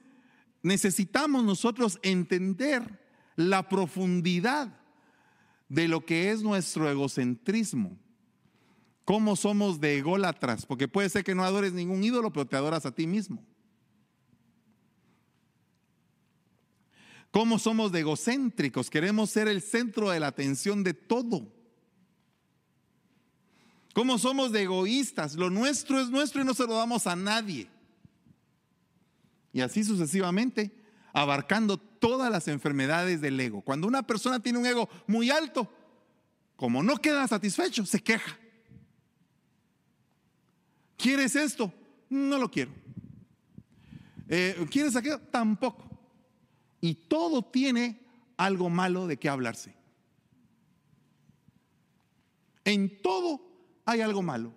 necesitamos 0.63 1.43
nosotros 1.45 1.99
entender 2.03 3.04
la 3.37 3.69
profundidad 3.69 4.75
de 5.69 5.89
lo 5.89 6.05
que 6.05 6.31
es 6.31 6.43
nuestro 6.43 6.91
egocentrismo. 6.91 7.99
¿Cómo 9.05 9.37
somos 9.37 9.81
de 9.81 9.99
ególatras? 9.99 10.65
Porque 10.65 10.89
puede 10.89 11.09
ser 11.09 11.25
que 11.25 11.35
no 11.35 11.45
adores 11.45 11.73
ningún 11.73 12.03
ídolo, 12.03 12.33
pero 12.33 12.47
te 12.47 12.57
adoras 12.57 12.87
a 12.87 12.95
ti 12.95 13.07
mismo. 13.07 13.45
¿Cómo 17.31 17.59
somos 17.59 17.91
de 17.91 18.01
egocéntricos? 18.01 18.89
Queremos 18.89 19.29
ser 19.29 19.49
el 19.49 19.61
centro 19.61 20.11
de 20.11 20.21
la 20.21 20.29
atención 20.29 20.85
de 20.85 20.95
todo. 20.95 21.53
¿Cómo 23.93 24.19
somos 24.19 24.53
de 24.53 24.63
egoístas? 24.63 25.35
Lo 25.35 25.51
nuestro 25.51 26.01
es 26.01 26.11
nuestro 26.11 26.41
y 26.41 26.45
no 26.45 26.55
se 26.55 26.67
lo 26.67 26.75
damos 26.75 27.07
a 27.07 27.17
nadie. 27.17 27.69
Y 29.53 29.61
así 29.61 29.85
sucesivamente, 29.85 30.73
abarcando 31.13 31.77
todas 32.05 32.31
las 32.31 32.49
enfermedades 32.49 33.23
del 33.23 33.41
ego. 33.41 33.63
Cuando 33.63 33.89
una 33.89 34.03
persona 34.03 34.39
tiene 34.39 34.59
un 34.59 34.67
ego 34.67 34.91
muy 35.07 35.31
alto, 35.31 35.73
como 36.55 36.83
no 36.83 36.99
queda 36.99 37.27
satisfecho, 37.27 37.87
se 37.87 38.03
queja. 38.03 38.39
¿Quieres 40.99 41.35
esto? 41.35 41.73
No 42.11 42.37
lo 42.37 42.51
quiero. 42.51 42.73
Eh, 44.29 44.67
¿Quieres 44.71 44.95
aquello? 44.97 45.19
Tampoco. 45.19 45.89
Y 46.83 46.95
todo 46.95 47.43
tiene 47.43 48.03
algo 48.37 48.69
malo 48.69 49.07
de 49.07 49.17
qué 49.17 49.31
hablarse. 49.31 49.75
En 52.67 53.01
todo 53.01 53.41
hay 53.87 54.03
algo 54.03 54.21
malo. 54.21 54.53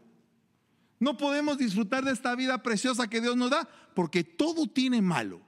No 0.99 1.15
podemos 1.15 1.57
disfrutar 1.57 2.03
de 2.03 2.11
esta 2.11 2.35
vida 2.35 2.61
preciosa 2.61 3.07
que 3.07 3.21
Dios 3.21 3.37
nos 3.37 3.51
da 3.51 3.69
porque 3.95 4.25
todo 4.25 4.67
tiene 4.67 5.01
malo. 5.01 5.46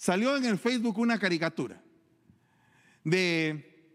Salió 0.00 0.34
en 0.34 0.46
el 0.46 0.56
Facebook 0.56 0.98
una 0.98 1.18
caricatura 1.18 1.78
de, 3.04 3.92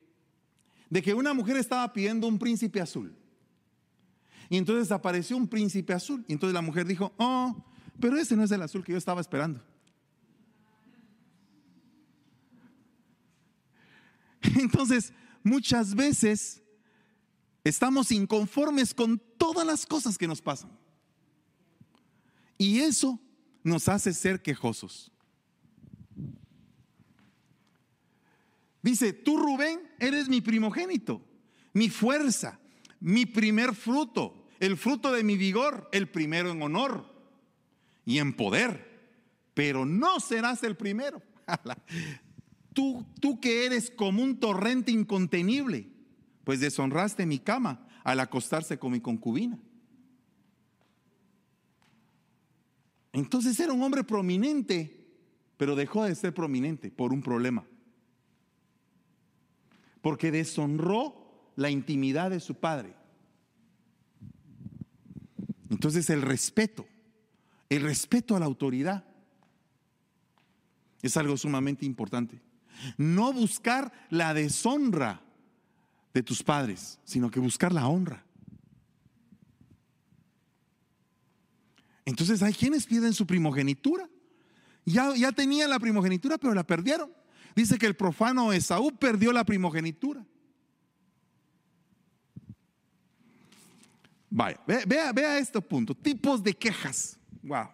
de 0.88 1.02
que 1.02 1.16
una 1.16 1.34
mujer 1.34 1.58
estaba 1.58 1.92
pidiendo 1.92 2.28
un 2.28 2.38
príncipe 2.38 2.80
azul. 2.80 3.18
Y 4.48 4.58
entonces 4.58 4.92
apareció 4.92 5.36
un 5.36 5.48
príncipe 5.48 5.94
azul. 5.94 6.24
Y 6.28 6.34
entonces 6.34 6.54
la 6.54 6.62
mujer 6.62 6.86
dijo, 6.86 7.12
oh, 7.18 7.66
pero 8.00 8.20
ese 8.20 8.36
no 8.36 8.44
es 8.44 8.52
el 8.52 8.62
azul 8.62 8.84
que 8.84 8.92
yo 8.92 9.00
estaba 9.00 9.20
esperando. 9.20 9.64
Entonces, 14.58 15.12
muchas 15.42 15.96
veces 15.96 16.62
estamos 17.64 18.12
inconformes 18.12 18.94
con 18.94 19.20
todas 19.40 19.66
las 19.66 19.88
cosas 19.88 20.20
que 20.20 20.28
nos 20.28 20.40
pasan. 20.40 20.70
Y 22.60 22.82
eso 22.82 23.20
nos 23.64 23.90
hace 23.90 24.14
ser 24.14 24.44
quejosos. 24.44 25.12
Dice, 28.86 29.14
tú 29.14 29.38
Rubén 29.38 29.80
eres 29.98 30.30
mi 30.30 30.42
primogénito, 30.42 31.20
mi 31.74 31.90
fuerza, 31.90 32.60
mi 33.00 33.26
primer 33.26 33.74
fruto, 33.74 34.46
el 34.60 34.78
fruto 34.78 35.12
de 35.12 35.24
mi 35.24 35.38
vigor, 35.38 35.90
el 35.92 36.08
primero 36.08 36.52
en 36.52 36.62
honor 36.62 37.12
y 38.06 38.20
en 38.20 38.34
poder, 38.34 39.10
pero 39.56 39.88
no 39.88 40.20
serás 40.20 40.62
el 40.62 40.78
primero. 40.78 41.24
tú, 42.74 43.04
tú 43.20 43.40
que 43.40 43.66
eres 43.66 43.90
como 43.90 44.22
un 44.22 44.40
torrente 44.40 44.92
incontenible, 44.92 45.90
pues 46.44 46.60
deshonraste 46.60 47.26
mi 47.26 47.40
cama 47.40 47.88
al 48.04 48.20
acostarse 48.20 48.78
con 48.78 48.92
mi 48.92 49.00
concubina. 49.00 49.58
Entonces 53.14 53.60
era 53.60 53.74
un 53.74 53.82
hombre 53.82 54.04
prominente, 54.04 55.08
pero 55.58 55.76
dejó 55.76 56.04
de 56.04 56.14
ser 56.14 56.36
prominente 56.36 56.92
por 56.92 57.12
un 57.14 57.24
problema. 57.24 57.66
Porque 60.06 60.30
deshonró 60.30 61.52
la 61.56 61.72
intimidad 61.72 62.30
de 62.30 62.40
su 62.40 62.54
padre. 62.54 62.94
Entonces 65.72 66.12
el 66.12 66.22
respeto, 66.22 66.86
el 67.70 67.82
respeto 67.82 68.36
a 68.36 68.40
la 68.40 68.46
autoridad 68.46 69.04
es 71.02 71.18
algo 71.18 71.36
sumamente 71.38 71.88
importante. 71.88 72.40
No 72.98 73.34
buscar 73.34 73.92
la 74.12 74.36
deshonra 74.36 75.24
de 76.14 76.22
tus 76.22 76.44
padres, 76.44 77.00
sino 77.04 77.32
que 77.32 77.40
buscar 77.40 77.74
la 77.74 77.88
honra. 77.88 78.24
Entonces 82.06 82.44
hay 82.44 82.54
quienes 82.54 82.86
pierden 82.86 83.14
su 83.16 83.26
primogenitura. 83.26 84.08
Ya, 84.86 85.16
ya 85.16 85.32
tenían 85.32 85.72
la 85.72 85.80
primogenitura, 85.80 86.38
pero 86.38 86.54
la 86.54 86.64
perdieron. 86.64 87.25
Dice 87.56 87.78
que 87.78 87.86
el 87.86 87.96
profano 87.96 88.52
Esaú 88.52 88.92
perdió 88.92 89.32
la 89.32 89.46
primogenitura. 89.46 90.26
Vaya, 94.30 94.60
vea, 94.68 95.14
vea 95.14 95.40
este 95.40 95.62
punto. 95.62 95.96
Tipos 95.96 96.44
de 96.44 96.54
quejas. 96.54 97.18
Wow. 97.42 97.70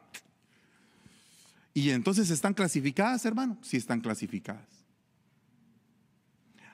Y 1.73 1.89
entonces 1.89 2.29
están 2.29 2.53
clasificadas, 2.53 3.25
hermano. 3.25 3.57
Sí 3.61 3.77
están 3.77 4.01
clasificadas. 4.01 4.67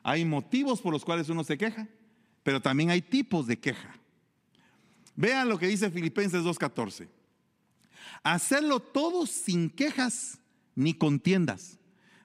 Hay 0.03 0.25
motivos 0.25 0.81
por 0.81 0.91
los 0.91 1.05
cuales 1.05 1.29
uno 1.29 1.43
se 1.43 1.57
queja, 1.57 1.87
pero 2.43 2.61
también 2.61 2.89
hay 2.89 3.01
tipos 3.01 3.47
de 3.47 3.59
queja. 3.59 3.95
Vean 5.15 5.49
lo 5.49 5.57
que 5.57 5.67
dice 5.67 5.91
Filipenses 5.91 6.43
2.14. 6.43 7.07
Hacerlo 8.23 8.79
todo 8.79 9.25
sin 9.25 9.69
quejas 9.69 10.39
ni 10.75 10.93
contiendas, 10.93 11.77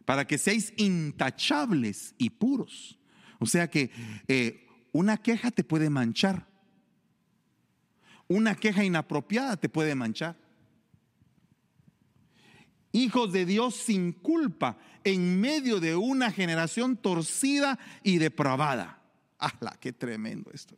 para 0.04 0.26
que 0.26 0.38
seáis 0.38 0.72
intachables 0.76 2.14
y 2.18 2.30
puros. 2.30 2.98
O 3.38 3.46
sea 3.46 3.68
que 3.68 3.90
eh, 4.28 4.66
una 4.92 5.16
queja 5.16 5.50
te 5.50 5.64
puede 5.64 5.90
manchar 5.90 6.52
una 8.32 8.54
queja 8.54 8.84
inapropiada 8.84 9.56
te 9.56 9.68
puede 9.68 9.94
manchar. 9.94 10.36
Hijos 12.92 13.32
de 13.32 13.46
Dios 13.46 13.74
sin 13.74 14.12
culpa 14.12 14.78
en 15.04 15.40
medio 15.40 15.80
de 15.80 15.96
una 15.96 16.30
generación 16.30 16.96
torcida 16.96 17.78
y 18.02 18.18
depravada. 18.18 19.02
¡Hala, 19.38 19.76
qué 19.80 19.92
tremendo 19.92 20.50
esto! 20.52 20.76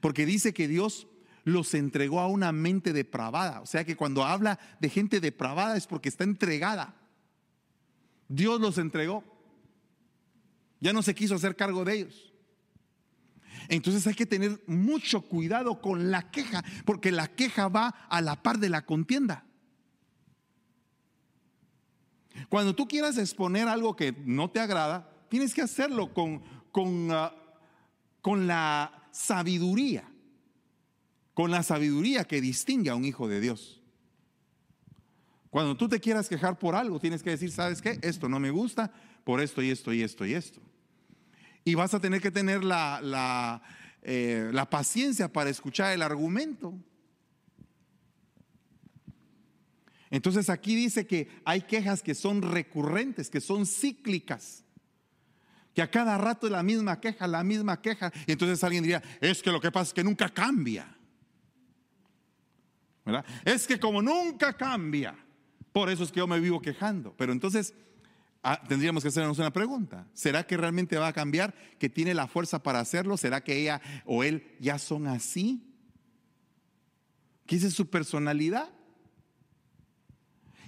Porque 0.00 0.24
dice 0.24 0.54
que 0.54 0.68
Dios 0.68 1.08
los 1.44 1.74
entregó 1.74 2.20
a 2.20 2.28
una 2.28 2.52
mente 2.52 2.92
depravada. 2.92 3.60
O 3.60 3.66
sea 3.66 3.84
que 3.84 3.96
cuando 3.96 4.24
habla 4.24 4.58
de 4.80 4.88
gente 4.88 5.20
depravada 5.20 5.76
es 5.76 5.86
porque 5.86 6.08
está 6.08 6.24
entregada. 6.24 6.94
Dios 8.28 8.60
los 8.60 8.78
entregó. 8.78 9.24
Ya 10.80 10.92
no 10.92 11.02
se 11.02 11.14
quiso 11.14 11.34
hacer 11.34 11.56
cargo 11.56 11.84
de 11.84 11.94
ellos. 11.94 12.32
Entonces 13.68 14.06
hay 14.06 14.14
que 14.14 14.26
tener 14.26 14.62
mucho 14.66 15.22
cuidado 15.22 15.80
con 15.80 16.10
la 16.10 16.30
queja, 16.30 16.64
porque 16.84 17.10
la 17.10 17.28
queja 17.28 17.68
va 17.68 17.88
a 17.88 18.20
la 18.20 18.42
par 18.42 18.58
de 18.58 18.68
la 18.68 18.84
contienda. 18.84 19.44
Cuando 22.48 22.74
tú 22.74 22.86
quieras 22.86 23.18
exponer 23.18 23.66
algo 23.66 23.96
que 23.96 24.12
no 24.24 24.50
te 24.50 24.60
agrada, 24.60 25.10
tienes 25.28 25.54
que 25.54 25.62
hacerlo 25.62 26.12
con, 26.12 26.42
con, 26.70 27.08
ah, 27.10 27.34
con 28.20 28.46
la 28.46 29.08
sabiduría, 29.10 30.08
con 31.34 31.50
la 31.50 31.62
sabiduría 31.62 32.24
que 32.24 32.40
distingue 32.40 32.90
a 32.90 32.94
un 32.94 33.04
hijo 33.04 33.26
de 33.28 33.40
Dios. 33.40 33.75
Cuando 35.50 35.76
tú 35.76 35.88
te 35.88 36.00
quieras 36.00 36.28
quejar 36.28 36.58
por 36.58 36.74
algo, 36.74 37.00
tienes 37.00 37.22
que 37.22 37.30
decir, 37.30 37.50
¿sabes 37.50 37.80
qué? 37.80 37.98
Esto 38.02 38.28
no 38.28 38.38
me 38.38 38.50
gusta 38.50 38.92
por 39.24 39.40
esto 39.40 39.62
y 39.62 39.70
esto 39.70 39.92
y 39.92 40.02
esto 40.02 40.26
y 40.26 40.34
esto. 40.34 40.60
Y 41.64 41.74
vas 41.74 41.94
a 41.94 42.00
tener 42.00 42.20
que 42.20 42.30
tener 42.30 42.62
la, 42.62 43.62
eh, 44.02 44.50
la 44.52 44.70
paciencia 44.70 45.32
para 45.32 45.50
escuchar 45.50 45.92
el 45.92 46.02
argumento. 46.02 46.74
Entonces 50.10 50.48
aquí 50.48 50.76
dice 50.76 51.06
que 51.06 51.28
hay 51.44 51.62
quejas 51.62 52.02
que 52.02 52.14
son 52.14 52.42
recurrentes, 52.42 53.30
que 53.30 53.40
son 53.40 53.66
cíclicas. 53.66 54.64
Que 55.74 55.82
a 55.82 55.90
cada 55.90 56.16
rato 56.16 56.46
es 56.46 56.52
la 56.52 56.62
misma 56.62 57.00
queja, 57.00 57.26
la 57.26 57.42
misma 57.42 57.82
queja. 57.82 58.12
Y 58.26 58.32
entonces 58.32 58.62
alguien 58.62 58.84
diría, 58.84 59.02
es 59.20 59.42
que 59.42 59.50
lo 59.50 59.60
que 59.60 59.72
pasa 59.72 59.88
es 59.88 59.94
que 59.94 60.04
nunca 60.04 60.28
cambia. 60.28 60.96
¿Verdad? 63.04 63.24
Es 63.44 63.66
que 63.66 63.78
como 63.78 64.00
nunca 64.00 64.56
cambia, 64.56 65.16
por 65.76 65.90
eso 65.90 66.04
es 66.04 66.10
que 66.10 66.20
yo 66.20 66.26
me 66.26 66.40
vivo 66.40 66.62
quejando. 66.62 67.12
Pero 67.18 67.32
entonces 67.32 67.74
ah, 68.42 68.62
tendríamos 68.66 69.02
que 69.02 69.10
hacernos 69.10 69.38
una 69.38 69.52
pregunta. 69.52 70.06
¿Será 70.14 70.46
que 70.46 70.56
realmente 70.56 70.96
va 70.96 71.08
a 71.08 71.12
cambiar? 71.12 71.54
¿Que 71.78 71.90
tiene 71.90 72.14
la 72.14 72.26
fuerza 72.26 72.62
para 72.62 72.80
hacerlo? 72.80 73.18
¿Será 73.18 73.44
que 73.44 73.60
ella 73.60 73.82
o 74.06 74.24
él 74.24 74.56
ya 74.58 74.78
son 74.78 75.06
así? 75.06 75.70
¿Qué 77.44 77.56
es 77.56 77.74
su 77.74 77.90
personalidad? 77.90 78.70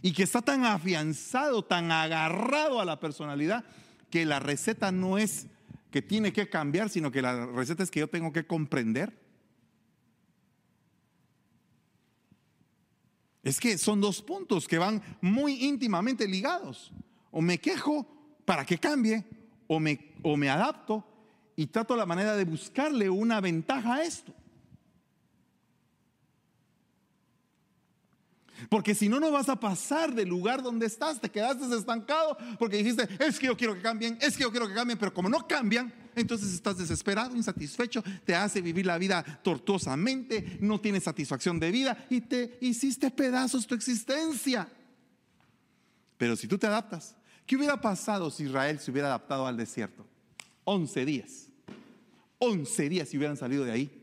Y 0.02 0.12
que 0.12 0.24
está 0.24 0.42
tan 0.42 0.66
afianzado, 0.66 1.64
tan 1.64 1.90
agarrado 1.90 2.78
a 2.78 2.84
la 2.84 3.00
personalidad, 3.00 3.64
que 4.10 4.26
la 4.26 4.40
receta 4.40 4.92
no 4.92 5.16
es 5.16 5.46
que 5.90 6.02
tiene 6.02 6.34
que 6.34 6.50
cambiar, 6.50 6.90
sino 6.90 7.10
que 7.10 7.22
la 7.22 7.46
receta 7.46 7.82
es 7.82 7.90
que 7.90 8.00
yo 8.00 8.08
tengo 8.08 8.30
que 8.30 8.46
comprender. 8.46 9.18
Es 13.48 13.60
que 13.60 13.78
son 13.78 13.98
dos 13.98 14.20
puntos 14.20 14.68
que 14.68 14.76
van 14.76 15.02
muy 15.22 15.64
íntimamente 15.64 16.28
ligados. 16.28 16.92
O 17.30 17.40
me 17.40 17.56
quejo 17.56 18.06
para 18.44 18.66
que 18.66 18.76
cambie, 18.76 19.24
o 19.66 19.80
me, 19.80 20.12
o 20.22 20.36
me 20.36 20.50
adapto 20.50 21.02
y 21.56 21.66
trato 21.68 21.96
la 21.96 22.04
manera 22.04 22.36
de 22.36 22.44
buscarle 22.44 23.08
una 23.08 23.40
ventaja 23.40 23.94
a 23.94 24.02
esto. 24.02 24.34
Porque 28.68 28.94
si 28.94 29.08
no, 29.08 29.18
no 29.18 29.30
vas 29.30 29.48
a 29.48 29.58
pasar 29.58 30.14
del 30.14 30.28
lugar 30.28 30.62
donde 30.62 30.86
estás, 30.86 31.20
te 31.20 31.30
quedaste 31.30 31.74
estancado 31.74 32.36
porque 32.58 32.76
dijiste, 32.76 33.08
es 33.18 33.38
que 33.38 33.46
yo 33.46 33.56
quiero 33.56 33.74
que 33.74 33.80
cambien, 33.80 34.18
es 34.20 34.36
que 34.36 34.42
yo 34.42 34.50
quiero 34.50 34.68
que 34.68 34.74
cambien, 34.74 34.98
pero 34.98 35.14
como 35.14 35.28
no 35.28 35.46
cambian, 35.46 35.92
entonces 36.14 36.52
estás 36.52 36.76
desesperado, 36.76 37.34
insatisfecho, 37.34 38.02
te 38.24 38.34
hace 38.34 38.60
vivir 38.60 38.84
la 38.84 38.98
vida 38.98 39.24
tortuosamente, 39.42 40.58
no 40.60 40.80
tienes 40.80 41.04
satisfacción 41.04 41.58
de 41.58 41.70
vida 41.70 42.06
y 42.10 42.20
te 42.20 42.58
hiciste 42.60 43.10
pedazos 43.10 43.66
tu 43.66 43.74
existencia. 43.74 44.68
Pero 46.18 46.36
si 46.36 46.46
tú 46.46 46.58
te 46.58 46.66
adaptas, 46.66 47.16
¿qué 47.46 47.56
hubiera 47.56 47.80
pasado 47.80 48.30
si 48.30 48.44
Israel 48.44 48.78
se 48.80 48.90
hubiera 48.90 49.08
adaptado 49.08 49.46
al 49.46 49.56
desierto? 49.56 50.04
11 50.64 51.04
días. 51.06 51.46
11 52.38 52.88
días 52.88 53.08
si 53.08 53.16
hubieran 53.16 53.36
salido 53.36 53.64
de 53.64 53.72
ahí. 53.72 53.97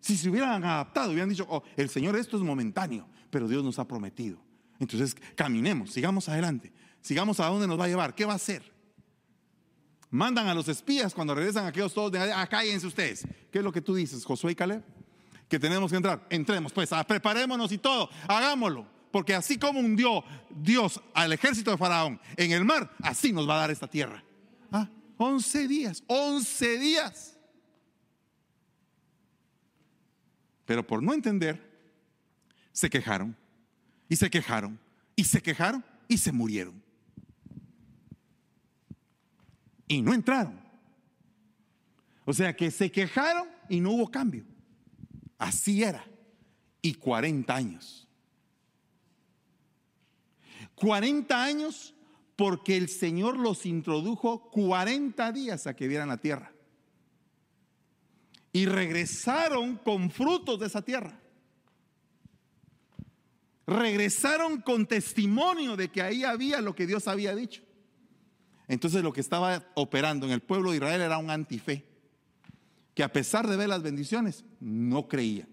Si 0.00 0.16
se 0.16 0.30
hubieran 0.30 0.62
adaptado, 0.64 1.10
hubieran 1.10 1.28
dicho, 1.28 1.46
oh, 1.48 1.62
el 1.76 1.88
Señor 1.88 2.16
esto 2.16 2.36
es 2.36 2.42
momentáneo, 2.42 3.08
pero 3.30 3.48
Dios 3.48 3.64
nos 3.64 3.78
ha 3.78 3.86
prometido. 3.86 4.38
Entonces, 4.78 5.16
caminemos, 5.34 5.92
sigamos 5.92 6.28
adelante, 6.28 6.72
sigamos 7.00 7.40
a 7.40 7.46
dónde 7.46 7.66
nos 7.66 7.78
va 7.78 7.84
a 7.84 7.88
llevar, 7.88 8.14
¿qué 8.14 8.24
va 8.24 8.34
a 8.34 8.36
hacer? 8.36 8.76
Mandan 10.10 10.46
a 10.46 10.54
los 10.54 10.68
espías 10.68 11.14
cuando 11.14 11.34
regresan 11.34 11.66
aquellos 11.66 11.92
todos 11.92 12.12
de 12.12 12.18
ah, 12.20 12.46
cállense 12.46 12.86
ustedes. 12.86 13.26
¿Qué 13.50 13.58
es 13.58 13.64
lo 13.64 13.72
que 13.72 13.80
tú 13.80 13.94
dices, 13.94 14.24
Josué 14.24 14.52
y 14.52 14.54
Caleb? 14.54 14.82
Que 15.48 15.58
tenemos 15.58 15.90
que 15.90 15.96
entrar. 15.96 16.26
Entremos, 16.30 16.72
pues, 16.72 16.90
preparémonos 17.06 17.72
y 17.72 17.78
todo, 17.78 18.08
hagámoslo. 18.28 18.86
Porque 19.10 19.34
así 19.34 19.58
como 19.58 19.80
hundió 19.80 20.24
Dios 20.50 21.00
al 21.14 21.32
ejército 21.32 21.70
de 21.70 21.76
Faraón 21.76 22.20
en 22.36 22.52
el 22.52 22.64
mar, 22.64 22.94
así 23.02 23.32
nos 23.32 23.48
va 23.48 23.56
a 23.56 23.60
dar 23.60 23.70
esta 23.70 23.88
tierra. 23.88 24.22
Ah, 24.70 24.88
11 25.16 25.68
días, 25.68 26.02
11 26.06 26.78
días. 26.78 27.35
Pero 30.66 30.86
por 30.86 31.02
no 31.02 31.14
entender, 31.14 31.62
se 32.72 32.90
quejaron 32.90 33.34
y 34.08 34.16
se 34.16 34.28
quejaron 34.28 34.78
y 35.14 35.24
se 35.24 35.40
quejaron 35.40 35.84
y 36.08 36.18
se 36.18 36.32
murieron. 36.32 36.82
Y 39.88 40.02
no 40.02 40.12
entraron. 40.12 40.60
O 42.24 42.34
sea 42.34 42.54
que 42.54 42.72
se 42.72 42.90
quejaron 42.90 43.48
y 43.68 43.80
no 43.80 43.92
hubo 43.92 44.10
cambio. 44.10 44.44
Así 45.38 45.84
era. 45.84 46.04
Y 46.82 46.94
40 46.94 47.54
años. 47.54 48.08
40 50.74 51.42
años 51.42 51.94
porque 52.34 52.76
el 52.76 52.88
Señor 52.88 53.38
los 53.38 53.64
introdujo 53.64 54.50
40 54.50 55.32
días 55.32 55.66
a 55.68 55.74
que 55.74 55.88
vieran 55.88 56.08
la 56.08 56.18
tierra 56.18 56.55
y 58.56 58.64
regresaron 58.64 59.76
con 59.76 60.10
frutos 60.10 60.58
de 60.58 60.66
esa 60.66 60.80
tierra. 60.80 61.20
Regresaron 63.66 64.62
con 64.62 64.86
testimonio 64.86 65.76
de 65.76 65.90
que 65.90 66.00
ahí 66.00 66.24
había 66.24 66.62
lo 66.62 66.74
que 66.74 66.86
Dios 66.86 67.06
había 67.06 67.34
dicho. 67.34 67.62
Entonces 68.66 69.02
lo 69.02 69.12
que 69.12 69.20
estaba 69.20 69.62
operando 69.74 70.24
en 70.24 70.32
el 70.32 70.40
pueblo 70.40 70.70
de 70.70 70.78
Israel 70.78 71.02
era 71.02 71.18
un 71.18 71.28
antife, 71.28 71.84
que 72.94 73.02
a 73.02 73.12
pesar 73.12 73.46
de 73.46 73.58
ver 73.58 73.68
las 73.68 73.82
bendiciones, 73.82 74.46
no 74.58 75.06
creía. 75.06 75.46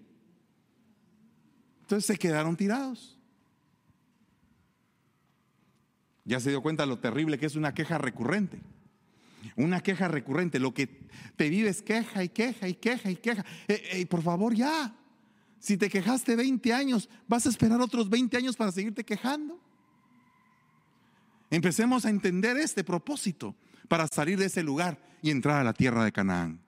Entonces 1.82 2.06
se 2.06 2.18
quedaron 2.18 2.56
tirados. 2.56 3.20
Ya 6.24 6.40
se 6.40 6.52
dio 6.52 6.62
cuenta 6.62 6.86
lo 6.86 7.00
terrible 7.00 7.38
que 7.38 7.48
es 7.48 7.58
una 7.58 7.74
queja 7.74 7.98
recurrente. 7.98 8.62
Una 9.56 9.82
queja 9.82 10.08
recurrente, 10.08 10.60
lo 10.60 10.74
que 10.74 10.88
te 11.36 11.50
vives 11.50 11.82
queja 11.82 12.24
y 12.24 12.30
queja 12.30 12.68
y 12.68 12.76
queja 12.76 13.12
y 13.12 13.16
queja. 13.16 13.46
Eh, 13.68 14.06
por 14.06 14.22
favor, 14.22 14.54
ya. 14.54 14.96
Si 15.60 15.78
te 15.78 15.90
quejaste 15.90 16.36
20 16.36 16.74
años, 16.74 17.10
¿vas 17.28 17.46
a 17.46 17.50
esperar 17.50 17.80
otros 17.80 18.10
20 18.10 18.36
años 18.36 18.56
para 18.56 18.72
seguirte 18.72 19.04
quejando? 19.04 19.60
Empecemos 21.50 22.04
a 22.06 22.10
entender 22.10 22.58
este 22.58 22.84
propósito 22.84 23.56
para 23.88 24.08
salir 24.08 24.38
de 24.38 24.46
ese 24.46 24.64
lugar 24.64 25.00
y 25.22 25.30
entrar 25.30 25.62
a 25.62 25.64
la 25.64 25.74
tierra 25.74 26.04
de 26.04 26.12
Canaán. 26.12 26.60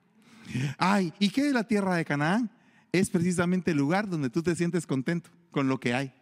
Ay, 0.78 1.12
¿y 1.18 1.30
qué 1.30 1.48
es 1.48 1.52
la 1.52 1.64
tierra 1.64 1.96
de 1.96 2.04
Canaán? 2.04 2.50
Es 2.92 3.10
precisamente 3.10 3.72
el 3.72 3.76
lugar 3.76 4.08
donde 4.08 4.30
tú 4.30 4.42
te 4.42 4.54
sientes 4.54 4.86
contento 4.86 5.30
con 5.50 5.68
lo 5.68 5.78
que 5.78 5.92
hay. 5.92 6.14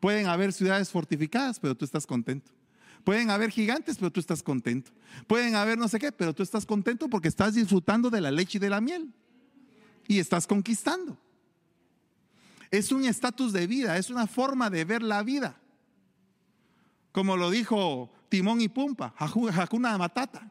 Pueden 0.00 0.26
haber 0.26 0.52
ciudades 0.52 0.90
fortificadas, 0.90 1.60
pero 1.60 1.76
tú 1.76 1.84
estás 1.84 2.06
contento. 2.06 2.50
Pueden 3.04 3.30
haber 3.30 3.50
gigantes, 3.50 3.96
pero 3.96 4.10
tú 4.10 4.20
estás 4.20 4.42
contento. 4.42 4.90
Pueden 5.26 5.54
haber 5.54 5.78
no 5.78 5.88
sé 5.88 5.98
qué, 5.98 6.12
pero 6.12 6.34
tú 6.34 6.42
estás 6.42 6.66
contento 6.66 7.08
porque 7.08 7.28
estás 7.28 7.54
disfrutando 7.54 8.10
de 8.10 8.20
la 8.20 8.30
leche 8.30 8.58
y 8.58 8.60
de 8.60 8.70
la 8.70 8.80
miel. 8.80 9.12
Y 10.06 10.18
estás 10.18 10.46
conquistando. 10.46 11.18
Es 12.70 12.92
un 12.92 13.04
estatus 13.04 13.52
de 13.52 13.66
vida, 13.66 13.96
es 13.96 14.10
una 14.10 14.26
forma 14.26 14.70
de 14.70 14.84
ver 14.84 15.02
la 15.02 15.22
vida. 15.22 15.60
Como 17.12 17.36
lo 17.36 17.50
dijo 17.50 18.12
Timón 18.28 18.60
y 18.60 18.68
Pumpa, 18.68 19.14
Hakuna 19.16 19.98
Matata. 19.98 20.50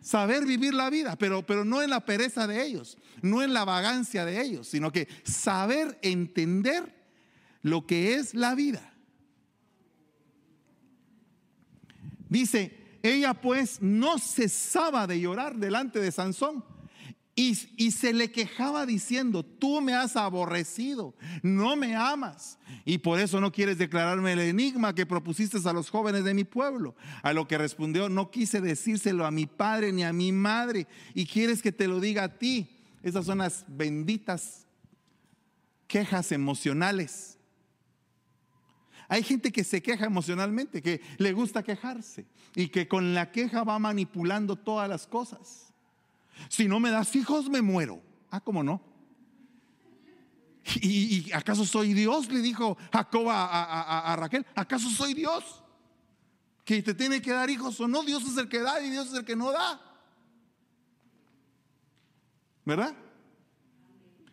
Saber 0.00 0.44
vivir 0.44 0.72
la 0.72 0.88
vida, 0.88 1.16
pero, 1.16 1.44
pero 1.44 1.64
no 1.64 1.82
en 1.82 1.90
la 1.90 2.06
pereza 2.06 2.46
de 2.46 2.64
ellos, 2.64 2.96
no 3.22 3.42
en 3.42 3.52
la 3.52 3.64
vagancia 3.64 4.24
de 4.24 4.40
ellos, 4.40 4.68
sino 4.68 4.92
que 4.92 5.08
saber 5.24 5.98
entender 6.02 6.94
lo 7.62 7.86
que 7.86 8.14
es 8.14 8.34
la 8.34 8.54
vida. 8.54 8.95
Dice, 12.28 12.98
ella 13.02 13.34
pues 13.34 13.80
no 13.80 14.18
cesaba 14.18 15.06
de 15.06 15.20
llorar 15.20 15.56
delante 15.56 16.00
de 16.00 16.12
Sansón. 16.12 16.64
Y, 17.38 17.58
y, 17.76 17.90
se 17.90 18.14
le 18.14 18.32
quejaba 18.32 18.86
diciendo, 18.86 19.44
tú 19.44 19.82
me 19.82 19.92
has 19.92 20.16
aborrecido, 20.16 21.14
no 21.42 21.76
me 21.76 21.94
amas. 21.94 22.58
Y 22.86 22.96
por 22.96 23.20
eso 23.20 23.42
no 23.42 23.52
quieres 23.52 23.76
declararme 23.76 24.32
el 24.32 24.38
enigma 24.38 24.94
que 24.94 25.04
propusiste 25.04 25.58
a 25.68 25.72
los 25.74 25.90
jóvenes 25.90 26.24
de 26.24 26.32
mi 26.32 26.44
pueblo. 26.44 26.96
A 27.22 27.34
lo 27.34 27.46
que 27.46 27.58
respondió, 27.58 28.08
no 28.08 28.30
quise 28.30 28.62
decírselo 28.62 29.26
a 29.26 29.30
mi 29.30 29.44
padre 29.44 29.92
ni 29.92 30.02
a 30.02 30.14
mi 30.14 30.32
madre. 30.32 30.86
Y 31.12 31.26
quieres 31.26 31.60
que 31.60 31.72
te 31.72 31.88
lo 31.88 32.00
diga 32.00 32.24
a 32.24 32.38
ti. 32.38 32.70
Esas 33.02 33.26
son 33.26 33.38
las 33.38 33.66
benditas 33.68 34.66
quejas 35.86 36.32
emocionales 36.32 37.35
hay 39.08 39.22
gente 39.22 39.52
que 39.52 39.64
se 39.64 39.82
queja 39.82 40.06
emocionalmente, 40.06 40.82
que 40.82 41.00
le 41.18 41.32
gusta 41.32 41.62
quejarse 41.62 42.26
y 42.54 42.68
que 42.68 42.88
con 42.88 43.14
la 43.14 43.30
queja 43.30 43.62
va 43.64 43.78
manipulando 43.78 44.56
todas 44.56 44.88
las 44.88 45.06
cosas. 45.06 45.72
Si 46.48 46.66
no 46.66 46.80
me 46.80 46.90
das 46.90 47.14
hijos, 47.14 47.48
me 47.48 47.62
muero. 47.62 48.02
Ah, 48.30 48.40
¿cómo 48.40 48.62
no? 48.62 48.82
¿Y, 50.80 51.30
acaso 51.32 51.64
soy 51.64 51.94
Dios? 51.94 52.30
Le 52.30 52.40
dijo 52.40 52.76
Jacob 52.92 53.28
a, 53.30 54.12
a 54.12 54.16
Raquel. 54.16 54.44
¿Acaso 54.54 54.90
soy 54.90 55.14
Dios? 55.14 55.62
Que 56.64 56.82
te 56.82 56.94
tiene 56.94 57.22
que 57.22 57.30
dar 57.30 57.48
hijos 57.48 57.80
o 57.80 57.86
no. 57.86 58.02
Dios 58.02 58.24
es 58.24 58.36
el 58.36 58.48
que 58.48 58.60
da 58.60 58.80
y 58.82 58.90
Dios 58.90 59.06
es 59.08 59.14
el 59.14 59.24
que 59.24 59.36
no 59.36 59.52
da. 59.52 59.80
¿Verdad? 62.64 62.96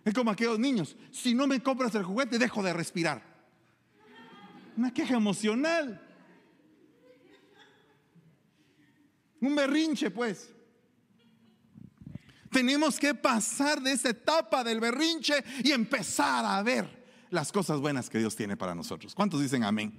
Es 0.03 0.13
como 0.13 0.31
aquellos 0.31 0.57
niños. 0.57 0.97
Si 1.11 1.35
no 1.35 1.45
me 1.45 1.61
compras 1.61 1.93
el 1.93 2.03
juguete, 2.03 2.39
dejo 2.39 2.63
de 2.63 2.73
respirar. 2.73 3.32
Una 4.75 4.91
queja 4.91 5.15
emocional. 5.15 6.01
Un 9.39 9.55
berrinche, 9.55 10.09
pues. 10.09 10.49
Tenemos 12.49 12.99
que 12.99 13.13
pasar 13.13 13.81
de 13.81 13.91
esa 13.91 14.09
etapa 14.09 14.63
del 14.63 14.79
berrinche 14.79 15.43
y 15.63 15.71
empezar 15.71 16.45
a 16.45 16.61
ver 16.61 17.03
las 17.29 17.51
cosas 17.51 17.79
buenas 17.79 18.09
que 18.09 18.19
Dios 18.19 18.35
tiene 18.35 18.55
para 18.55 18.75
nosotros. 18.75 19.15
¿Cuántos 19.15 19.41
dicen 19.41 19.63
amén? 19.63 19.91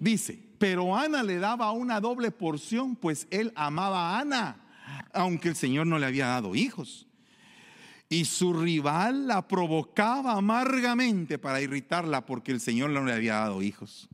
Dice, 0.00 0.42
pero 0.58 0.96
Ana 0.96 1.22
le 1.22 1.38
daba 1.38 1.70
una 1.72 2.00
doble 2.00 2.30
porción, 2.30 2.96
pues 2.96 3.26
él 3.30 3.52
amaba 3.54 4.16
a 4.16 4.20
Ana, 4.20 4.56
aunque 5.12 5.50
el 5.50 5.56
Señor 5.56 5.86
no 5.86 5.98
le 5.98 6.06
había 6.06 6.26
dado 6.26 6.54
hijos. 6.54 7.06
Y 8.08 8.26
su 8.26 8.52
rival 8.52 9.26
la 9.26 9.48
provocaba 9.48 10.32
amargamente 10.32 11.38
para 11.38 11.60
irritarla 11.60 12.26
porque 12.26 12.52
el 12.52 12.60
Señor 12.60 12.90
no 12.90 13.04
le 13.04 13.12
había 13.12 13.34
dado 13.34 13.62
hijos. 13.62 14.08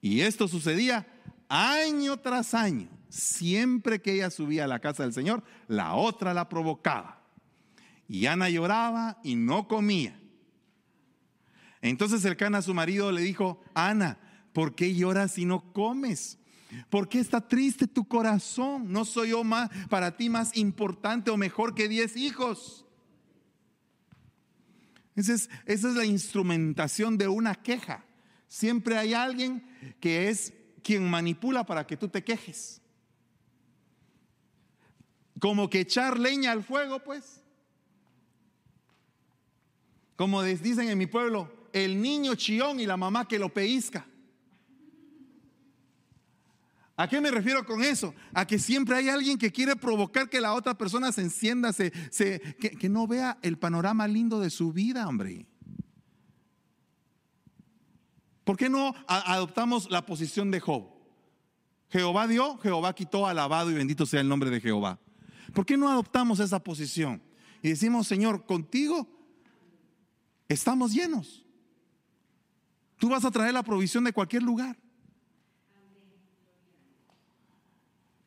Y 0.00 0.20
esto 0.20 0.48
sucedía 0.48 1.06
año 1.48 2.18
tras 2.18 2.54
año. 2.54 2.88
Siempre 3.08 4.00
que 4.00 4.12
ella 4.12 4.30
subía 4.30 4.64
a 4.64 4.68
la 4.68 4.80
casa 4.80 5.02
del 5.02 5.12
Señor, 5.12 5.42
la 5.68 5.94
otra 5.94 6.34
la 6.34 6.48
provocaba. 6.48 7.22
Y 8.08 8.26
Ana 8.26 8.48
lloraba 8.48 9.18
y 9.24 9.34
no 9.34 9.66
comía. 9.66 10.20
Entonces 11.80 12.24
el 12.24 12.36
Cana, 12.36 12.62
su 12.62 12.74
marido, 12.74 13.12
le 13.12 13.22
dijo, 13.22 13.60
Ana, 13.74 14.18
¿por 14.52 14.74
qué 14.74 14.94
lloras 14.94 15.38
y 15.38 15.44
no 15.44 15.72
comes? 15.72 16.38
¿Por 16.90 17.08
qué 17.08 17.20
está 17.20 17.46
triste 17.46 17.86
tu 17.86 18.06
corazón? 18.06 18.90
¿No 18.92 19.04
soy 19.04 19.30
yo 19.30 19.44
más, 19.44 19.70
para 19.88 20.16
ti 20.16 20.28
más 20.28 20.56
importante 20.56 21.30
o 21.30 21.36
mejor 21.36 21.74
que 21.74 21.88
diez 21.88 22.16
hijos? 22.16 22.85
Esa 25.16 25.32
es, 25.32 25.50
esa 25.64 25.88
es 25.88 25.94
la 25.94 26.04
instrumentación 26.04 27.16
de 27.16 27.26
una 27.26 27.54
queja. 27.54 28.04
Siempre 28.46 28.96
hay 28.96 29.14
alguien 29.14 29.66
que 29.98 30.28
es 30.28 30.52
quien 30.82 31.08
manipula 31.08 31.64
para 31.64 31.86
que 31.86 31.96
tú 31.96 32.08
te 32.08 32.22
quejes. 32.22 32.80
Como 35.40 35.68
que 35.68 35.80
echar 35.80 36.18
leña 36.18 36.52
al 36.52 36.62
fuego, 36.62 37.02
pues. 37.02 37.42
Como 40.16 40.42
dicen 40.42 40.88
en 40.88 40.98
mi 40.98 41.06
pueblo, 41.06 41.68
el 41.72 42.00
niño 42.00 42.34
chión 42.34 42.80
y 42.80 42.86
la 42.86 42.96
mamá 42.96 43.26
que 43.26 43.38
lo 43.38 43.52
pellizca. 43.52 44.06
¿A 46.96 47.08
qué 47.08 47.20
me 47.20 47.30
refiero 47.30 47.64
con 47.66 47.82
eso? 47.82 48.14
A 48.32 48.46
que 48.46 48.58
siempre 48.58 48.96
hay 48.96 49.08
alguien 49.10 49.36
que 49.36 49.52
quiere 49.52 49.76
provocar 49.76 50.30
que 50.30 50.40
la 50.40 50.54
otra 50.54 50.78
persona 50.78 51.12
se 51.12 51.20
encienda, 51.20 51.72
se, 51.72 51.90
que, 52.58 52.70
que 52.70 52.88
no 52.88 53.06
vea 53.06 53.38
el 53.42 53.58
panorama 53.58 54.08
lindo 54.08 54.40
de 54.40 54.48
su 54.48 54.72
vida, 54.72 55.06
hombre. 55.06 55.46
¿Por 58.44 58.56
qué 58.56 58.70
no 58.70 58.94
adoptamos 59.06 59.90
la 59.90 60.06
posición 60.06 60.50
de 60.50 60.60
Job? 60.60 60.88
Jehová 61.90 62.26
dio, 62.26 62.56
Jehová 62.58 62.94
quitó, 62.94 63.26
alabado 63.26 63.70
y 63.70 63.74
bendito 63.74 64.06
sea 64.06 64.20
el 64.20 64.28
nombre 64.28 64.50
de 64.50 64.60
Jehová. 64.60 64.98
¿Por 65.52 65.66
qué 65.66 65.76
no 65.76 65.90
adoptamos 65.90 66.40
esa 66.40 66.62
posición? 66.62 67.22
Y 67.62 67.70
decimos, 67.70 68.06
Señor, 68.06 68.46
contigo 68.46 69.08
estamos 70.48 70.92
llenos. 70.92 71.44
Tú 72.98 73.08
vas 73.08 73.24
a 73.24 73.30
traer 73.30 73.52
la 73.52 73.62
provisión 73.62 74.04
de 74.04 74.12
cualquier 74.12 74.42
lugar. 74.42 74.78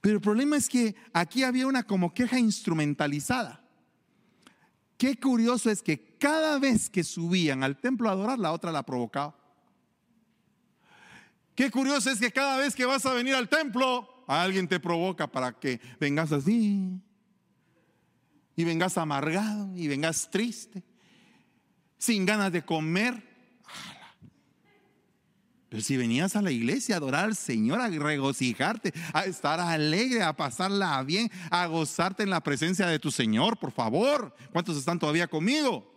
Pero 0.02 0.16
el 0.16 0.22
problema 0.22 0.58
es 0.58 0.70
que 0.70 0.95
aquí 1.14 1.43
había 1.43 1.68
una 1.68 1.84
como 1.84 2.14
queja 2.14 2.39
instrumentalizada. 2.39 3.62
Qué 4.97 5.18
curioso 5.18 5.70
es 5.70 5.82
que 5.82 6.18
cada 6.18 6.60
vez 6.60 6.89
que 6.89 7.04
subían 7.04 7.64
al 7.64 7.78
templo 7.80 8.10
a 8.10 8.14
adorar, 8.14 8.39
la 8.39 8.52
otra 8.52 8.72
la 8.72 8.84
provocaba. 8.84 9.36
Qué 11.56 11.70
curioso 11.72 12.10
es 12.10 12.20
que 12.20 12.32
cada 12.32 12.58
vez 12.58 12.76
que 12.76 12.86
vas 12.86 13.06
a 13.06 13.14
venir 13.14 13.36
al 13.36 13.50
templo, 13.50 14.24
alguien 14.28 14.68
te 14.68 14.80
provoca 14.80 15.28
para 15.28 15.52
que 15.60 15.80
vengas 16.00 16.32
así. 16.32 17.02
Y 18.56 18.64
vengas 18.64 18.97
amargado 18.97 19.76
y 19.76 19.88
vengas 19.88 20.30
triste, 20.30 20.84
sin 21.97 22.26
ganas 22.26 22.52
de 22.52 22.64
comer. 22.64 23.29
Pero 25.70 25.84
si 25.84 25.98
venías 25.98 26.36
a 26.36 26.42
la 26.42 26.52
iglesia 26.52 26.96
a 26.96 26.98
adorar 26.98 27.26
al 27.26 27.36
Señor, 27.36 27.80
a 27.80 27.90
regocijarte, 27.90 28.92
a 29.14 29.26
estar 29.26 29.60
alegre, 29.60 30.24
a 30.24 30.36
pasarla 30.36 31.02
bien, 31.04 31.30
a 31.52 31.68
gozarte 31.68 32.24
en 32.24 32.32
la 32.32 32.42
presencia 32.42 32.88
de 32.88 32.98
tu 32.98 33.12
Señor, 33.12 33.58
por 33.58 33.72
favor. 33.72 34.36
¿Cuántos 34.52 34.78
están 34.78 34.98
todavía 34.98 35.28
conmigo? 35.28 35.94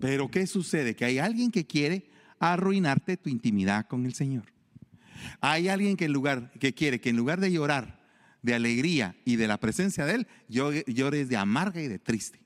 Pero 0.00 0.30
¿qué 0.30 0.46
sucede? 0.46 0.96
Que 0.96 1.04
hay 1.04 1.18
alguien 1.18 1.50
que 1.50 1.66
quiere 1.66 2.08
arruinarte 2.38 3.18
tu 3.18 3.28
intimidad 3.28 3.86
con 3.86 4.06
el 4.06 4.14
Señor. 4.14 4.44
Hay 5.40 5.68
alguien 5.68 5.96
que 5.96 6.06
en 6.06 6.12
lugar 6.12 6.52
que 6.58 6.72
quiere 6.72 7.00
que 7.00 7.10
en 7.10 7.16
lugar 7.16 7.40
de 7.40 7.52
llorar 7.52 8.00
de 8.40 8.54
alegría 8.54 9.16
y 9.24 9.36
de 9.36 9.48
la 9.48 9.58
presencia 9.58 10.06
de 10.06 10.14
él, 10.14 10.26
llores 10.48 11.28
de 11.28 11.36
amarga 11.36 11.82
y 11.82 11.88
de 11.88 11.98
triste. 11.98 12.40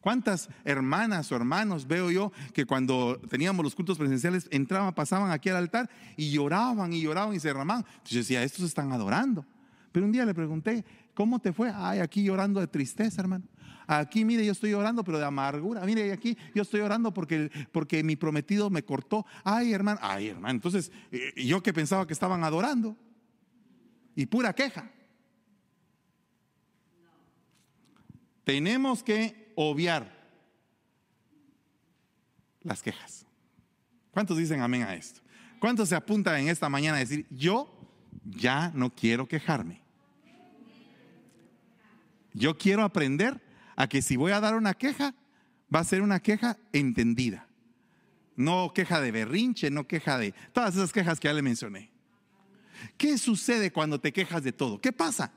¿Cuántas 0.00 0.48
hermanas 0.64 1.30
o 1.30 1.36
hermanos 1.36 1.86
veo 1.86 2.10
yo 2.10 2.32
que 2.54 2.64
cuando 2.64 3.20
teníamos 3.28 3.62
los 3.62 3.74
cultos 3.74 3.98
presenciales 3.98 4.48
entraban, 4.50 4.94
pasaban 4.94 5.30
aquí 5.30 5.50
al 5.50 5.56
altar 5.56 5.90
y 6.16 6.30
lloraban 6.30 6.92
y 6.92 7.02
lloraban 7.02 7.34
y 7.34 7.40
se 7.40 7.48
derramaban? 7.48 7.84
Entonces 7.86 8.12
yo 8.12 8.18
decía, 8.20 8.42
estos 8.42 8.64
están 8.64 8.92
adorando. 8.92 9.44
Pero 9.92 10.06
un 10.06 10.12
día 10.12 10.24
le 10.24 10.34
pregunté, 10.34 10.84
¿cómo 11.14 11.38
te 11.38 11.52
fue? 11.52 11.70
Ay, 11.74 11.98
aquí 11.98 12.22
llorando 12.22 12.60
de 12.60 12.66
tristeza, 12.66 13.20
hermano. 13.20 13.44
Aquí, 13.86 14.24
mire, 14.24 14.46
yo 14.46 14.52
estoy 14.52 14.70
llorando, 14.70 15.02
pero 15.04 15.18
de 15.18 15.24
amargura. 15.24 15.84
Mire, 15.84 16.12
aquí 16.12 16.38
yo 16.54 16.62
estoy 16.62 16.80
llorando 16.80 17.12
porque, 17.12 17.50
porque 17.72 18.02
mi 18.04 18.16
prometido 18.16 18.70
me 18.70 18.84
cortó. 18.84 19.26
Ay, 19.42 19.72
hermano, 19.72 19.98
ay, 20.00 20.28
hermano. 20.28 20.54
Entonces, 20.54 20.92
eh, 21.10 21.34
yo 21.44 21.62
que 21.62 21.72
pensaba 21.72 22.06
que 22.06 22.12
estaban 22.12 22.44
adorando. 22.44 22.96
Y 24.14 24.26
pura 24.26 24.54
queja. 24.54 24.90
Tenemos 28.44 29.02
que 29.02 29.39
obviar 29.54 30.20
las 32.62 32.82
quejas. 32.82 33.26
¿Cuántos 34.10 34.36
dicen 34.36 34.60
amén 34.60 34.82
a 34.82 34.94
esto? 34.94 35.20
¿Cuántos 35.58 35.88
se 35.88 35.94
apuntan 35.94 36.40
en 36.40 36.48
esta 36.48 36.68
mañana 36.68 36.96
a 36.96 37.00
decir, 37.00 37.26
yo 37.30 37.70
ya 38.24 38.72
no 38.74 38.94
quiero 38.94 39.28
quejarme? 39.28 39.82
Yo 42.32 42.56
quiero 42.56 42.82
aprender 42.84 43.40
a 43.76 43.88
que 43.88 44.02
si 44.02 44.16
voy 44.16 44.32
a 44.32 44.40
dar 44.40 44.54
una 44.54 44.74
queja, 44.74 45.14
va 45.74 45.80
a 45.80 45.84
ser 45.84 46.02
una 46.02 46.20
queja 46.20 46.58
entendida. 46.72 47.46
No 48.36 48.72
queja 48.74 49.00
de 49.00 49.10
berrinche, 49.10 49.70
no 49.70 49.86
queja 49.86 50.18
de 50.18 50.32
todas 50.52 50.74
esas 50.74 50.92
quejas 50.92 51.20
que 51.20 51.28
ya 51.28 51.34
le 51.34 51.42
mencioné. 51.42 51.90
¿Qué 52.96 53.18
sucede 53.18 53.72
cuando 53.72 54.00
te 54.00 54.12
quejas 54.12 54.42
de 54.42 54.52
todo? 54.52 54.80
¿Qué 54.80 54.92
pasa? 54.92 55.32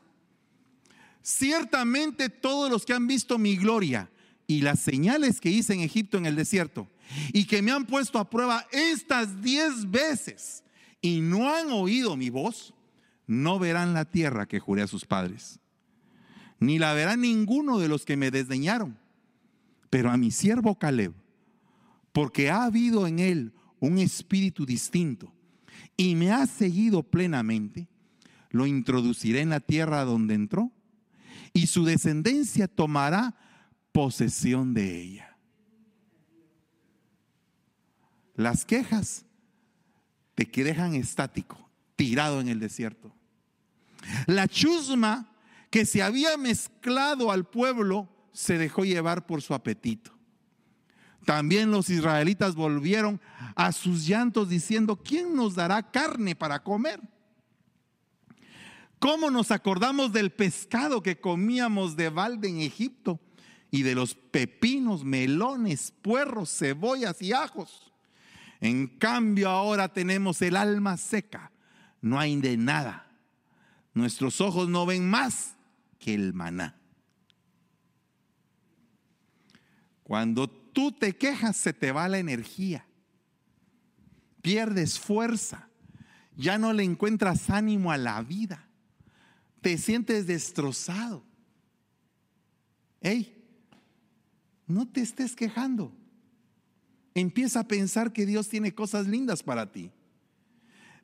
Ciertamente 1.24 2.28
todos 2.28 2.70
los 2.70 2.86
que 2.86 2.94
han 2.94 3.08
visto 3.08 3.38
mi 3.38 3.56
gloria 3.56 4.12
y 4.46 4.60
las 4.60 4.82
señales 4.82 5.40
que 5.40 5.50
hice 5.50 5.74
en 5.74 5.80
Egipto 5.80 6.18
en 6.18 6.26
el 6.26 6.36
desierto 6.36 6.90
y 7.32 7.46
que 7.46 7.62
me 7.62 7.72
han 7.72 7.86
puesto 7.86 8.20
a 8.20 8.30
prueba 8.30 8.68
estas 8.74 9.42
diez 9.42 9.90
veces 9.90 10.66
y 11.02 11.22
no 11.22 11.50
han 11.50 11.72
oído 11.72 12.18
mi 12.18 12.30
voz, 12.30 12.74
no 13.26 13.58
verán 13.58 13.94
la 13.94 14.04
tierra 14.04 14.48
que 14.48 14.60
juré 14.60 14.82
a 14.82 14.88
sus 14.88 15.06
padres, 15.06 15.60
ni 16.60 16.78
la 16.78 16.94
verá 16.94 17.16
ninguno 17.16 17.80
de 17.80 17.88
los 17.88 18.04
que 18.04 18.18
me 18.18 18.30
desdeñaron. 18.30 18.98
Pero 19.90 20.12
a 20.12 20.18
mi 20.18 20.30
siervo 20.30 20.78
Caleb, 20.78 21.14
porque 22.12 22.50
ha 22.50 22.66
habido 22.66 23.08
en 23.08 23.20
él 23.20 23.54
un 23.80 23.98
espíritu 23.98 24.66
distinto 24.66 25.34
y 25.96 26.16
me 26.16 26.32
ha 26.32 26.48
seguido 26.48 27.02
plenamente, 27.02 27.88
lo 28.50 28.66
introduciré 28.66 29.40
en 29.40 29.50
la 29.50 29.62
tierra 29.62 30.04
donde 30.04 30.34
entró 30.34 30.72
y 31.54 31.68
su 31.68 31.86
descendencia 31.86 32.68
tomará 32.68 33.36
posesión 33.92 34.74
de 34.74 35.02
ella. 35.02 35.38
Las 38.36 38.66
quejas 38.66 39.26
te 40.34 40.46
dejan 40.64 40.96
estático, 40.96 41.70
tirado 41.96 42.42
en 42.42 42.50
el 42.50 42.60
desierto. 42.60 43.14
La 44.26 44.48
chusma 44.48 45.32
que 45.70 45.86
se 45.86 46.02
había 46.02 46.38
mezclado 46.38 47.32
al 47.32 47.46
pueblo 47.46 48.10
se 48.34 48.58
dejó 48.58 48.84
llevar 48.84 49.26
por 49.26 49.42
su 49.42 49.54
apetito. 49.54 50.12
También 51.26 51.72
los 51.72 51.90
israelitas 51.90 52.56
volvieron 52.56 53.22
a 53.56 53.72
sus 53.72 54.06
llantos 54.06 54.50
diciendo, 54.50 54.98
¿quién 54.98 55.36
nos 55.36 55.56
dará 55.56 55.92
carne 55.92 56.36
para 56.36 56.62
comer? 56.64 57.00
¿Cómo 59.04 59.30
nos 59.30 59.52
acordamos 59.52 60.14
del 60.14 60.32
pescado 60.32 61.04
que 61.04 61.20
comíamos 61.20 61.98
de 61.98 62.08
balde 62.08 62.48
en 62.48 62.62
Egipto 62.62 63.20
y 63.70 63.82
de 63.82 63.96
los 63.96 64.16
pepinos, 64.16 65.04
melones, 65.04 65.92
puerros, 66.02 66.58
cebollas 66.58 67.22
y 67.22 67.34
ajos? 67.34 67.92
En 68.62 68.88
cambio 68.88 69.50
ahora 69.50 69.90
tenemos 69.90 70.42
el 70.42 70.56
alma 70.56 70.96
seca, 70.96 71.52
no 72.00 72.18
hay 72.18 72.38
de 72.38 72.56
nada. 72.56 73.06
Nuestros 73.94 74.40
ojos 74.40 74.70
no 74.70 74.86
ven 74.86 75.10
más 75.10 75.58
que 76.00 76.14
el 76.14 76.34
maná. 76.34 76.80
Cuando 80.04 80.50
tú 80.50 80.94
te 80.94 81.18
quejas 81.18 81.58
se 81.58 81.74
te 81.74 81.92
va 81.92 82.08
la 82.08 82.20
energía, 82.20 82.86
pierdes 84.42 84.98
fuerza, 84.98 85.68
ya 86.38 86.58
no 86.58 86.72
le 86.72 86.86
encuentras 86.86 87.50
ánimo 87.50 87.92
a 87.92 87.98
la 87.98 88.22
vida 88.22 88.70
te 89.64 89.78
sientes 89.78 90.28
destrozado. 90.28 91.24
Hey, 93.02 93.34
no 94.68 94.88
te 94.88 95.02
estés 95.02 95.36
quejando. 95.36 95.92
Empieza 97.16 97.62
a 97.62 97.68
pensar 97.68 98.12
que 98.12 98.26
Dios 98.26 98.50
tiene 98.50 98.76
cosas 98.76 99.08
lindas 99.08 99.42
para 99.42 99.72
ti. 99.72 99.90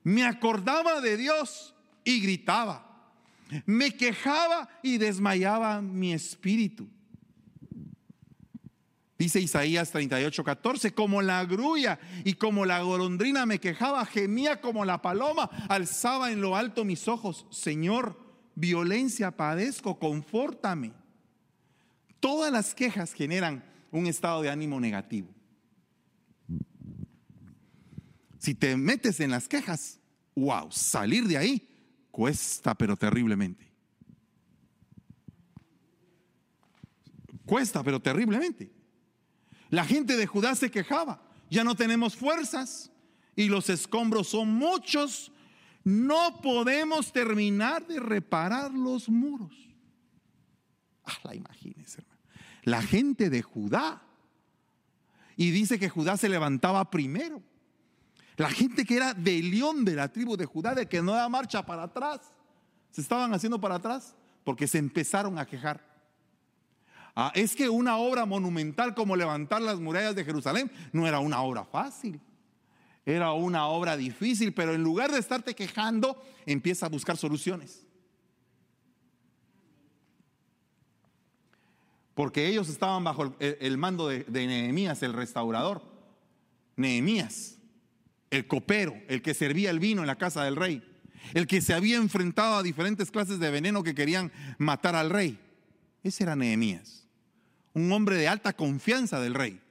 Me 0.04 0.26
acordaba 0.26 1.00
de 1.02 1.18
Dios 1.18 1.74
y 2.04 2.20
gritaba. 2.20 2.86
Me 3.66 3.96
quejaba 3.96 4.70
y 4.84 4.98
desmayaba 4.98 5.82
mi 5.82 6.14
espíritu. 6.14 6.88
Dice 9.18 9.40
Isaías 9.40 9.92
38, 9.92 10.44
14, 10.44 10.94
como 10.94 11.22
la 11.22 11.46
grulla 11.46 12.00
y 12.24 12.34
como 12.34 12.66
la 12.66 12.82
golondrina 12.82 13.46
me 13.46 13.60
quejaba, 13.60 14.06
gemía 14.06 14.62
como 14.62 14.86
la 14.86 15.02
paloma, 15.02 15.50
alzaba 15.70 16.32
en 16.32 16.42
lo 16.42 16.56
alto 16.56 16.86
mis 16.86 17.08
ojos. 17.08 17.46
Señor, 17.52 18.29
violencia 18.60 19.32
padezco, 19.32 19.98
confórtame. 19.98 20.92
Todas 22.20 22.52
las 22.52 22.76
quejas 22.76 23.14
generan 23.14 23.64
un 23.92 24.08
estado 24.08 24.42
de 24.42 24.50
ánimo 24.50 24.80
negativo. 24.80 25.30
Si 28.38 28.54
te 28.56 28.76
metes 28.76 29.20
en 29.20 29.32
las 29.32 29.48
quejas, 29.48 30.00
wow, 30.36 30.72
salir 30.72 31.28
de 31.28 31.38
ahí 31.38 31.70
cuesta, 32.12 32.76
pero 32.76 32.98
terriblemente. 32.98 33.72
Cuesta, 37.46 37.84
pero 37.84 38.02
terriblemente. 38.02 38.72
La 39.70 39.86
gente 39.86 40.18
de 40.18 40.28
Judá 40.28 40.56
se 40.56 40.70
quejaba, 40.70 41.22
ya 41.50 41.64
no 41.64 41.76
tenemos 41.76 42.16
fuerzas 42.16 42.92
y 43.36 43.48
los 43.48 43.70
escombros 43.70 44.28
son 44.28 44.50
muchos, 44.54 45.32
no 45.90 46.40
podemos 46.42 47.12
terminar 47.12 47.86
de 47.88 48.00
reparar 48.00 48.72
los 48.72 49.10
muros. 49.10 49.52
Ah, 51.04 51.18
la 51.24 51.36
imagínense, 51.36 52.02
hermano. 52.02 52.22
La 52.64 52.82
gente 52.84 53.30
de 53.32 53.42
Judá. 53.42 54.04
Y 55.36 55.52
dice 55.52 55.80
que 55.80 55.90
Judá 55.90 56.16
se 56.16 56.30
levantaba 56.30 56.92
primero. 56.92 57.42
La 58.38 58.50
gente 58.50 58.86
que 58.86 58.98
era 58.98 59.14
de 59.14 59.42
león 59.42 59.84
de 59.84 59.96
la 59.96 60.10
tribu 60.10 60.38
de 60.38 60.46
Judá, 60.46 60.76
de 60.76 60.88
que 60.88 61.02
no 61.02 61.14
da 61.14 61.28
marcha 61.28 61.66
para 61.66 61.84
atrás, 61.84 62.22
se 62.92 63.02
estaban 63.02 63.34
haciendo 63.34 63.60
para 63.60 63.76
atrás 63.76 64.16
porque 64.44 64.68
se 64.68 64.78
empezaron 64.78 65.40
a 65.40 65.46
quejar. 65.46 65.84
Ah, 67.16 67.32
es 67.34 67.56
que 67.56 67.68
una 67.68 67.98
obra 67.98 68.26
monumental 68.26 68.94
como 68.94 69.16
levantar 69.16 69.62
las 69.62 69.80
murallas 69.80 70.16
de 70.16 70.24
Jerusalén 70.24 70.72
no 70.94 71.08
era 71.08 71.20
una 71.20 71.42
obra 71.42 71.66
fácil. 71.66 72.22
Era 73.10 73.34
una 73.34 73.68
obra 73.68 73.98
difícil, 73.98 74.54
pero 74.54 74.74
en 74.74 74.84
lugar 74.84 75.12
de 75.12 75.20
estarte 75.20 75.56
quejando, 75.56 76.22
empieza 76.46 76.86
a 76.86 76.90
buscar 76.90 77.18
soluciones. 77.18 77.86
Porque 82.14 82.48
ellos 82.48 82.70
estaban 82.70 83.04
bajo 83.04 83.36
el, 83.40 83.78
mando 83.78 84.08
de, 84.08 84.26
de 84.26 84.46
Nehemías, 84.48 85.02
el 85.04 85.14
restaurador. 85.14 85.82
Nehemías, 86.76 87.58
el 88.30 88.48
copero, 88.48 88.94
el 89.08 89.22
que 89.22 89.34
servía 89.34 89.70
el 89.70 89.80
vino 89.80 90.02
en 90.02 90.08
la 90.08 90.18
casa 90.18 90.44
del 90.44 90.56
rey, 90.56 90.84
el 91.34 91.48
que 91.48 91.62
se 91.62 91.74
había 91.74 91.98
enfrentado 91.98 92.58
a 92.58 92.64
diferentes 92.64 93.12
clases 93.12 93.40
de 93.40 93.52
veneno 93.52 93.84
que 93.84 93.96
querían 93.96 94.32
matar 94.58 94.96
al 94.96 95.10
rey. 95.10 95.40
Ese 96.04 96.24
era 96.24 96.36
Nehemías 96.36 97.00
un 97.74 97.92
hombre 97.92 98.18
de 98.18 98.28
alta 98.28 98.54
confianza 98.54 99.20
del 99.20 99.34
rey. 99.34 99.62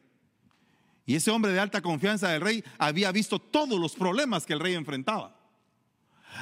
Y 1.09 1.14
ese 1.14 1.30
hombre 1.30 1.52
de 1.52 1.59
alta 1.59 1.80
confianza 1.80 2.28
del 2.28 2.42
rey 2.42 2.62
había 2.76 3.11
visto 3.12 3.38
todos 3.38 3.80
los 3.80 3.94
problemas 3.94 4.44
que 4.44 4.52
el 4.52 4.61
rey 4.61 4.74
enfrentaba. 4.74 5.34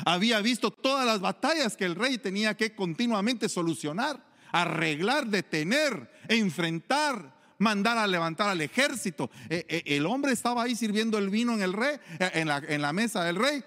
Había 0.05 0.41
visto 0.41 0.73
todas 0.73 1.07
las 1.07 1.21
batallas 1.21 1.77
que 1.77 1.85
el 1.85 1.95
rey 1.95 2.19
tenía 2.19 2.57
que 2.57 2.75
continuamente 2.75 3.49
solucionar, 3.49 4.21
arreglar, 4.51 5.29
detener, 5.29 6.11
enfrentar, 6.27 7.33
mandar 7.59 7.97
a 7.97 8.09
levantar 8.09 8.49
al 8.49 8.61
ejército. 8.61 9.31
Eh, 9.49 9.65
eh, 9.69 9.83
el 9.87 10.05
hombre 10.05 10.33
estaba 10.33 10.65
ahí 10.65 10.75
sirviendo 10.75 11.17
el 11.17 11.31
vino 11.31 11.55
en 11.55 11.63
el 11.63 11.73
rey, 11.73 12.01
eh, 12.19 12.31
en 12.35 12.49
la, 12.49 12.57
en 12.57 12.83
la 12.83 12.93
mesa 12.93 13.23
del 13.23 13.37
rey, 13.37 13.63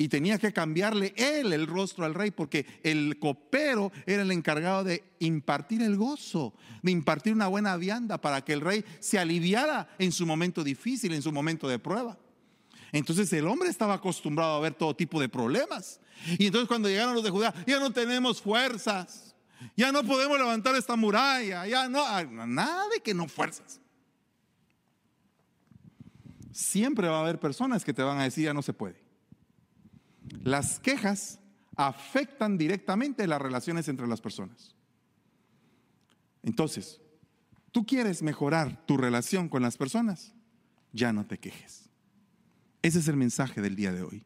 y 0.00 0.08
tenía 0.08 0.38
que 0.38 0.50
cambiarle 0.50 1.12
él 1.14 1.52
el 1.52 1.66
rostro 1.66 2.06
al 2.06 2.14
rey 2.14 2.30
porque 2.30 2.64
el 2.82 3.18
copero 3.18 3.92
era 4.06 4.22
el 4.22 4.32
encargado 4.32 4.82
de 4.82 5.04
impartir 5.18 5.82
el 5.82 5.98
gozo, 5.98 6.54
de 6.82 6.90
impartir 6.90 7.34
una 7.34 7.48
buena 7.48 7.76
vianda 7.76 8.18
para 8.18 8.42
que 8.42 8.54
el 8.54 8.62
rey 8.62 8.82
se 8.98 9.18
aliviara 9.18 9.90
en 9.98 10.10
su 10.10 10.24
momento 10.24 10.64
difícil, 10.64 11.12
en 11.12 11.20
su 11.20 11.32
momento 11.32 11.68
de 11.68 11.78
prueba. 11.78 12.16
Entonces 12.92 13.30
el 13.34 13.46
hombre 13.46 13.68
estaba 13.68 13.92
acostumbrado 13.92 14.54
a 14.54 14.60
ver 14.60 14.72
todo 14.72 14.96
tipo 14.96 15.20
de 15.20 15.28
problemas. 15.28 16.00
Y 16.38 16.46
entonces 16.46 16.66
cuando 16.66 16.88
llegaron 16.88 17.14
los 17.14 17.22
de 17.22 17.28
Judá, 17.28 17.52
ya 17.66 17.78
no 17.78 17.92
tenemos 17.92 18.40
fuerzas, 18.40 19.36
ya 19.76 19.92
no 19.92 20.02
podemos 20.02 20.38
levantar 20.38 20.74
esta 20.76 20.96
muralla, 20.96 21.66
ya 21.66 21.90
no, 21.90 22.02
ah, 22.06 22.24
nada 22.24 22.88
de 22.88 23.00
que 23.00 23.12
no 23.12 23.28
fuerzas. 23.28 23.78
Siempre 26.52 27.06
va 27.06 27.18
a 27.18 27.20
haber 27.20 27.38
personas 27.38 27.84
que 27.84 27.92
te 27.92 28.02
van 28.02 28.18
a 28.18 28.24
decir 28.24 28.46
ya 28.46 28.54
no 28.54 28.62
se 28.62 28.72
puede. 28.72 29.09
Las 30.42 30.78
quejas 30.78 31.40
afectan 31.76 32.58
directamente 32.58 33.26
las 33.26 33.40
relaciones 33.40 33.88
entre 33.88 34.06
las 34.06 34.20
personas. 34.20 34.74
Entonces, 36.42 37.00
tú 37.72 37.84
quieres 37.84 38.22
mejorar 38.22 38.84
tu 38.86 38.96
relación 38.96 39.48
con 39.48 39.62
las 39.62 39.76
personas, 39.76 40.34
ya 40.92 41.12
no 41.12 41.26
te 41.26 41.38
quejes. 41.38 41.88
Ese 42.82 42.98
es 42.98 43.08
el 43.08 43.16
mensaje 43.16 43.60
del 43.60 43.76
día 43.76 43.92
de 43.92 44.02
hoy. 44.02 44.24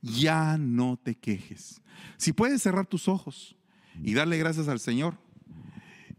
Ya 0.00 0.56
no 0.56 0.96
te 0.96 1.14
quejes. 1.14 1.82
Si 2.16 2.32
puedes 2.32 2.62
cerrar 2.62 2.86
tus 2.86 3.08
ojos 3.08 3.56
y 4.02 4.14
darle 4.14 4.38
gracias 4.38 4.68
al 4.68 4.80
Señor 4.80 5.18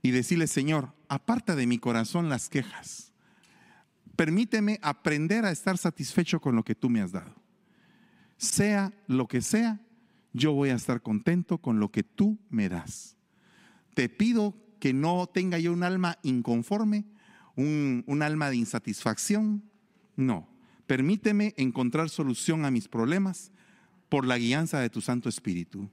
y 0.03 0.11
decirle, 0.11 0.45
Señor, 0.45 0.93
aparta 1.07 1.55
de 1.55 1.65
mi 1.65 1.79
corazón 1.79 2.29
las 2.29 2.49
quejas. 2.49 3.11
Permíteme 4.15 4.79
aprender 4.83 5.45
a 5.45 5.51
estar 5.51 5.79
satisfecho 5.79 6.39
con 6.39 6.55
lo 6.55 6.63
que 6.63 6.75
tú 6.75 6.89
me 6.89 7.01
has 7.01 7.11
dado 7.11 7.40
sea 8.41 8.91
lo 9.05 9.27
que 9.27 9.41
sea, 9.41 9.79
yo 10.33 10.53
voy 10.53 10.69
a 10.69 10.75
estar 10.75 11.03
contento 11.03 11.59
con 11.59 11.79
lo 11.79 11.91
que 11.91 12.01
tú 12.01 12.39
me 12.49 12.69
das. 12.69 13.15
Te 13.93 14.09
pido 14.09 14.55
que 14.79 14.93
no 14.93 15.27
tenga 15.27 15.59
yo 15.59 15.71
un 15.71 15.83
alma 15.83 16.17
inconforme, 16.23 17.05
un, 17.55 18.21
alma 18.23 18.49
de 18.49 18.55
insatisfacción. 18.55 19.63
No, 20.15 20.49
permíteme 20.87 21.53
encontrar 21.55 22.09
solución 22.09 22.65
a 22.65 22.71
mis 22.71 22.87
problemas 22.87 23.51
por 24.09 24.25
la 24.25 24.39
guianza 24.39 24.79
de 24.79 24.89
tu 24.89 25.01
Santo 25.01 25.29
Espíritu. 25.29 25.87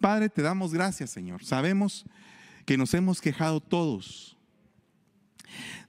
Padre, 0.00 0.30
te 0.30 0.40
damos 0.40 0.72
gracias, 0.72 1.10
Señor. 1.10 1.44
Sabemos 1.44 2.06
que 2.64 2.78
nos 2.78 2.94
hemos 2.94 3.20
quejado 3.20 3.60
todos 3.60 4.38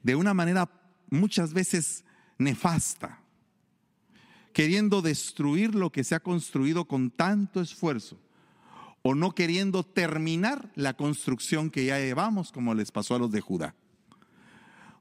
de 0.02 0.18
una 0.18 0.34
manera 0.34 0.70
muchas 1.10 1.54
veces 1.54 2.04
nefasta 2.38 3.23
queriendo 4.54 5.02
destruir 5.02 5.76
lo 5.76 5.92
que 5.92 6.04
se 6.04 6.16
ha 6.16 6.22
construido 6.22 6.86
con 6.86 7.12
tanto 7.12 7.60
esfuerzo 7.60 8.18
o 9.02 9.16
no 9.16 9.36
queriendo 9.36 9.84
terminar 9.84 10.72
la 10.76 10.94
construcción 10.94 11.70
que 11.70 11.86
ya 11.86 12.00
llevamos 12.00 12.52
como 12.52 12.74
les 12.74 12.92
pasó 12.92 13.16
a 13.16 13.20
los 13.20 13.32
de 13.32 13.42
Judá. 13.42 13.76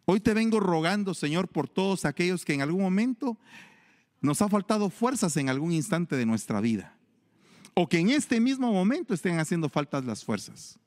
Hoy 0.05 0.19
te 0.19 0.35
vengo 0.35 0.59
rogando, 0.59 1.15
Señor, 1.15 1.47
por 1.47 1.69
todos 1.69 2.05
aquellos 2.05 2.45
que 2.45 2.55
en 2.55 2.63
algún 2.63 2.83
momento 2.83 3.39
nos 4.21 4.43
ha 4.43 4.49
faltado 4.49 4.91
fuerzas 4.91 5.37
en 5.37 5.49
algún 5.49 5.73
instante 5.73 6.17
de 6.17 6.27
nuestra 6.27 6.61
vida 6.61 6.97
o 7.75 7.89
que 7.89 7.99
en 7.99 8.11
este 8.11 8.41
mismo 8.41 8.73
momento 8.73 9.15
estén 9.15 9.39
haciendo 9.39 9.69
faltas 9.69 10.05
las 10.05 10.25
fuerzas. 10.25 10.79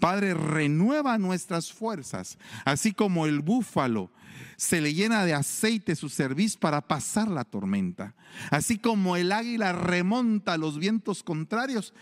Padre, 0.00 0.34
renueva 0.34 1.18
nuestras 1.18 1.72
fuerzas, 1.72 2.38
así 2.64 2.92
como 2.92 3.26
el 3.26 3.40
búfalo 3.40 4.10
se 4.56 4.80
le 4.80 4.94
llena 4.94 5.24
de 5.24 5.34
aceite 5.34 5.96
su 5.96 6.08
cerviz 6.08 6.56
para 6.56 6.80
pasar 6.80 7.28
la 7.28 7.44
tormenta, 7.44 8.14
así 8.50 8.78
como 8.78 9.16
el 9.16 9.32
águila 9.32 9.72
remonta 9.72 10.56
los 10.56 10.78
vientos 10.78 11.22
contrarios 11.22 11.94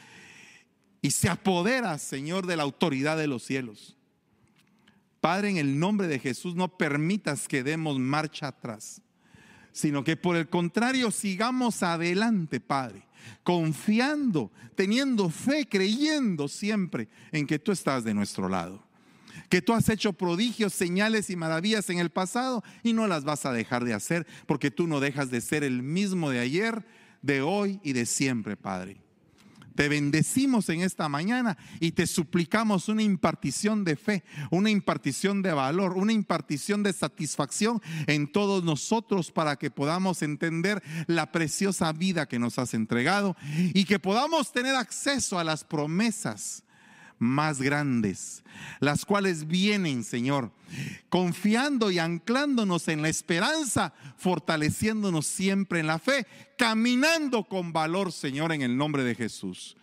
y 1.03 1.11
se 1.11 1.29
apodera, 1.29 1.99
Señor, 1.99 2.47
de 2.47 2.57
la 2.57 2.63
autoridad 2.63 3.19
de 3.19 3.27
los 3.27 3.45
cielos. 3.45 3.97
Padre, 5.21 5.51
en 5.51 5.57
el 5.57 5.79
nombre 5.79 6.07
de 6.07 6.19
Jesús, 6.19 6.55
no 6.55 6.77
permitas 6.77 7.49
que 7.49 7.63
demos 7.63 7.99
marcha 7.99 8.49
atrás, 8.49 9.03
sino 9.75 10.03
que 10.03 10.17
por 10.17 10.37
el 10.37 10.49
contrario 10.49 11.11
sigamos 11.11 11.83
adelante, 11.83 12.61
Padre 12.61 13.05
confiando, 13.43 14.51
teniendo 14.75 15.31
fe, 15.31 15.67
creyendo 15.69 16.49
siempre 16.49 17.09
en 17.33 17.47
que 17.47 17.59
tú 17.59 17.73
estás 17.73 18.05
de 18.05 18.15
nuestro 18.15 18.49
lado. 18.49 18.83
Que 19.49 19.63
tú 19.63 19.73
has 19.73 19.89
hecho 19.89 20.13
prodigios, 20.13 20.73
señales 20.73 21.31
y 21.31 21.37
maravillas 21.37 21.91
en 21.91 21.99
el 21.99 22.11
pasado 22.11 22.65
y 22.83 22.93
no 22.93 23.07
las 23.07 23.25
vas 23.25 23.47
a 23.47 23.53
dejar 23.53 23.85
de 23.85 23.95
hacer 23.95 24.27
porque 24.47 24.71
tú 24.71 24.87
no 24.87 25.01
dejas 25.01 25.31
de 25.31 25.41
ser 25.41 25.63
el 25.63 25.83
mismo 25.83 26.31
de 26.31 26.41
ayer, 26.41 26.85
de 27.23 27.43
hoy 27.43 27.81
y 27.83 27.93
de 27.93 28.07
siempre, 28.07 28.57
Padre. 28.57 29.04
Te 29.75 29.89
bendecimos 29.89 30.69
en 30.69 30.83
esta 30.83 31.09
mañana 31.09 31.57
y 31.81 31.93
te 31.93 32.07
suplicamos 32.07 32.89
una 32.89 33.03
impartición 33.03 33.85
de 33.85 33.97
fe, 33.97 34.25
una 34.51 34.71
impartición 34.71 35.43
de 35.43 35.53
valor, 35.53 35.97
una 35.97 36.13
impartición 36.13 36.83
de 36.83 36.93
satisfacción 36.93 37.81
en 38.07 38.31
todos 38.31 38.65
nosotros 38.65 39.31
para 39.31 39.57
que 39.57 39.71
podamos 39.71 40.23
entender 40.23 40.83
la 41.07 41.33
preciosa 41.33 41.93
vida 41.93 42.27
que 42.27 42.39
nos 42.39 42.59
has 42.59 42.75
entregado 42.75 43.37
y 43.75 43.85
que 43.85 43.99
podamos 43.99 44.53
tener 44.53 44.75
acceso 44.75 45.39
a 45.39 45.45
las 45.45 45.65
promesas 45.65 46.64
más 47.19 47.61
grandes, 47.61 48.43
las 48.81 49.05
cuales 49.05 49.47
vienen, 49.47 50.05
Señor, 50.05 50.51
confiando 51.09 51.91
y 51.91 51.99
anclándonos 51.99 52.89
en 52.89 53.03
la 53.03 53.09
esperanza, 53.09 53.93
fortaleciéndonos 54.17 55.27
siempre 55.27 55.81
en 55.81 55.87
la 55.87 55.99
fe, 55.99 56.27
caminando 56.57 57.45
con 57.45 57.73
valor, 57.73 58.13
Señor, 58.13 58.53
en 58.53 58.63
el 58.63 58.77
nombre 58.77 59.05
de 59.05 59.15
Jesús. 59.15 59.77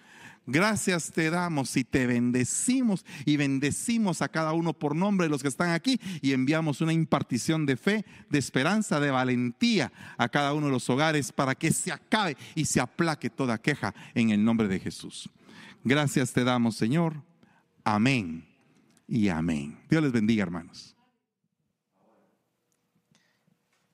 Gracias 0.47 1.11
te 1.11 1.29
damos 1.29 1.77
y 1.77 1.83
te 1.83 2.07
bendecimos 2.07 3.05
y 3.25 3.37
bendecimos 3.37 4.23
a 4.23 4.27
cada 4.27 4.53
uno 4.53 4.73
por 4.73 4.95
nombre 4.95 5.27
de 5.27 5.29
los 5.29 5.43
que 5.43 5.47
están 5.47 5.69
aquí 5.69 5.99
y 6.21 6.33
enviamos 6.33 6.81
una 6.81 6.93
impartición 6.93 7.67
de 7.67 7.77
fe, 7.77 8.05
de 8.29 8.39
esperanza, 8.39 8.99
de 8.99 9.11
valentía 9.11 9.93
a 10.17 10.29
cada 10.29 10.53
uno 10.53 10.65
de 10.65 10.71
los 10.71 10.89
hogares 10.89 11.31
para 11.31 11.53
que 11.53 11.71
se 11.71 11.91
acabe 11.91 12.35
y 12.55 12.65
se 12.65 12.79
aplaque 12.79 13.29
toda 13.29 13.59
queja 13.59 13.93
en 14.15 14.31
el 14.31 14.43
nombre 14.43 14.67
de 14.67 14.79
Jesús. 14.79 15.29
Gracias 15.83 16.33
te 16.33 16.43
damos, 16.43 16.75
Señor. 16.75 17.15
Amén 17.83 18.47
y 19.07 19.29
amén. 19.29 19.79
Dios 19.89 20.03
les 20.03 20.11
bendiga, 20.11 20.43
hermanos. 20.43 20.95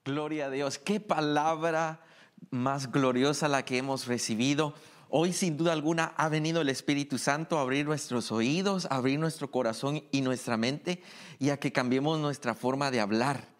Gloria 0.04 0.48
a 0.48 0.50
Dios. 0.50 0.78
Qué 0.78 1.00
palabra 1.00 2.02
más 2.50 2.92
gloriosa 2.92 3.48
la 3.48 3.64
que 3.64 3.78
hemos 3.78 4.08
recibido. 4.08 4.74
Hoy 5.10 5.32
sin 5.32 5.56
duda 5.56 5.72
alguna 5.72 6.14
ha 6.18 6.28
venido 6.28 6.62
el 6.62 6.70
Espíritu 6.70 7.18
Santo 7.18 7.58
a 7.58 7.62
abrir 7.62 7.86
nuestros 7.86 8.32
oídos, 8.32 8.86
a 8.86 8.96
abrir 8.96 9.20
nuestro 9.20 9.50
corazón 9.50 10.04
y 10.12 10.22
nuestra 10.22 10.58
mente 10.58 11.02
y 11.40 11.50
a 11.50 11.60
que 11.60 11.72
cambiemos 11.72 12.20
nuestra 12.20 12.54
forma 12.54 12.92
de 12.92 13.00
hablar. 13.00 13.57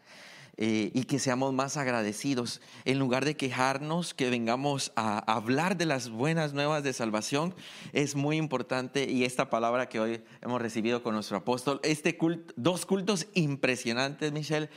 Eh, 0.60 0.90
y 0.96 1.04
que 1.04 1.20
seamos 1.20 1.54
más 1.54 1.78
agradecidos. 1.78 2.62
En 2.84 2.98
lugar 2.98 3.26
de 3.26 3.38
quejarnos, 3.38 4.16
que 4.16 4.32
vengamos 4.32 4.92
a 4.96 5.20
hablar 5.32 5.78
de 5.78 5.86
las 5.86 6.10
buenas 6.10 6.54
nuevas 6.54 6.82
de 6.82 6.94
salvación, 6.94 7.54
es 7.94 8.16
muy 8.16 8.38
importante 8.38 9.08
y 9.08 9.24
esta 9.24 9.52
palabra 9.52 9.88
que 9.88 10.00
hoy 10.00 10.24
hemos 10.42 10.60
recibido 10.60 11.04
con 11.04 11.14
nuestro 11.14 11.38
apóstol, 11.38 11.80
este 11.84 12.18
culto, 12.18 12.56
dos 12.58 12.88
cultos 12.88 13.28
impresionantes, 13.36 14.32
Michelle 14.32 14.72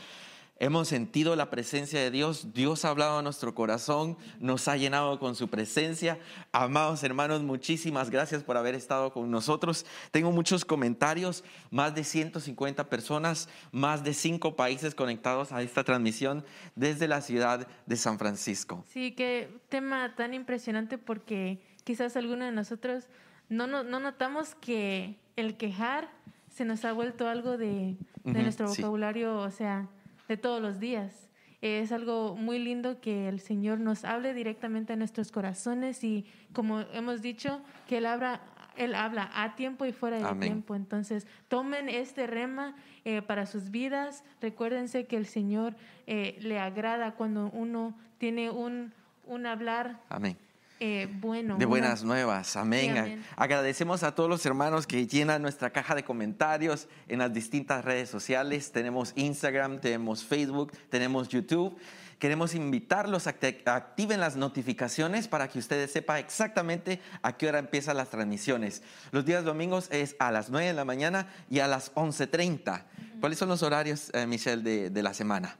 Hemos 0.62 0.88
sentido 0.88 1.36
la 1.36 1.48
presencia 1.48 2.00
de 2.00 2.10
Dios, 2.10 2.52
Dios 2.52 2.84
ha 2.84 2.90
hablado 2.90 3.18
a 3.18 3.22
nuestro 3.22 3.54
corazón, 3.54 4.18
nos 4.40 4.68
ha 4.68 4.76
llenado 4.76 5.18
con 5.18 5.34
su 5.34 5.48
presencia. 5.48 6.18
Amados 6.52 7.02
hermanos, 7.02 7.40
muchísimas 7.42 8.10
gracias 8.10 8.42
por 8.42 8.58
haber 8.58 8.74
estado 8.74 9.10
con 9.10 9.30
nosotros. 9.30 9.86
Tengo 10.10 10.32
muchos 10.32 10.66
comentarios, 10.66 11.44
más 11.70 11.94
de 11.94 12.04
150 12.04 12.90
personas, 12.90 13.48
más 13.72 14.04
de 14.04 14.12
cinco 14.12 14.54
países 14.54 14.94
conectados 14.94 15.50
a 15.50 15.62
esta 15.62 15.82
transmisión 15.82 16.44
desde 16.76 17.08
la 17.08 17.22
ciudad 17.22 17.66
de 17.86 17.96
San 17.96 18.18
Francisco. 18.18 18.84
Sí, 18.86 19.12
qué 19.12 19.48
tema 19.70 20.14
tan 20.14 20.34
impresionante 20.34 20.98
porque 20.98 21.62
quizás 21.84 22.16
algunos 22.16 22.50
de 22.50 22.52
nosotros 22.52 23.08
no, 23.48 23.66
no, 23.66 23.82
notamos 23.82 24.54
que 24.56 25.16
el 25.36 25.56
quejar 25.56 26.10
se 26.54 26.66
nos 26.66 26.84
ha 26.84 26.92
vuelto 26.92 27.28
algo 27.28 27.56
de, 27.56 27.96
nuestro 28.24 28.68
vocabulario, 28.68 29.38
o 29.38 29.50
sea 29.50 29.88
de 30.30 30.36
todos 30.36 30.62
los 30.62 30.78
días. 30.78 31.28
Es 31.60 31.90
algo 31.90 32.36
muy 32.36 32.60
lindo 32.60 33.00
que 33.00 33.28
el 33.28 33.40
Señor 33.40 33.80
nos 33.80 34.04
hable 34.04 34.32
directamente 34.32 34.92
a 34.92 34.96
nuestros 34.96 35.32
corazones 35.32 36.04
y 36.04 36.24
como 36.52 36.82
hemos 36.92 37.20
dicho, 37.20 37.60
que 37.88 37.98
Él 37.98 38.06
habla, 38.06 38.40
él 38.76 38.94
habla 38.94 39.28
a 39.34 39.56
tiempo 39.56 39.86
y 39.86 39.92
fuera 39.92 40.18
de 40.18 40.40
tiempo. 40.40 40.76
Entonces, 40.76 41.26
tomen 41.48 41.88
este 41.88 42.28
rema 42.28 42.76
eh, 43.04 43.22
para 43.22 43.44
sus 43.44 43.72
vidas. 43.72 44.22
Recuérdense 44.40 45.06
que 45.06 45.16
el 45.16 45.26
Señor 45.26 45.74
eh, 46.06 46.38
le 46.40 46.60
agrada 46.60 47.16
cuando 47.16 47.50
uno 47.50 47.98
tiene 48.18 48.50
un, 48.50 48.94
un 49.26 49.46
hablar. 49.46 50.00
Amén 50.08 50.36
eh, 50.82 51.08
bueno, 51.20 51.58
de 51.58 51.66
buenas 51.66 52.04
nuevas. 52.04 52.56
Amén. 52.56 53.22
Agradecemos 53.36 54.02
a 54.02 54.14
todos 54.14 54.30
los 54.30 54.46
hermanos 54.46 54.86
que 54.86 55.06
llenan 55.06 55.42
nuestra 55.42 55.70
caja 55.70 55.94
de 55.94 56.04
comentarios 56.04 56.88
en 57.06 57.18
las 57.18 57.32
distintas 57.34 57.84
redes 57.84 58.08
sociales. 58.08 58.72
Tenemos 58.72 59.12
Instagram, 59.14 59.80
tenemos 59.80 60.24
Facebook, 60.24 60.72
tenemos 60.88 61.28
YouTube. 61.28 61.78
Queremos 62.18 62.54
invitarlos 62.54 63.26
a 63.26 63.34
que 63.34 63.62
activen 63.66 64.20
las 64.20 64.36
notificaciones 64.36 65.28
para 65.28 65.48
que 65.48 65.58
ustedes 65.58 65.92
sepan 65.92 66.18
exactamente 66.18 67.00
a 67.22 67.36
qué 67.36 67.48
hora 67.48 67.58
empiezan 67.58 67.98
las 67.98 68.08
transmisiones. 68.08 68.82
Los 69.10 69.26
días 69.26 69.44
domingos 69.44 69.88
es 69.90 70.16
a 70.18 70.30
las 70.30 70.48
9 70.48 70.68
de 70.68 70.74
la 70.74 70.86
mañana 70.86 71.28
y 71.50 71.60
a 71.60 71.66
las 71.66 71.94
11.30. 71.94 72.84
¿Cuáles 73.20 73.38
son 73.38 73.50
los 73.50 73.62
horarios, 73.62 74.10
eh, 74.14 74.26
Michelle, 74.26 74.90
de, 74.90 75.02
la 75.02 75.12
semana? 75.12 75.56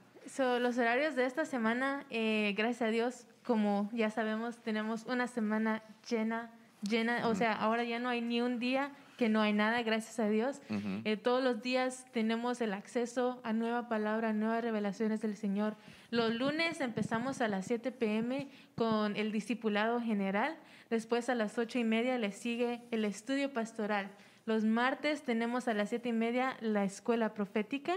los 0.59 0.77
horarios 0.77 1.15
de 1.15 1.25
esta 1.25 1.45
semana, 1.45 2.05
eh, 2.09 2.55
gracias 2.57 2.81
a 2.83 2.87
Dios, 2.87 3.27
como 3.45 3.89
ya 3.93 4.09
sabemos, 4.09 4.57
tenemos 4.57 5.05
una 5.05 5.27
semana 5.27 5.83
llena, 6.09 6.51
llena, 6.81 7.27
o 7.27 7.35
sea, 7.35 7.53
ahora 7.53 7.83
ya 7.83 7.99
no 7.99 8.09
hay 8.09 8.21
ni 8.21 8.41
un 8.41 8.59
día 8.59 8.91
que 9.17 9.29
no 9.29 9.41
hay 9.41 9.53
nada, 9.53 9.83
gracias 9.83 10.19
a 10.19 10.27
Dios. 10.29 10.61
Eh, 11.05 11.15
todos 11.15 11.43
los 11.43 11.61
días 11.61 12.05
tenemos 12.11 12.59
el 12.59 12.73
acceso 12.73 13.39
a 13.43 13.53
nueva 13.53 13.87
palabra, 13.87 14.29
a 14.29 14.33
nuevas 14.33 14.63
revelaciones 14.63 15.21
del 15.21 15.37
Señor. 15.37 15.75
Los 16.09 16.33
lunes 16.33 16.81
empezamos 16.81 17.39
a 17.39 17.47
las 17.47 17.67
7 17.67 17.91
pm 17.91 18.49
con 18.75 19.15
el 19.15 19.31
discipulado 19.31 20.01
general, 20.01 20.57
después 20.89 21.29
a 21.29 21.35
las 21.35 21.59
8 21.59 21.77
y 21.77 21.83
media 21.83 22.17
le 22.17 22.31
sigue 22.31 22.81
el 22.89 23.05
estudio 23.05 23.53
pastoral. 23.53 24.09
Los 24.47 24.63
martes 24.63 25.21
tenemos 25.21 25.67
a 25.67 25.75
las 25.75 25.89
7 25.89 26.09
y 26.09 26.13
media 26.13 26.57
la 26.59 26.83
escuela 26.83 27.35
profética. 27.35 27.93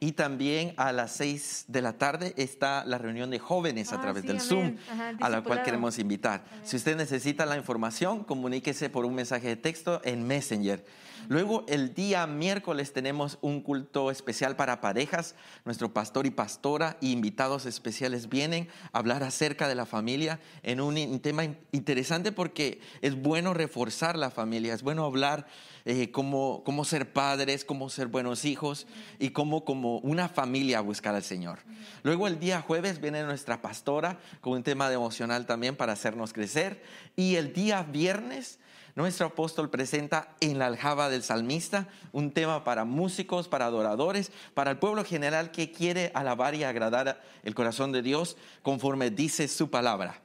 Y 0.00 0.12
también 0.12 0.74
a 0.76 0.92
las 0.92 1.12
seis 1.12 1.64
de 1.68 1.82
la 1.82 1.94
tarde 1.94 2.34
está 2.36 2.84
la 2.84 2.98
reunión 2.98 3.30
de 3.30 3.38
jóvenes 3.38 3.92
a 3.92 3.96
ah, 3.96 4.00
través 4.00 4.24
del 4.24 4.40
Zoom, 4.40 4.76
a 5.20 5.28
la 5.28 5.42
cual 5.42 5.62
queremos 5.62 5.98
invitar. 5.98 6.44
Si 6.62 6.76
usted 6.76 6.96
necesita 6.96 7.46
la 7.46 7.56
información, 7.56 8.24
comuníquese 8.24 8.90
por 8.90 9.04
un 9.04 9.14
mensaje 9.14 9.48
de 9.48 9.56
texto 9.56 10.00
en 10.04 10.26
Messenger. 10.26 10.84
Luego, 11.28 11.64
el 11.68 11.94
día 11.94 12.26
miércoles 12.26 12.92
tenemos 12.92 13.38
un 13.40 13.62
culto 13.62 14.10
especial 14.10 14.56
para 14.56 14.80
parejas. 14.80 15.34
Nuestro 15.64 15.92
pastor 15.94 16.26
y 16.26 16.30
pastora 16.30 16.98
y 17.00 17.12
invitados 17.12 17.64
especiales 17.64 18.28
vienen 18.28 18.68
a 18.92 18.98
hablar 18.98 19.22
acerca 19.22 19.68
de 19.68 19.74
la 19.74 19.86
familia 19.86 20.40
en 20.62 20.80
un 20.80 21.20
tema 21.20 21.44
interesante 21.72 22.32
porque 22.32 22.80
es 23.00 23.20
bueno 23.20 23.54
reforzar 23.54 24.18
la 24.18 24.30
familia, 24.30 24.74
es 24.74 24.82
bueno 24.82 25.04
hablar 25.04 25.46
eh, 25.84 26.10
cómo, 26.10 26.62
cómo, 26.64 26.84
ser 26.84 27.12
padres, 27.12 27.64
cómo 27.64 27.90
ser 27.90 28.06
buenos 28.06 28.44
hijos 28.44 28.86
y 29.18 29.30
cómo 29.30 29.64
como 29.64 29.98
una 29.98 30.28
familia 30.28 30.80
buscar 30.80 31.14
al 31.14 31.22
Señor. 31.22 31.58
Luego 32.02 32.26
el 32.26 32.40
día 32.40 32.62
jueves 32.62 33.00
viene 33.00 33.22
nuestra 33.22 33.60
pastora 33.60 34.18
con 34.40 34.54
un 34.54 34.62
tema 34.62 34.88
devocional 34.88 35.46
también 35.46 35.76
para 35.76 35.92
hacernos 35.92 36.32
crecer. 36.32 36.82
Y 37.16 37.36
el 37.36 37.52
día 37.52 37.82
viernes 37.82 38.58
nuestro 38.96 39.26
apóstol 39.26 39.70
presenta 39.70 40.28
en 40.40 40.58
la 40.58 40.66
aljaba 40.66 41.08
del 41.08 41.22
salmista 41.22 41.88
un 42.12 42.30
tema 42.30 42.62
para 42.62 42.84
músicos, 42.84 43.48
para 43.48 43.66
adoradores, 43.66 44.30
para 44.54 44.70
el 44.70 44.78
pueblo 44.78 45.04
general 45.04 45.50
que 45.50 45.72
quiere 45.72 46.12
alabar 46.14 46.54
y 46.54 46.64
agradar 46.64 47.20
el 47.42 47.54
corazón 47.54 47.90
de 47.90 48.02
Dios 48.02 48.36
conforme 48.62 49.10
dice 49.10 49.48
su 49.48 49.68
palabra. 49.68 50.20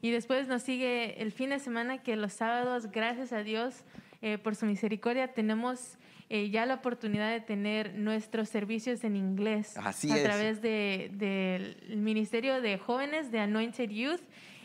Y 0.00 0.10
después 0.10 0.48
nos 0.48 0.62
sigue 0.62 1.22
el 1.22 1.30
fin 1.30 1.50
de 1.50 1.60
semana 1.60 2.02
que 2.02 2.16
los 2.16 2.32
sábados, 2.32 2.90
gracias 2.90 3.32
a 3.32 3.44
Dios, 3.44 3.84
eh, 4.22 4.38
por 4.38 4.54
su 4.54 4.66
misericordia, 4.66 5.34
tenemos 5.34 5.98
eh, 6.28 6.48
ya 6.48 6.64
la 6.64 6.74
oportunidad 6.74 7.30
de 7.30 7.40
tener 7.40 7.94
nuestros 7.94 8.48
servicios 8.48 9.04
en 9.04 9.16
inglés 9.16 9.76
a 9.76 9.92
través 9.92 10.62
del 10.62 11.76
Ministerio 11.96 12.62
de 12.62 12.78
Jóvenes 12.78 13.30
de 13.30 13.40
Anointed 13.40 13.90
Youth. 13.90 14.20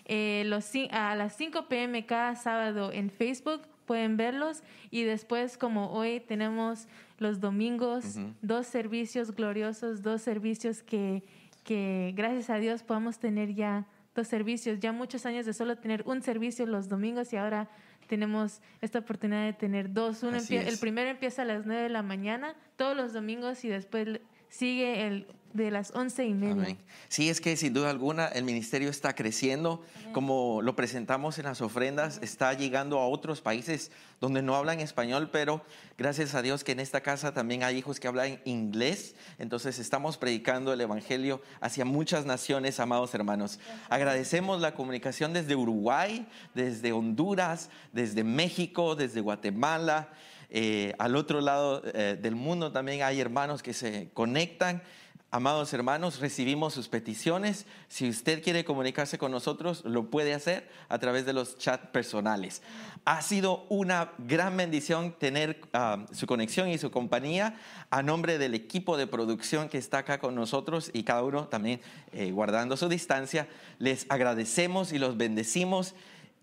Eh, 0.05 0.43
los, 0.45 0.71
a 0.91 1.15
las 1.15 1.35
5 1.35 1.67
pm 1.67 2.05
cada 2.05 2.35
sábado 2.35 2.93
en 2.93 3.09
Facebook 3.09 3.63
pueden 3.85 4.15
verlos 4.15 4.63
y 4.91 5.03
después 5.03 5.57
como 5.57 5.91
hoy 5.91 6.19
tenemos 6.19 6.87
los 7.17 7.41
domingos, 7.41 8.17
dos 8.41 8.67
servicios 8.67 9.35
gloriosos, 9.35 10.03
dos 10.03 10.21
servicios 10.21 10.83
que, 10.83 11.23
que 11.63 12.13
gracias 12.15 12.49
a 12.49 12.59
Dios 12.59 12.83
podamos 12.83 13.19
tener 13.19 13.55
ya 13.55 13.87
dos 14.15 14.27
servicios, 14.27 14.79
ya 14.79 14.91
muchos 14.91 15.25
años 15.25 15.45
de 15.45 15.53
solo 15.53 15.77
tener 15.77 16.03
un 16.05 16.21
servicio 16.21 16.65
los 16.65 16.87
domingos 16.87 17.33
y 17.33 17.37
ahora 17.37 17.69
tenemos 18.07 18.61
esta 18.81 18.99
oportunidad 18.99 19.45
de 19.45 19.53
tener 19.53 19.93
dos. 19.93 20.23
Uno 20.23 20.37
el 20.37 20.77
primero 20.79 21.09
empieza 21.09 21.43
a 21.43 21.45
las 21.45 21.65
9 21.65 21.83
de 21.83 21.89
la 21.89 22.01
mañana, 22.01 22.55
todos 22.75 22.95
los 22.95 23.13
domingos, 23.13 23.63
y 23.63 23.69
después 23.69 24.21
sigue 24.49 25.05
el 25.07 25.27
de 25.53 25.71
las 25.71 25.91
once 25.95 26.25
y 26.25 26.33
media. 26.33 26.77
Sí, 27.09 27.29
es 27.29 27.41
que 27.41 27.55
sin 27.57 27.73
duda 27.73 27.89
alguna 27.89 28.27
el 28.27 28.43
ministerio 28.43 28.89
está 28.89 29.13
creciendo, 29.13 29.81
como 30.13 30.61
lo 30.61 30.75
presentamos 30.75 31.37
en 31.39 31.45
las 31.45 31.61
ofrendas, 31.61 32.19
está 32.21 32.53
llegando 32.53 32.99
a 32.99 33.07
otros 33.07 33.41
países 33.41 33.91
donde 34.19 34.41
no 34.41 34.55
hablan 34.55 34.79
español, 34.79 35.29
pero 35.31 35.61
gracias 35.97 36.35
a 36.35 36.41
Dios 36.41 36.63
que 36.63 36.71
en 36.71 36.79
esta 36.79 37.01
casa 37.01 37.33
también 37.33 37.63
hay 37.63 37.77
hijos 37.77 37.99
que 37.99 38.07
hablan 38.07 38.39
inglés, 38.45 39.15
entonces 39.37 39.79
estamos 39.79 40.17
predicando 40.17 40.73
el 40.73 40.81
Evangelio 40.81 41.41
hacia 41.61 41.85
muchas 41.85 42.25
naciones, 42.25 42.79
amados 42.79 43.13
hermanos. 43.13 43.59
Agradecemos 43.89 44.61
la 44.61 44.73
comunicación 44.73 45.33
desde 45.33 45.55
Uruguay, 45.55 46.27
desde 46.53 46.91
Honduras, 46.91 47.69
desde 47.93 48.23
México, 48.23 48.95
desde 48.95 49.21
Guatemala. 49.21 50.09
Eh, 50.49 50.93
al 50.97 51.15
otro 51.15 51.41
lado 51.41 51.81
eh, 51.93 52.17
del 52.19 52.35
mundo 52.35 52.71
también 52.71 53.03
hay 53.03 53.19
hermanos 53.19 53.61
que 53.61 53.73
se 53.73 54.09
conectan 54.13 54.81
Amados 55.29 55.73
hermanos, 55.73 56.21
recibimos 56.21 56.73
sus 56.73 56.87
peticiones. 56.87 57.65
Si 57.89 58.07
usted 58.07 58.41
quiere 58.41 58.63
comunicarse 58.63 59.17
con 59.17 59.29
nosotros, 59.29 59.83
lo 59.83 60.09
puede 60.09 60.33
hacer 60.33 60.69
a 60.87 60.99
través 60.99 61.25
de 61.25 61.33
los 61.33 61.57
chats 61.57 61.87
personales. 61.87 62.61
Ha 63.03 63.21
sido 63.21 63.65
una 63.67 64.13
gran 64.19 64.55
bendición 64.55 65.11
tener 65.19 65.59
ah, 65.73 66.05
su 66.13 66.27
conexión 66.27 66.69
y 66.69 66.77
su 66.77 66.91
compañía 66.91 67.59
a 67.89 68.03
nombre 68.03 68.37
del 68.37 68.53
equipo 68.53 68.95
de 68.95 69.05
producción 69.05 69.67
que 69.67 69.77
está 69.77 69.97
acá 69.97 70.17
con 70.17 70.33
nosotros 70.33 70.91
y 70.93 71.03
cada 71.03 71.23
uno 71.23 71.49
también 71.49 71.81
eh, 72.13 72.31
guardando 72.31 72.77
su 72.77 72.87
distancia. 72.87 73.49
Les 73.79 74.05
agradecemos 74.07 74.93
y 74.93 74.97
los 74.97 75.17
bendecimos 75.17 75.93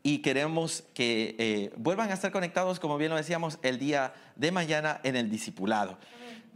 y 0.02 0.18
queremos 0.18 0.84
que 0.92 1.34
eh, 1.38 1.72
vuelvan 1.78 2.10
a 2.10 2.14
estar 2.14 2.30
conectados, 2.32 2.78
como 2.80 2.98
bien 2.98 3.10
lo 3.10 3.16
decíamos, 3.16 3.58
el 3.62 3.78
día 3.78 4.12
de 4.36 4.52
mañana 4.52 5.00
en 5.04 5.16
el 5.16 5.30
discipulado. 5.30 5.96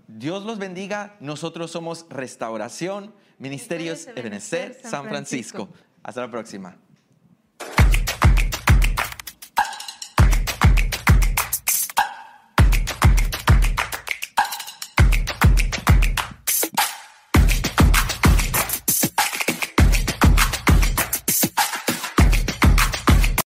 Dios 0.08 0.44
los 0.44 0.58
bendiga. 0.58 1.16
Nosotros 1.20 1.70
somos 1.70 2.06
Restauración, 2.08 3.14
Ministerios 3.38 4.08
Ebenezer, 4.16 4.76
San 4.82 5.06
Francisco. 5.06 5.68
Hasta 6.02 6.22
la 6.22 6.30
próxima. 6.30 6.76